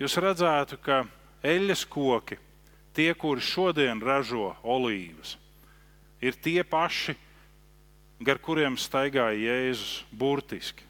jūs 0.00 0.18
redzētu, 0.22 0.78
ka 0.84 1.02
eļļas 1.42 1.84
koki, 1.90 2.38
tie, 2.96 3.12
kuri 3.14 3.44
šodien 3.44 4.02
ražo 4.04 4.52
olīvas, 4.62 5.36
ir 6.24 6.36
tie 6.40 6.62
paši, 6.64 7.16
gar 8.24 8.40
kuriem 8.42 8.76
staigāja 8.80 9.38
Jēzus 9.38 10.02
burtiski. 10.10 10.87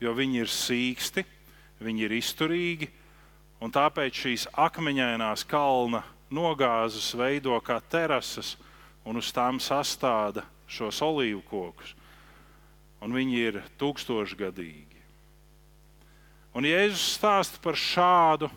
Jo 0.00 0.14
viņi 0.16 0.40
ir 0.40 0.48
sīksti, 0.48 1.24
viņi 1.84 2.06
ir 2.06 2.14
izturīgi, 2.16 2.88
un 3.60 3.72
tāpēc 3.72 4.16
šīs 4.22 4.46
akmeņainās 4.56 5.44
kalna 5.48 6.02
nogāzes 6.32 7.10
veido 7.18 7.58
kā 7.64 7.80
terases, 7.92 8.54
un 9.04 9.20
uz 9.20 9.28
tām 9.34 9.58
sastāda 9.60 10.46
šos 10.70 11.00
olīvu 11.04 11.42
kokus. 11.50 11.94
Un 13.00 13.12
viņi 13.16 13.42
ir 13.48 13.58
tūkstošgadīgi. 13.80 15.00
Un 16.56 16.66
Jēzus 16.66 17.16
stāsta 17.16 17.60
par 17.62 17.76
šādu 17.78 18.48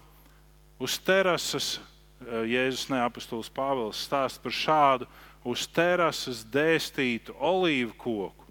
uz 0.83 0.95
terases, 1.03 1.77
Jēzus 2.23 2.87
neapostols 2.91 3.51
Pāvils 3.51 3.99
stāsta 4.07 4.41
par 4.43 4.55
šādu 4.55 5.07
uz 5.47 5.67
terases 5.67 6.43
dēstītu 6.47 7.35
olīvu 7.35 7.93
koku. 7.99 8.47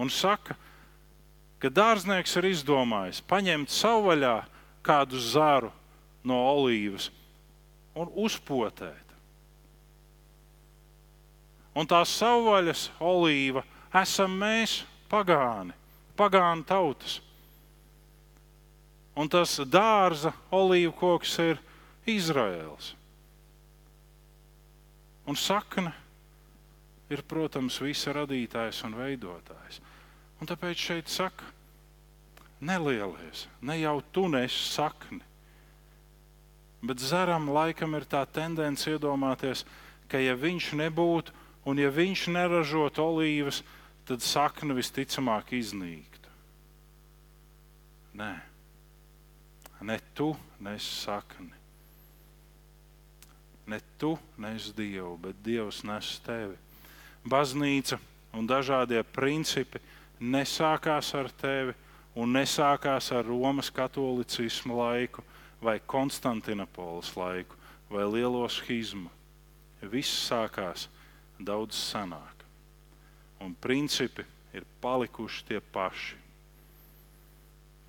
Un 0.00 0.10
saka, 0.10 0.54
ka 0.54 0.69
dārznieks 1.68 2.32
ir 2.40 2.48
izdomājis 2.48 3.20
paņemt 3.28 3.68
savvaļā 3.68 4.36
kādu 4.86 5.20
zaru 5.20 5.68
no 6.24 6.38
olīvas 6.54 7.10
un 8.00 8.08
uzpotēt. 8.16 9.10
Un 11.76 11.86
tā 11.86 12.00
savvaļas 12.08 12.88
olīva 13.04 13.62
esam 14.00 14.32
mēs, 14.40 14.80
pagāni, 15.10 15.76
pagānu 16.18 16.64
tautas. 16.66 17.20
Un 19.20 19.28
tas 19.28 19.58
dārza 19.68 20.32
olīvu 20.54 20.94
koks 20.96 21.36
ir 21.44 21.60
Izraels. 22.08 22.94
Un 25.28 25.36
sakne 25.36 25.92
ir, 27.10 27.22
protams, 27.26 27.76
visa 27.82 28.14
radītājs 28.16 28.80
un 28.86 28.96
veidotājs. 28.98 29.80
Un 30.40 30.48
tāpēc 30.48 30.80
šeit 30.80 31.10
saka, 31.12 31.44
nelielies, 32.64 33.46
ne 33.60 33.76
jau 33.80 33.98
tu 34.12 34.26
nesi 34.32 34.62
sakni. 34.72 35.20
Bet 36.80 37.00
zaram 37.04 37.50
laikam 37.52 37.92
ir 37.98 38.06
tā 38.08 38.22
tendence 38.24 38.88
iedomāties, 38.88 39.66
ka 40.08 40.20
ja 40.20 40.32
viņš 40.32 40.72
nebūtu 40.80 41.36
un 41.68 41.80
ja 41.80 41.90
viņš 41.92 42.28
neražotu 42.32 43.04
olīvas, 43.04 43.60
tad 44.08 44.24
sakne 44.24 44.74
visticamāk 44.74 45.52
iznīktu. 45.54 46.32
Nē, 48.16 48.32
ne 49.86 49.98
tu 50.16 50.32
nes 50.60 50.88
sakni. 51.04 51.52
Ne 53.70 53.78
tu 54.00 54.16
nes 54.40 54.72
Dievu, 54.74 55.14
bet 55.20 55.38
Dievs 55.44 55.84
nes 55.86 56.08
tevi. 56.24 56.56
Baznīca 57.22 58.00
un 58.34 58.48
dažādie 58.48 59.04
principi 59.04 59.78
nesākās 60.20 61.14
ar 61.16 61.30
tevi 61.40 61.74
un 62.14 62.32
nesākās 62.36 63.10
ar 63.16 63.24
Romas 63.24 63.70
katolicismu 63.72 64.76
laiku, 64.76 65.24
vai 65.60 65.80
Konstantinopolis 65.80 67.16
laiku, 67.16 67.56
vai 67.90 68.04
lielo 68.08 68.46
schizmu. 68.48 69.10
Viss 69.82 70.28
sākās 70.28 70.88
daudz 71.40 71.76
senāk. 71.76 72.44
Un 73.40 73.54
principi 73.56 74.24
ir 74.52 74.66
palikuši 74.80 75.44
tie 75.48 75.60
paši. 75.72 76.16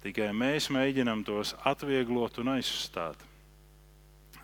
Tikai 0.02 0.32
mēs 0.34 0.72
mēģinām 0.74 1.26
tos 1.28 1.52
atvieglot 1.68 2.40
un 2.42 2.56
aizstāt 2.56 3.20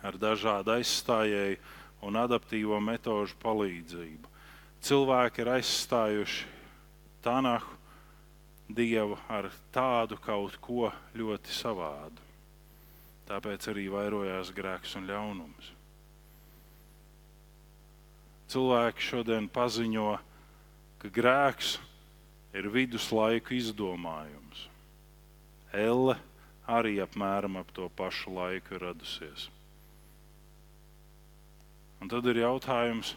ar 0.04 0.18
dažādu 0.20 0.76
aizstājēju 0.76 1.58
un 2.06 2.18
adaptīvo 2.20 2.78
metožu 2.82 3.34
palīdzību. 3.42 4.36
Cilvēki 4.84 5.42
ir 5.42 5.50
aizstājuši 5.56 6.44
Tanahu, 7.24 7.77
Dievu, 8.68 9.16
ar 9.32 9.48
tādu 9.72 10.18
kaut 10.20 10.58
ko 10.60 10.90
ļoti 11.16 11.54
savādu. 11.56 12.24
Tāpēc 13.28 13.68
arī 13.72 13.86
vairojās 13.92 14.52
grēks 14.56 14.94
un 15.00 15.08
ļaunums. 15.08 15.72
Cilvēki 18.48 19.04
šodien 19.04 19.48
paziņo, 19.52 20.14
ka 21.00 21.10
grēks 21.12 21.74
ir 22.56 22.70
viduslaiku 22.72 23.56
izdomājums. 23.58 24.64
Elle 25.76 26.16
arī 26.68 26.96
apmēram 27.04 27.60
ap 27.60 27.72
to 27.76 27.90
pašu 28.00 28.32
laiku 28.32 28.80
radusies. 28.80 29.50
Un 32.00 32.08
tad 32.08 32.24
ir 32.30 32.40
jautājums, 32.40 33.12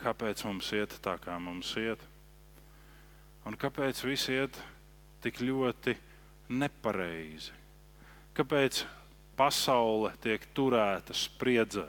kāpēc 0.00 0.44
mums 0.48 0.72
iet 0.72 0.96
tā, 1.04 1.18
kā 1.20 1.36
mums 1.42 1.76
iet? 1.76 2.07
Un 3.48 3.56
kāpēc 3.56 4.02
viss 4.04 4.28
iet 4.28 4.58
tik 5.24 5.40
ļoti 5.40 5.96
nepareizi? 6.60 7.54
Kāpēc 8.36 8.82
pasaule 9.38 10.12
tiek 10.22 10.44
turēta 10.54 11.16
spriedzē? 11.16 11.88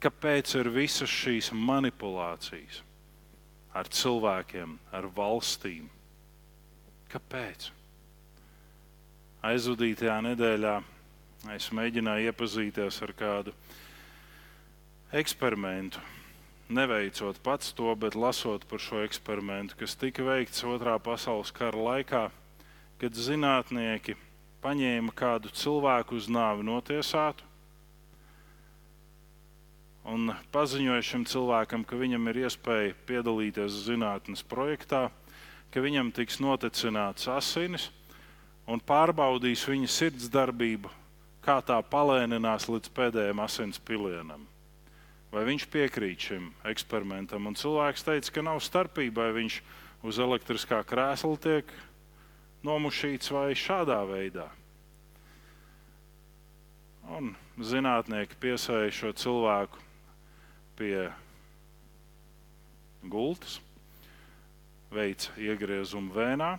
Kāpēc 0.00 0.56
ir 0.58 0.72
visas 0.74 1.12
šīs 1.12 1.52
manipulācijas 1.54 2.82
ar 3.76 3.88
cilvēkiem, 3.94 4.78
ar 4.96 5.06
valstīm? 5.14 5.86
Kāpēc? 7.12 7.70
aizvadītajā 9.40 10.16
nedēļā 10.24 10.74
es 11.54 11.70
mēģināju 11.72 12.28
iepazīties 12.28 13.00
ar 13.06 13.12
kādu 13.16 13.54
eksperimentu. 15.16 16.02
Neveicot 16.70 17.40
pats 17.42 17.72
to, 17.74 17.90
bet 17.98 18.14
lasot 18.14 18.62
par 18.70 18.78
šo 18.78 19.00
eksperimentu, 19.02 19.74
kas 19.80 19.96
tika 19.98 20.22
veikts 20.22 20.62
Otrā 20.62 20.94
pasaules 21.02 21.50
kara 21.50 21.74
laikā, 21.74 22.28
kad 23.02 23.16
zinātnieki 23.18 24.14
paņēma 24.62 25.14
kādu 25.18 25.50
cilvēku 25.50 26.14
uz 26.20 26.28
nāvi 26.30 26.62
notiesātu 26.68 27.48
un 30.10 30.30
paziņoja 30.54 31.02
šim 31.04 31.24
cilvēkam, 31.28 31.82
ka 31.84 31.98
viņam 31.98 32.30
ir 32.30 32.44
iespēja 32.44 32.94
piedalīties 33.08 33.82
zinātnes 33.88 34.42
projektā, 34.46 35.08
ka 35.70 35.82
viņam 35.82 36.12
tiks 36.14 36.40
noticināts 36.42 37.28
asinis 37.30 37.90
un 38.70 38.78
pārbaudīs 38.78 39.66
viņa 39.68 39.90
sirds 39.90 40.30
darbību, 40.32 40.90
kā 41.44 41.58
tā 41.66 41.78
palēninās 41.82 42.68
līdz 42.70 42.94
pēdējiem 42.94 43.42
asins 43.42 43.82
pilienam. 43.82 44.46
Vai 45.30 45.44
viņš 45.46 45.66
piekrīt 45.70 46.26
šim 46.26 46.48
eksperimentam? 46.66 47.46
Un 47.46 47.54
cilvēks 47.58 48.02
teica, 48.06 48.32
ka 48.34 48.42
nav 48.42 48.58
starpība, 48.66 49.28
vai 49.28 49.44
viņš 49.44 49.60
uz 50.06 50.18
elektriskā 50.18 50.80
krēsla 50.82 51.38
tiek 51.38 51.70
nomušīts 52.66 53.30
vai 53.32 53.52
šādā 53.54 54.00
veidā. 54.08 54.48
Un 57.14 57.32
zinātnieki 57.62 58.38
piesēja 58.42 58.90
šo 58.94 59.12
cilvēku 59.18 59.80
pie 60.78 61.08
gultas, 63.06 63.58
veica 64.90 65.32
iegriezumu 65.38 66.14
vēnā, 66.14 66.52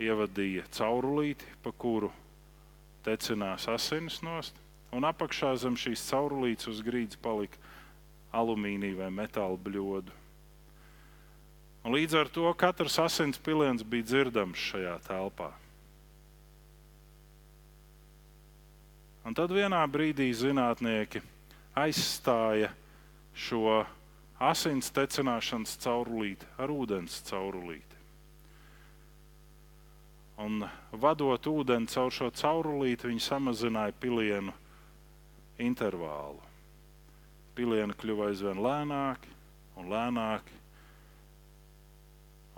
ievadīja 0.00 0.64
caurulīti, 0.74 1.46
pa 1.62 1.72
kuru 1.76 2.10
tecinās 3.04 3.68
asinis 3.70 4.22
nost, 4.24 4.56
un 4.94 5.06
apakšā 5.08 5.54
zem 5.58 5.76
šīs 5.78 6.04
caurulītes 6.10 6.70
uz 6.70 6.82
grīdas 6.86 7.18
palika 7.20 7.58
alumīnija 8.34 9.02
vai 9.02 9.10
metāla 9.14 9.58
bļodu. 9.58 10.14
Un 11.84 11.92
līdz 11.92 12.16
ar 12.16 12.30
to 12.32 12.48
katrs 12.56 12.96
asins 13.02 13.40
piliens 13.42 13.84
bija 13.84 14.06
dzirdams 14.08 14.60
šajā 14.70 14.94
telpā. 15.04 15.50
Un 19.24 19.36
tad 19.36 19.52
vienā 19.52 19.80
brīdī 19.88 20.30
zinātnieki 20.36 21.22
aizstāja 21.80 22.70
šo 23.34 23.82
asins 24.40 24.90
tecināšanas 24.94 25.76
caurulīti 25.84 26.48
ar 26.60 26.72
ūdens 26.72 27.20
caurulīti. 27.28 28.00
Un 30.44 30.64
vadot 30.90 31.46
ūdeni 31.46 31.88
caur 31.92 32.12
šo 32.12 32.28
caurulīti, 32.34 33.08
viņi 33.08 33.22
samazināja 33.22 33.94
pilienu 34.00 34.52
intervālu. 35.62 36.42
Pilieni 37.54 37.94
kļuva 37.98 38.30
aizvien 38.32 38.58
lēnāki 38.62 39.30
un 39.78 39.90
lēnāki, 39.90 40.56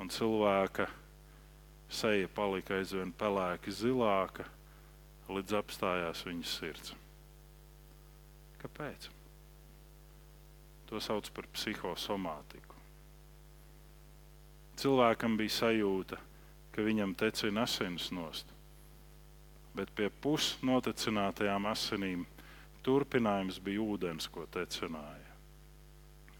un 0.00 0.12
cilvēka 0.12 0.86
seja 1.88 2.28
palika 2.32 2.76
aizvien 2.76 3.12
pelēki 3.16 3.72
zilāka, 3.72 4.46
līdz 5.28 5.58
apstājās 5.60 6.22
viņa 6.26 6.48
sirds. 6.48 6.94
Kāpēc? 8.62 9.10
To 10.86 11.00
sauc 11.02 11.28
par 11.34 11.48
psihosomātiku. 11.54 12.76
Cilvēkam 14.76 15.38
bija 15.40 15.54
sajūta, 15.56 16.18
ka 16.72 16.84
viņam 16.84 17.14
tecina 17.18 17.64
asins 17.64 18.10
nost, 18.12 18.50
bet 19.76 19.90
pie 19.96 20.10
pusnotecinātajām 20.22 21.68
asinīm 21.72 22.26
turpinājums 22.86 23.60
bija 23.62 23.82
ūdens, 23.82 24.28
ko 24.30 24.46
tecināja. 24.52 25.34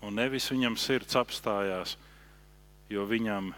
Un 0.07 0.19
nevis 0.19 0.49
viņam 0.53 0.77
sirds 0.79 1.17
apstājās, 1.19 1.97
jo 2.93 3.07
viņam 3.09 3.51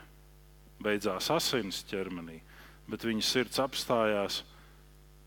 beidzās 0.82 1.28
asins 1.34 1.82
ķermenī, 1.90 2.38
bet 2.88 3.04
viņa 3.04 3.24
sirds 3.26 3.60
apstājās, 3.60 4.42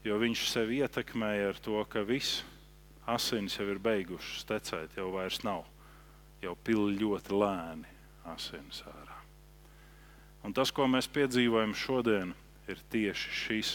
jo 0.05 0.17
viņš 0.17 0.47
sevi 0.49 0.81
ietekmēja 0.81 1.51
ar 1.51 1.61
to, 1.61 1.77
ka 1.91 2.01
viss 2.07 2.41
asins 3.05 3.57
jau 3.59 3.67
ir 3.69 3.81
beigušas 3.81 4.47
tecēt, 4.49 4.97
jau 4.97 5.11
vairs 5.13 5.41
nav. 5.45 5.65
Jau 6.41 6.55
pili 6.65 6.97
ļoti 6.97 7.37
lēni 7.37 7.89
asins 8.31 8.81
ārā. 8.89 9.19
Un 10.41 10.55
tas, 10.57 10.71
ko 10.73 10.87
mēs 10.89 11.09
piedzīvojam 11.11 11.75
šodien, 11.77 12.33
ir 12.71 12.81
tieši 12.89 13.35
šis. 13.43 13.71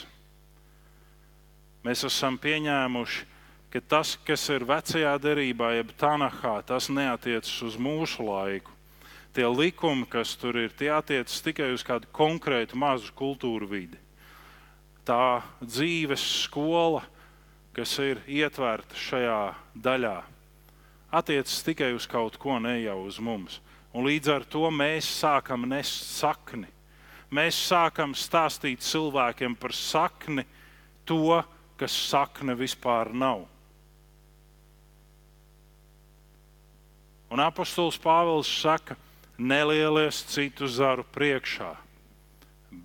Mēs 1.86 2.02
esam 2.08 2.40
pieņēmuši, 2.42 3.35
ka 3.70 3.80
tas, 3.80 4.14
kas 4.26 4.46
ir 4.54 4.64
vecajā 4.66 5.16
derībā, 5.22 5.72
jeb 5.76 5.92
Tanahā, 5.98 6.60
tas 6.66 6.88
neatiecas 6.92 7.52
uz 7.66 7.76
mūsu 7.80 8.24
laiku. 8.26 8.72
Tie 9.36 9.44
likumi, 9.44 10.06
kas 10.08 10.32
tur 10.40 10.56
ir, 10.56 10.72
tie 10.72 10.88
attiecas 10.96 11.42
tikai 11.44 11.68
uz 11.74 11.82
kādu 11.84 12.08
konkrētu 12.14 12.78
mazu 12.80 13.12
kultūru 13.16 13.68
vidi. 13.68 13.98
Tā 15.04 15.42
dzīves 15.60 16.22
skola, 16.46 17.02
kas 17.76 17.92
ir 18.00 18.22
ietverta 18.24 18.96
šajā 18.96 19.40
daļā, 19.84 20.16
attiecas 21.12 21.58
tikai 21.66 21.92
uz 21.92 22.06
kaut 22.08 22.38
ko, 22.40 22.56
ne 22.58 22.78
jau 22.80 23.02
uz 23.04 23.20
mums. 23.20 23.60
Un 23.92 24.08
līdz 24.08 24.32
ar 24.32 24.46
to 24.48 24.70
mēs 24.72 25.08
sākam 25.20 25.68
nest 25.68 26.08
sakni. 26.16 26.68
Mēs 27.32 27.58
sākam 27.68 28.14
stāstīt 28.16 28.80
cilvēkiem 28.84 29.56
par 29.58 29.74
sakni, 29.76 30.46
to, 31.04 31.42
kas 31.76 31.92
sakne 31.92 32.56
vispār 32.56 33.12
nav. 33.12 33.44
Un 37.32 37.42
apostols 37.42 37.98
Pāvils 37.98 38.50
saka, 38.60 38.96
nelielies 39.36 40.22
citu 40.30 40.68
zaru 40.70 41.04
priekšā, 41.12 41.74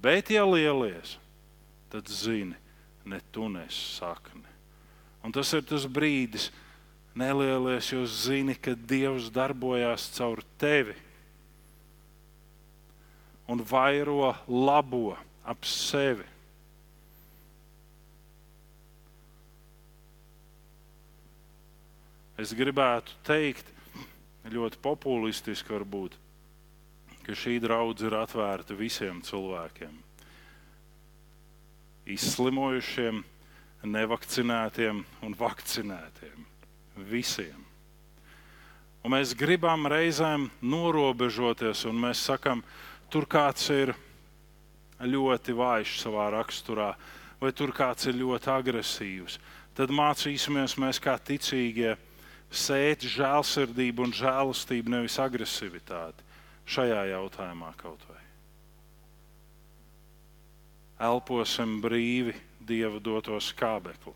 bet 0.01 0.31
ja 0.33 0.43
lielies, 0.47 1.17
tad 1.91 2.09
zini, 2.09 2.57
ne 3.05 3.21
tu 3.31 3.47
nes 3.49 3.75
sakni. 3.99 4.49
Un 5.21 5.31
tas 5.31 5.51
ir 5.53 5.61
tas 5.67 5.85
brīdis, 5.85 6.49
nelielies, 7.13 7.91
jo 7.93 8.03
zini, 8.09 8.55
ka 8.57 8.73
Dievs 8.73 9.29
darbojās 9.33 10.09
caur 10.17 10.41
tevi 10.59 10.97
un 13.51 13.59
vairo 13.67 14.31
labo 14.47 15.17
ap 15.43 15.65
sevi. 15.67 16.23
Es 22.39 22.55
gribētu 22.57 23.13
teikt, 23.27 23.67
ļoti 24.55 24.79
populistiski 24.83 25.73
varbūt, 25.75 26.17
ka 27.25 27.35
šī 27.37 27.57
draudzība 27.63 28.09
ir 28.09 28.17
atvērta 28.21 28.77
visiem 28.77 29.21
cilvēkiem. 29.25 29.97
Izslimojušiem, 32.11 33.21
nevakcinētiem 33.87 35.03
un 35.25 35.35
vakcinētiem. 35.37 36.47
Visiem. 37.07 37.67
Un 39.01 39.15
mēs 39.15 39.33
gribam 39.37 39.87
reizēm 39.89 40.49
norobežoties, 40.61 41.85
un 41.89 41.97
mēs 42.03 42.21
sakām, 42.27 42.61
tur 43.09 43.25
kāds 43.25 43.69
ir 43.73 43.95
ļoti 45.01 45.55
vājš 45.57 45.95
savā 46.03 46.27
raksturā, 46.35 46.91
vai 47.41 47.51
tur 47.57 47.73
kāds 47.73 48.05
ir 48.05 48.19
ļoti 48.19 48.51
agresīvs. 48.53 49.39
Tad 49.73 49.93
mācīsimies 49.95 50.77
mēs 50.77 50.99
kā 51.01 51.15
ticīgie 51.17 51.95
sēt 52.51 53.05
žēlsirdību 53.07 54.05
un 54.05 54.13
žēlastību, 54.15 54.91
nevis 54.91 55.17
agresivitāti 55.23 56.27
šajā 56.71 57.05
jautājumā 57.13 57.71
kaut 57.79 58.03
vai. 58.09 58.19
Elposim 61.01 61.79
brīvi 61.81 62.35
Dieva 62.61 62.99
doto 63.01 63.39
skābekli 63.41 64.13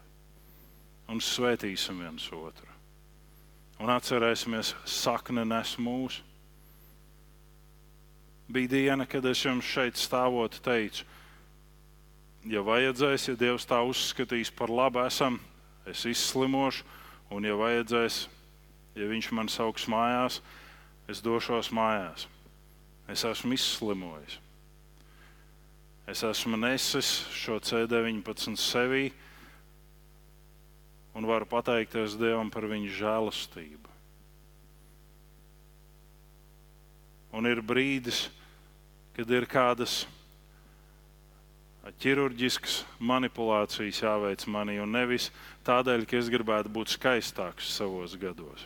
un 1.09 1.21
svētīsim 1.21 2.03
viens 2.03 2.27
otru. 2.33 2.69
Un 3.81 3.91
atcerēsimies, 3.91 4.73
sakne 4.87 5.43
nes 5.47 5.73
mūsu. 5.81 6.21
Bija 8.47 8.71
diena, 8.71 9.07
kad 9.09 9.25
es 9.25 9.41
jums 9.41 9.65
šeit 9.65 9.97
stāvot 9.97 10.59
teicu, 10.63 11.03
ja 12.45 12.61
vajadzēs, 12.61 13.31
ja 13.31 13.35
Dievs 13.39 13.65
tā 13.65 13.81
uzskatīs 13.81 14.53
par 14.53 14.69
labu, 14.69 15.01
esam, 15.01 15.39
es 15.89 16.05
izslimošu, 16.05 16.85
un 17.33 17.45
ja 17.45 17.57
vajadzēs, 17.57 18.25
ja 18.95 19.09
Viņš 19.09 19.31
man 19.35 19.49
sauks 19.51 19.89
mājās, 19.91 20.39
es 21.11 21.21
došos 21.21 21.71
mājās. 21.75 22.29
Es 23.11 23.25
esmu 23.27 23.53
izslimojis. 23.53 24.39
Es 26.07 26.21
esmu 26.23 26.57
nesis 26.57 27.25
šo 27.33 27.57
C19 27.59 28.55
sevī 28.61 29.09
un 31.15 31.25
varu 31.25 31.47
pateikties 31.49 32.17
Dievam 32.19 32.51
par 32.53 32.67
viņa 32.69 32.91
žēlastību. 32.93 33.93
Un 37.35 37.49
ir 37.49 37.59
brīdis, 37.65 38.27
kad 39.15 39.31
ir 39.31 39.47
kādas 39.49 40.03
ķirurģiskas 42.01 42.83
manipulācijas 42.99 44.01
jāveic 44.01 44.45
manī, 44.49 44.77
un 44.81 44.93
nevis 44.95 45.29
tādēļ, 45.65 46.05
ka 46.09 46.19
es 46.19 46.31
gribētu 46.31 46.71
būt 46.73 46.93
skaistāks 46.93 47.69
savos 47.75 48.15
gados. 48.21 48.65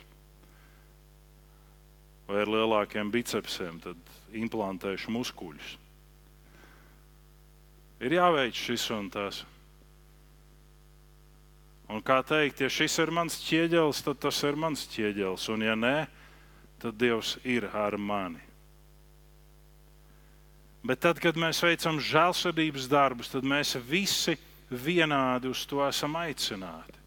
Vai 2.28 2.44
ar 2.44 2.50
lielākiem 2.52 3.10
bicepsiem, 3.10 3.80
tad 3.82 3.96
implantēšu 4.36 5.10
muskuļus. 5.10 5.76
ir 8.00 8.14
jāveic 8.16 8.56
šis 8.56 8.86
un 8.96 9.10
tas. 9.12 9.42
Un 11.90 11.98
kā 12.06 12.20
teikt, 12.22 12.62
ja 12.62 12.68
šis 12.70 12.94
ir 13.02 13.10
mans 13.10 13.40
ķieģelis, 13.42 14.04
tad 14.06 14.20
tas 14.22 14.38
ir 14.46 14.56
mans 14.56 14.86
ķieģelis, 14.92 15.48
un 15.50 15.64
ja 15.66 15.74
nē, 15.74 15.96
tad 16.80 16.96
Dievs 16.96 17.34
ir 17.42 17.66
ar 17.74 17.98
mani. 17.98 18.40
Bet 20.86 21.02
tad, 21.04 21.18
kad 21.20 21.36
mēs 21.36 21.60
veicam 21.60 21.98
žēlsirdības 22.00 22.86
darbus, 22.88 23.28
tad 23.28 23.44
mēs 23.44 23.74
visi 23.84 24.38
vienādi 24.70 25.50
uz 25.50 25.64
to 25.66 25.82
esam 25.86 26.16
aicināti. 26.20 26.98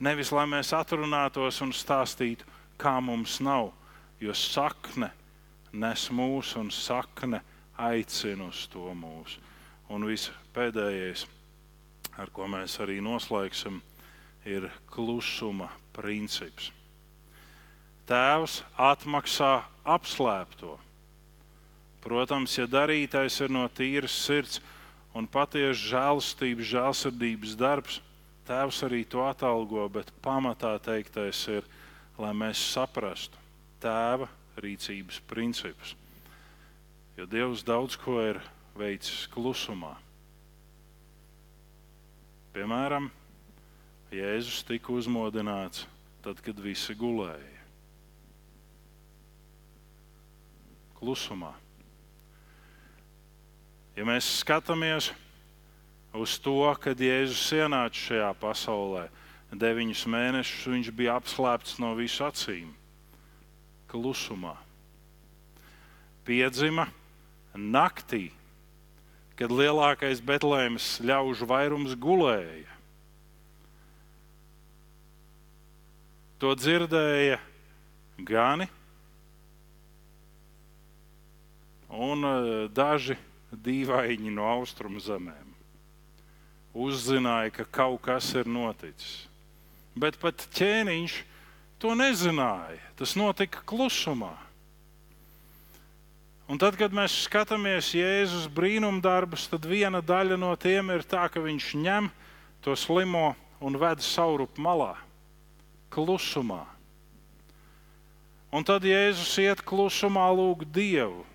Nevis 0.00 0.30
lai 0.34 0.46
mēs 0.46 0.72
atrunātos 0.76 1.62
un 1.64 1.72
stāstītu, 1.74 2.46
kā 2.78 2.98
mums 3.02 3.40
nav, 3.42 3.72
jo 4.20 4.34
sakne 4.34 5.10
nes 5.72 6.08
mūsu 6.14 6.62
un 6.62 6.70
sakne 6.70 7.42
aicina 7.78 8.48
uz 8.48 8.66
to 8.70 8.92
mūsu. 8.94 9.40
Un 9.90 10.04
viss 10.06 10.30
pēdējais, 10.54 11.26
ar 12.18 12.30
ko 12.34 12.48
mēs 12.50 12.78
arī 12.82 12.98
noslēgsim, 13.04 13.80
ir 14.48 14.68
klusuma 14.90 15.70
princips. 15.96 16.70
Tēvs 18.08 18.62
atmaksā 18.80 19.62
apslēpto. 19.84 20.78
Protams, 22.00 22.54
ja 22.56 22.64
darītais 22.70 23.36
ir 23.42 23.52
no 23.52 23.66
tīras 23.68 24.14
sirds 24.14 24.62
un 25.16 25.28
patiesa 25.30 25.80
žēlastības, 25.92 26.70
žēlsirdības 26.74 27.56
darbs, 27.58 28.02
Tēvs 28.48 28.78
arī 28.86 29.02
to 29.04 29.20
atalgo, 29.28 29.82
bet 29.92 30.08
pamatā 30.24 30.70
teiktais 30.80 31.42
ir, 31.52 31.66
lai 32.16 32.30
mēs 32.32 32.62
saprastu 32.72 33.36
Tēva 33.82 34.24
rīcības 34.56 35.20
principus. 35.28 35.92
Jo 37.18 37.26
Dievs 37.28 37.60
daudz 37.66 37.98
ko 38.00 38.16
ir 38.24 38.40
veicis 38.78 39.26
klusumā. 39.34 39.92
Piemēram, 42.56 43.10
Jēzus 44.14 44.64
tika 44.64 44.94
uzmodināts 44.96 45.84
tad, 46.24 46.40
kad 46.40 46.56
visi 46.64 46.96
gulēja. 46.96 47.64
Klusumā. 50.98 51.52
Ja 53.98 54.04
mēs 54.06 54.28
skatāmies 54.44 55.08
uz 56.14 56.36
to, 56.38 56.60
kad 56.78 57.00
Jēzus 57.02 57.48
ienāca 57.56 57.98
šajā 57.98 58.28
pasaulē, 58.38 59.08
deviņus 59.50 60.04
mēnešus 60.06 60.68
viņš 60.70 60.90
bija 60.94 61.16
apslēpts 61.18 61.80
no 61.82 61.90
visu 61.98 62.22
acīm. 62.22 62.68
Klusumā. 63.90 64.54
Piedzima 66.22 66.86
naktī, 67.58 68.28
kad 69.34 69.50
lielākais 69.50 70.22
Betlēmas 70.22 71.00
ļaužu 71.02 71.50
vairums 71.50 71.98
gulēja. 71.98 72.70
To 76.38 76.54
dzirdēja 76.54 77.40
gani 78.22 78.70
un 81.90 82.22
eh, 82.22 82.68
daži 82.70 83.18
dīvaini 83.52 84.32
no 84.34 84.46
austrumu 84.48 85.00
zemēm. 85.00 85.46
Uzzināja, 86.78 87.52
ka 87.58 87.64
kaut 87.64 88.02
kas 88.04 88.30
ir 88.36 88.48
noticis. 88.50 89.26
Bet 89.98 90.18
pat 90.20 90.44
ķēniņš 90.54 91.16
to 91.82 91.94
nezināja. 91.98 92.78
Tas 92.98 93.16
notika 93.18 93.62
klusumā. 93.66 94.34
Un 96.48 96.56
tad, 96.56 96.78
kad 96.80 96.94
mēs 96.96 97.12
skatāmies 97.26 97.90
Jēzus 97.92 98.46
brīnumdarbus, 98.48 99.50
tad 99.52 99.66
viena 99.68 100.00
daļa 100.00 100.38
no 100.40 100.54
tiem 100.56 100.94
ir 100.94 101.04
tā, 101.04 101.26
ka 101.28 101.42
viņš 101.44 101.74
ņem 101.76 102.08
to 102.64 102.72
slimo 102.72 103.34
un 103.60 103.76
ved 103.76 104.00
saurup 104.00 104.56
malā, 104.56 104.94
klusumā. 105.92 106.64
Un 108.48 108.64
tad 108.64 108.86
Jēzus 108.88 109.34
iet 109.42 109.60
klusumā 109.60 110.24
lūgt 110.32 110.70
Dievu. 110.72 111.26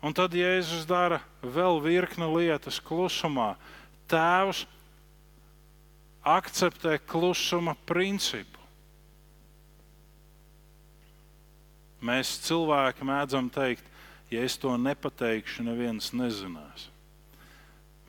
Un 0.00 0.14
tad 0.16 0.32
Jēzus 0.32 0.86
dara 0.88 1.20
vēl 1.44 1.80
virkni 1.84 2.24
lietas 2.24 2.78
klusumā. 2.80 3.52
Tēvs 4.08 4.64
akceptē 6.24 6.96
klusuma 7.04 7.76
principu. 7.86 8.60
Mēs 12.00 12.38
cilvēki 12.46 13.04
mēdzam 13.04 13.50
teikt, 13.52 13.84
ja 14.32 14.40
es 14.40 14.56
to 14.56 14.72
nepateikšu, 14.80 15.66
neviens 15.66 16.14
nezinās. 16.16 16.88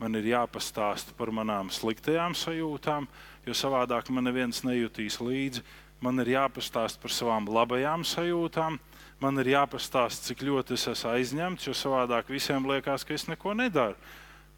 Man 0.00 0.16
ir 0.16 0.32
jāpastāsta 0.32 1.12
par 1.14 1.30
manām 1.30 1.68
sliktajām 1.70 2.32
sajūtām, 2.34 3.04
jo 3.44 3.54
savādāk 3.54 4.08
man 4.10 4.26
neviens 4.26 4.64
nejutīs 4.64 5.20
līdzi. 5.20 5.60
Man 6.02 6.18
ir 6.24 6.32
jāpastāsta 6.32 6.98
par 7.04 7.12
savām 7.14 7.46
labajām 7.46 8.02
sajūtām, 8.02 8.80
man 9.22 9.38
ir 9.38 9.52
jāpastāsta, 9.54 10.32
cik 10.32 10.42
ļoti 10.48 10.74
es 10.74 10.88
esmu 10.90 11.12
aizņemts, 11.14 11.68
jo 11.68 11.74
savādāk 11.76 12.30
visiem 12.32 12.66
liekas, 12.66 13.06
ka 13.06 13.14
es 13.14 13.28
neko 13.30 13.54
nedaru. 13.58 13.96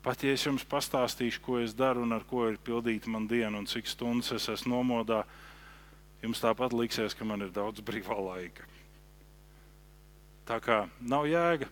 Pat 0.04 0.20
ja 0.24 0.34
es 0.36 0.44
jums 0.44 0.66
pastāstīšu, 0.68 1.40
ko 1.44 1.58
es 1.62 1.72
daru 1.76 2.02
un 2.04 2.12
ar 2.12 2.24
ko 2.28 2.44
ir 2.50 2.58
pildīta 2.60 3.08
mana 3.12 3.28
diena 3.28 3.60
un 3.60 3.68
cik 3.68 3.88
stundas 3.88 4.34
es 4.36 4.50
esmu 4.52 4.74
nomodā, 4.74 5.22
jums 6.20 6.42
tāpat 6.44 6.76
liksies, 6.76 7.16
ka 7.16 7.24
man 7.28 7.44
ir 7.44 7.52
daudz 7.52 7.84
brīvā 7.84 8.16
laika. 8.20 8.68
Tā 10.44 10.58
kā 10.60 10.82
nav 11.00 11.24
jēga 11.28 11.70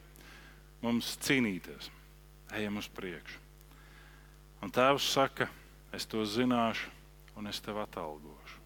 mums 0.81 1.13
cīnīties, 1.25 1.91
ejam 2.57 2.81
uz 2.81 2.89
priekšu. 2.89 3.37
Un 4.65 4.73
tēvs 4.73 5.11
saka, 5.13 5.49
es 5.93 6.09
to 6.09 6.25
zināšu, 6.25 6.89
un 7.37 7.49
es 7.51 7.61
tev 7.61 7.83
atalgošu. 7.83 8.61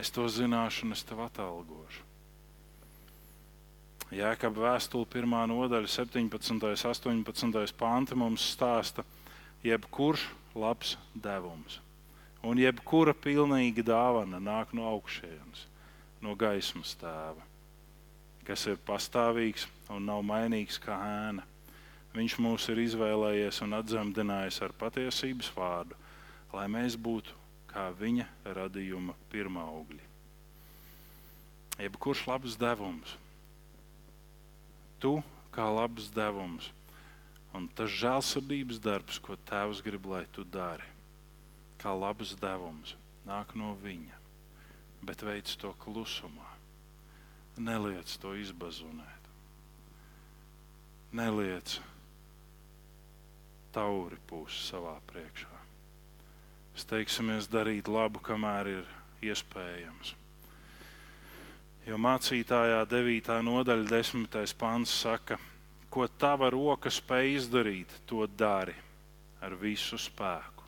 Es 0.00 0.10
to 0.14 0.24
zināšu, 0.30 0.88
un 0.88 0.96
es 0.96 1.04
tev 1.06 1.20
atalgošu. 1.26 2.03
Jēkabā 4.12 4.66
vēstule 4.68 5.08
1. 5.08 5.32
nodaļa, 5.50 5.88
17. 5.88 6.52
un 6.52 7.24
18. 7.24 7.72
pānta 7.78 8.18
mums 8.18 8.44
stāsta, 8.52 9.06
jebkurš 9.64 10.28
labs 10.54 10.98
devums 11.14 11.80
un 12.44 12.60
jebkura 12.60 13.14
pilnīga 13.16 13.82
dāvana 13.88 14.36
nāk 14.36 14.76
no 14.76 14.84
augšas, 14.90 15.64
no 16.20 16.36
gaismas 16.36 16.92
tēva 17.00 17.54
kas 18.44 18.66
ir 18.68 18.80
pastāvīgs 18.86 19.64
un 19.92 20.04
nav 20.08 20.22
mainīgs 20.26 20.78
kā 20.82 20.96
ēna. 21.00 21.44
Viņš 22.14 22.36
mūs 22.44 22.68
ir 22.70 22.82
izvēlējies 22.84 23.62
un 23.64 23.74
atzemdinājis 23.80 24.60
ar 24.62 24.74
patiesības 24.78 25.50
vārdu, 25.56 25.96
lai 26.54 26.66
mēs 26.70 26.94
būtu 27.00 27.34
kā 27.72 27.88
viņa 27.98 28.28
radījuma 28.56 29.16
pirmā 29.32 29.64
augļi. 29.72 30.02
Jebkurš 31.82 32.26
labs 32.30 32.58
devums, 32.60 33.16
tu 35.04 35.18
kā 35.54 35.68
labs 35.68 36.08
devums, 36.16 36.70
un 37.54 37.68
tas 37.78 37.92
žēlsirdības 38.00 38.80
darbs, 38.88 39.20
ko 39.20 39.36
Tēvs 39.50 39.84
grib, 39.84 40.08
lai 40.10 40.24
tu 40.32 40.48
dari, 40.56 40.88
kā 41.78 41.92
labs 41.92 42.34
devums, 42.40 42.96
nāk 43.28 43.54
no 43.60 43.76
viņa, 43.84 44.18
bet 45.04 45.22
veic 45.28 45.54
to 45.60 45.76
klusumā 45.84 46.54
Neliec 47.54 48.10
to 48.18 48.32
izbazunēt. 48.34 49.28
Neliec 51.14 51.76
tauri 53.74 54.18
pūs 54.26 54.56
savā 54.66 54.96
priekšā. 55.06 55.60
Steigsimies 56.74 57.46
darīt 57.46 57.86
labu, 57.86 58.18
kamēr 58.18 58.72
ir 58.72 58.90
iespējams. 59.22 60.16
Jo 61.84 61.98
mācītājā 62.00 62.78
9. 62.88 63.34
nodaļa, 63.44 63.84
10. 63.90 64.54
pants 64.56 64.92
saka, 65.02 65.36
ko 65.92 66.06
tava 66.08 66.48
roka 66.48 66.88
spēj 66.88 67.34
izdarīt, 67.34 67.92
to 68.08 68.24
dari 68.24 68.72
ar 69.44 69.52
visu 69.60 69.98
spēku. 70.00 70.64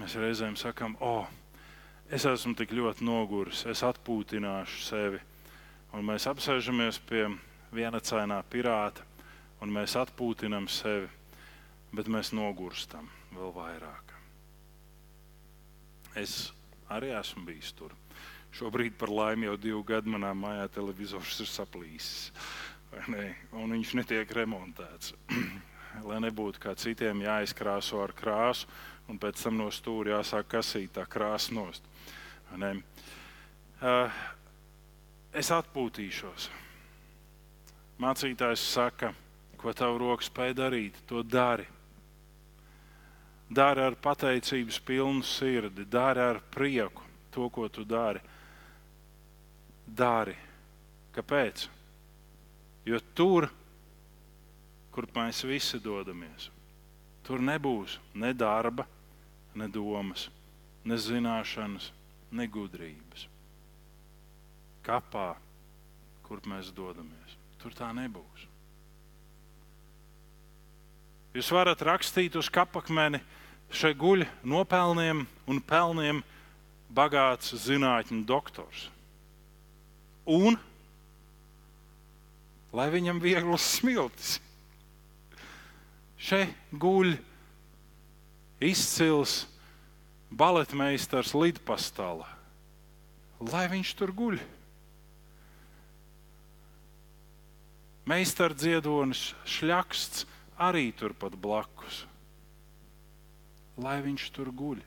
Mēs 0.00 0.16
reizēm 0.16 0.56
sakām, 0.56 0.96
o, 0.96 1.12
oh, 1.20 1.68
es 2.08 2.24
esmu 2.24 2.56
tik 2.56 2.72
ļoti 2.72 3.04
noguris, 3.04 3.66
es 3.68 3.84
atpūtināšu 3.84 4.80
sevi. 4.86 5.20
Un 5.92 6.08
mēs 6.08 6.24
apsēžamies 6.32 7.02
pie 7.04 7.28
viena 7.70 8.00
cainā 8.00 8.40
pirāta, 8.48 9.04
un 9.60 9.76
mēs 9.76 10.00
atpūtinām 10.00 10.72
sevi, 10.72 11.12
bet 11.92 12.08
mēs 12.08 12.32
nogurstam 12.32 13.12
vēl 13.36 13.52
vairāk. 13.60 14.18
Es 16.16 16.48
arī 16.92 17.12
esmu 17.18 17.44
bijis 17.48 17.72
tur. 17.76 17.94
Šobrīd, 18.54 18.94
par 18.98 19.10
laimi, 19.10 19.48
jau 19.48 19.56
divu 19.58 19.82
gadu 19.86 20.12
manā 20.14 20.30
mājā 20.38 20.68
televizors 20.76 21.40
ir 21.42 21.50
saplīsis. 21.50 22.30
Ne? 23.10 23.32
Un 23.58 23.74
viņš 23.74 23.94
netiek 23.98 24.30
remontēts. 24.36 25.14
Lai 26.08 26.20
nebūtu 26.22 26.62
kā 26.62 26.74
citiem 26.78 27.22
jāizkrāso 27.24 28.02
ar 28.02 28.14
krāsu, 28.14 28.68
un 29.10 29.18
pēc 29.18 29.42
tam 29.42 29.58
no 29.58 29.68
stūra 29.74 30.18
jāsāk 30.18 30.48
kasīt 30.54 30.94
tā 30.94 31.06
krāsa 31.10 31.54
nost. 31.54 31.86
Uh, 32.54 34.10
es 35.34 35.50
atpūtīšos. 35.54 36.48
Mācītājs 38.02 38.62
saka, 38.74 39.12
ko 39.58 39.74
tavu 39.74 40.00
roku 40.02 40.26
spēj 40.26 40.54
darīt, 40.58 40.98
to 41.10 41.22
dari. 41.22 41.66
Dari 43.54 43.84
ar 43.84 43.94
pateicības 43.94 44.80
pilnu 44.82 45.22
sirdi, 45.22 45.84
dari 45.86 46.22
ar 46.24 46.40
prieku 46.50 47.02
to, 47.30 47.48
ko 47.50 47.68
tu 47.68 47.84
dari. 47.86 48.20
Dari. 49.86 50.34
Kāpēc? 51.14 51.68
Jo 52.84 52.98
tur, 53.14 53.46
kur 54.94 55.06
mēs 55.14 55.44
visi 55.46 55.78
dodamies, 55.82 56.48
tur 57.26 57.42
nebūs 57.42 57.98
ne 58.18 58.32
darba, 58.34 58.86
ne 59.54 59.68
domas, 59.70 60.28
ne 60.84 60.98
zināšanas, 60.98 61.90
ne 62.34 62.46
gudrības. 62.50 63.28
Kapā, 64.84 65.32
kur 66.26 66.42
mēs 66.50 66.72
dodamies, 66.74 67.38
tur 67.62 67.74
tā 67.74 67.88
nebūs. 67.96 68.44
Jūs 71.34 71.50
varat 71.50 71.80
rakstīt 71.82 72.36
uz 72.38 72.50
kapakmeni, 72.52 73.18
šeit 73.74 73.98
guļ 73.98 74.24
nopelniem 74.46 75.24
un 75.50 75.60
pelniem 75.60 76.22
bagāts 76.94 77.54
zinātņu 77.64 78.22
doktors. 78.28 78.88
Un 80.24 80.56
lai 82.74 82.88
viņam 82.90 83.20
vieglas 83.22 83.66
smiltis. 83.76 84.38
Šeit 86.18 86.54
guļ 86.72 87.16
izcils 88.64 89.44
baletmeistars 90.34 91.34
Lidpastala. 91.36 92.26
Lai 93.44 93.66
viņš 93.70 93.92
tur 93.98 94.14
guļ. 94.16 94.38
Meistars 98.08 98.56
dziedonis 98.60 99.30
šļaksts 99.48 100.26
arī 100.60 100.90
turpat 100.96 101.36
blakus. 101.40 102.04
Lai 103.80 103.98
viņš 104.04 104.28
tur 104.34 104.50
guļ. 104.54 104.82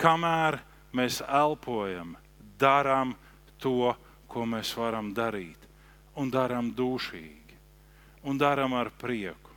Kamēr 0.00 0.58
mēs 0.96 1.20
elpojam, 1.22 2.16
darām 2.58 3.14
to, 3.62 3.94
ko 4.26 4.44
mēs 4.48 4.74
varam 4.76 5.12
darīt, 5.16 5.58
un 6.16 6.30
darām 6.32 6.72
dušīgi, 6.76 7.56
un 8.26 8.38
darām 8.40 8.74
ar 8.76 8.90
prieku, 8.90 9.54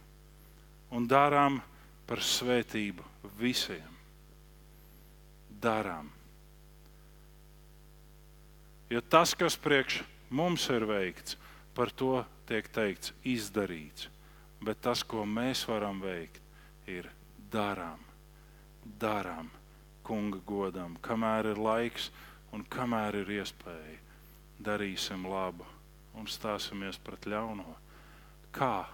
un 0.96 1.08
darām 1.10 1.60
par 2.08 2.24
svētību 2.24 3.04
visiem. 3.40 3.98
Darām. 5.60 6.08
Jo 8.90 9.02
tas, 9.06 9.36
kas 9.38 9.58
priekš 9.60 10.00
mums 10.34 10.66
ir 10.74 10.86
veikts, 10.90 11.36
par 11.76 11.92
to 11.92 12.24
tiek 12.50 12.66
teikts, 12.74 13.14
izdarīts. 13.28 14.08
Bet 14.60 14.82
tas, 14.84 15.04
ko 15.04 15.24
mēs 15.28 15.62
varam 15.70 16.02
veikt, 16.04 16.42
ir 16.90 17.08
darām, 17.52 18.00
darām, 19.02 19.50
kunga 20.04 20.40
godam, 20.46 20.98
kamēr 21.06 21.52
ir 21.54 21.62
laiks 21.62 22.10
un 22.56 22.64
kamēr 22.66 23.22
ir 23.22 23.34
iespēja. 23.40 23.98
Darīsim 24.60 25.24
labu 25.30 25.68
un 26.20 26.28
stāsimies 26.28 27.00
pret 27.04 27.28
ļauno. 27.30 27.76
Kā? 28.56 28.90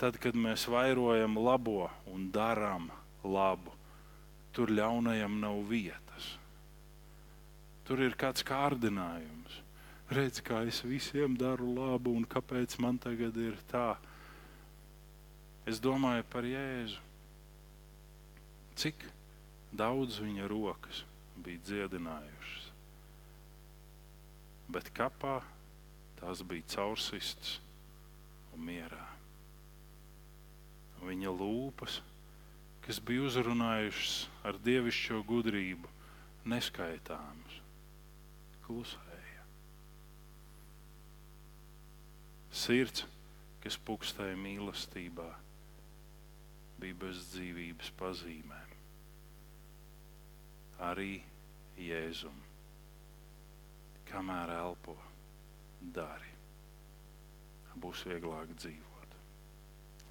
Tad, 0.00 0.18
kad 0.18 0.34
mēs 0.34 0.66
vairojam 0.66 1.36
labo 1.38 1.86
un 2.10 2.26
darām 2.34 2.88
labu, 3.22 3.74
tur 4.54 4.72
ļaunajam 4.74 5.38
nav 5.42 5.60
vietas. 5.68 6.32
Tur 7.84 8.02
ir 8.02 8.16
kāds 8.18 8.42
kārdinājums. 8.46 9.60
Redz, 10.14 10.40
kā 10.44 10.64
es 10.68 10.82
visiem 10.84 11.36
daru 11.38 11.70
labu, 11.76 12.12
un 12.16 12.26
kāpēc 12.28 12.76
man 12.82 12.98
tagad 13.00 13.36
ir 13.40 13.56
tā. 13.70 13.94
Es 15.68 15.80
domāju 15.80 16.26
par 16.32 16.44
Jēzu. 16.48 17.00
Cik 18.74 19.04
daudz 19.74 20.18
viņa 20.22 20.48
rokas 20.50 21.04
bija 21.44 21.62
dziedinājušas, 21.66 22.70
bet 24.74 24.90
kapā 24.96 25.36
tās 26.18 26.42
bija 26.46 26.66
caursistas 26.74 27.58
un 28.54 28.64
mierā. 28.66 29.04
Viņa 31.04 31.32
lūpas, 31.36 32.00
kas 32.86 33.00
bija 33.00 33.26
uzrunājušas 33.28 34.14
ar 34.48 34.58
dievišķo 34.64 35.20
gudrību, 35.28 35.90
neskaitāmas, 36.48 37.58
klusēja. 38.66 39.44
Sirds, 42.54 43.06
kas 43.64 43.78
pukstēja 43.86 44.36
mīlestībā, 44.38 45.30
bija 46.80 46.96
bez 47.04 47.22
dzīvības 47.32 47.90
pazīmēm. 47.98 48.72
Arī 50.84 51.12
Jēzum, 51.78 52.36
kamēr 54.10 54.52
elpo, 54.56 54.96
dari, 55.94 56.32
būs 57.82 58.04
vieglāk 58.08 58.54
dzīvot. 58.58 59.18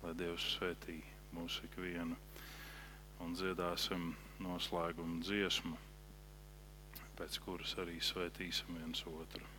Lai 0.03 0.14
Dievs 0.19 0.49
svētī 0.57 0.99
mūsu 1.35 1.68
ikvienu 1.69 2.18
un 3.23 3.35
dziedāsim 3.38 4.11
noslēgumu 4.44 5.22
dziesmu, 5.23 5.77
pēc 7.19 7.40
kuras 7.45 7.76
arī 7.84 7.99
svētīsim 8.03 8.80
viens 8.81 9.06
otru. 9.07 9.53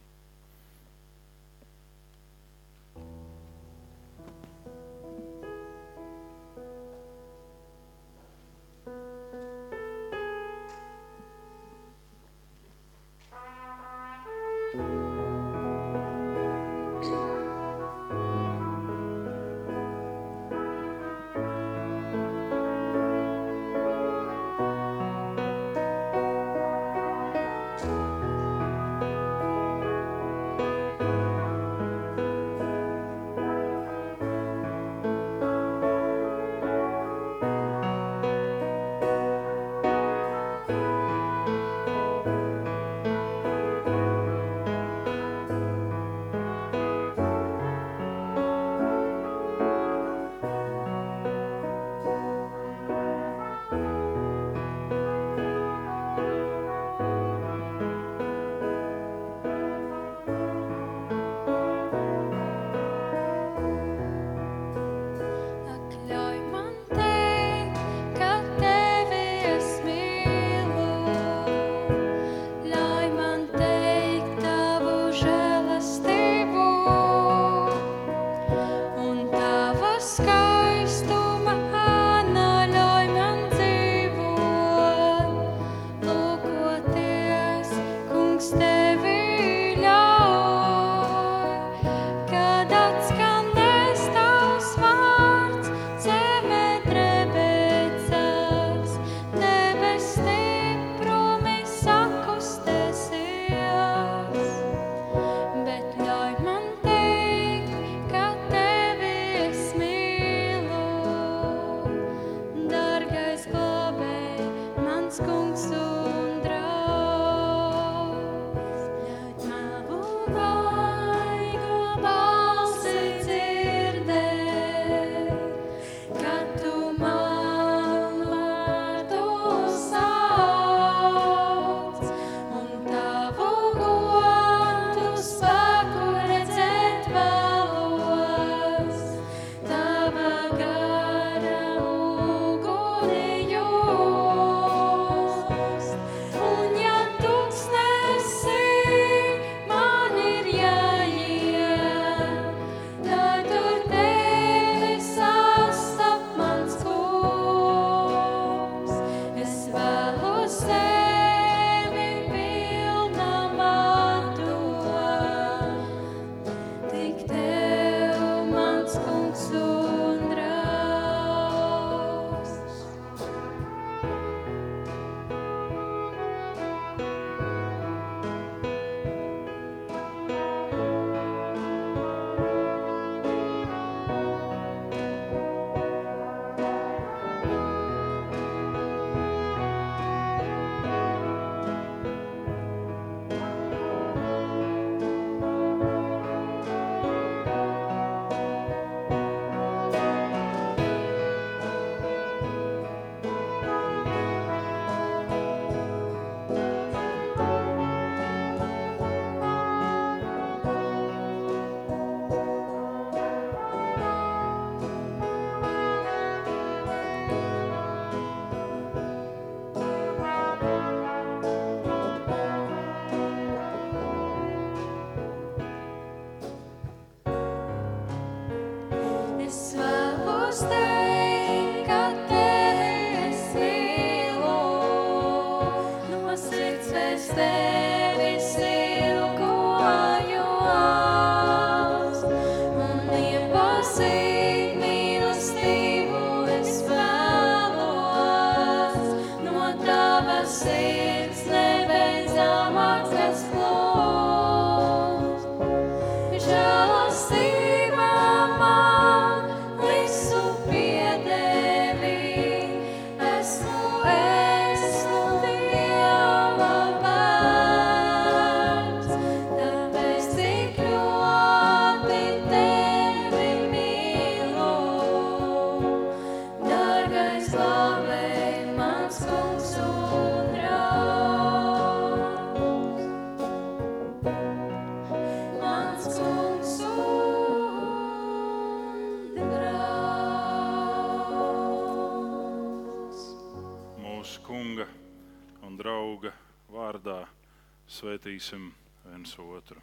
Svētīsim 298.34 298.72
viens 299.04 299.32
otru. 299.38 299.80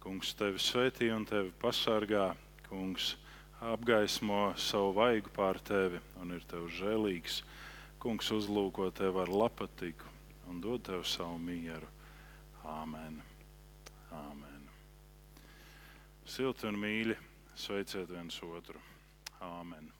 Kungs 0.00 0.34
tevi 0.34 0.58
svētī 0.58 1.10
un 1.12 1.26
tevi 1.28 1.52
pasargā. 1.60 2.34
Kungs 2.68 3.16
apgaismo 3.60 4.54
savu 4.56 4.94
vaigu 4.96 5.28
pār 5.28 5.60
tevi 5.60 6.00
un 6.20 6.32
ir 6.32 6.44
tev 6.48 6.70
žēlīgs. 6.72 7.42
Kungs 8.00 8.30
uzlūko 8.32 8.90
tevi 8.96 9.20
ar 9.20 9.28
lapatiku 9.28 10.08
un 10.48 10.60
dod 10.60 10.82
tev 10.84 11.04
savu 11.04 11.38
mieru. 11.38 11.86
Āmen. 12.64 13.20
Āmen. 14.10 14.64
Silti 16.24 16.66
un 16.66 16.80
mīļi 16.80 17.16
sveiciet 17.54 18.08
viens 18.08 18.40
otru. 18.40 18.80
Āmen. 19.40 19.93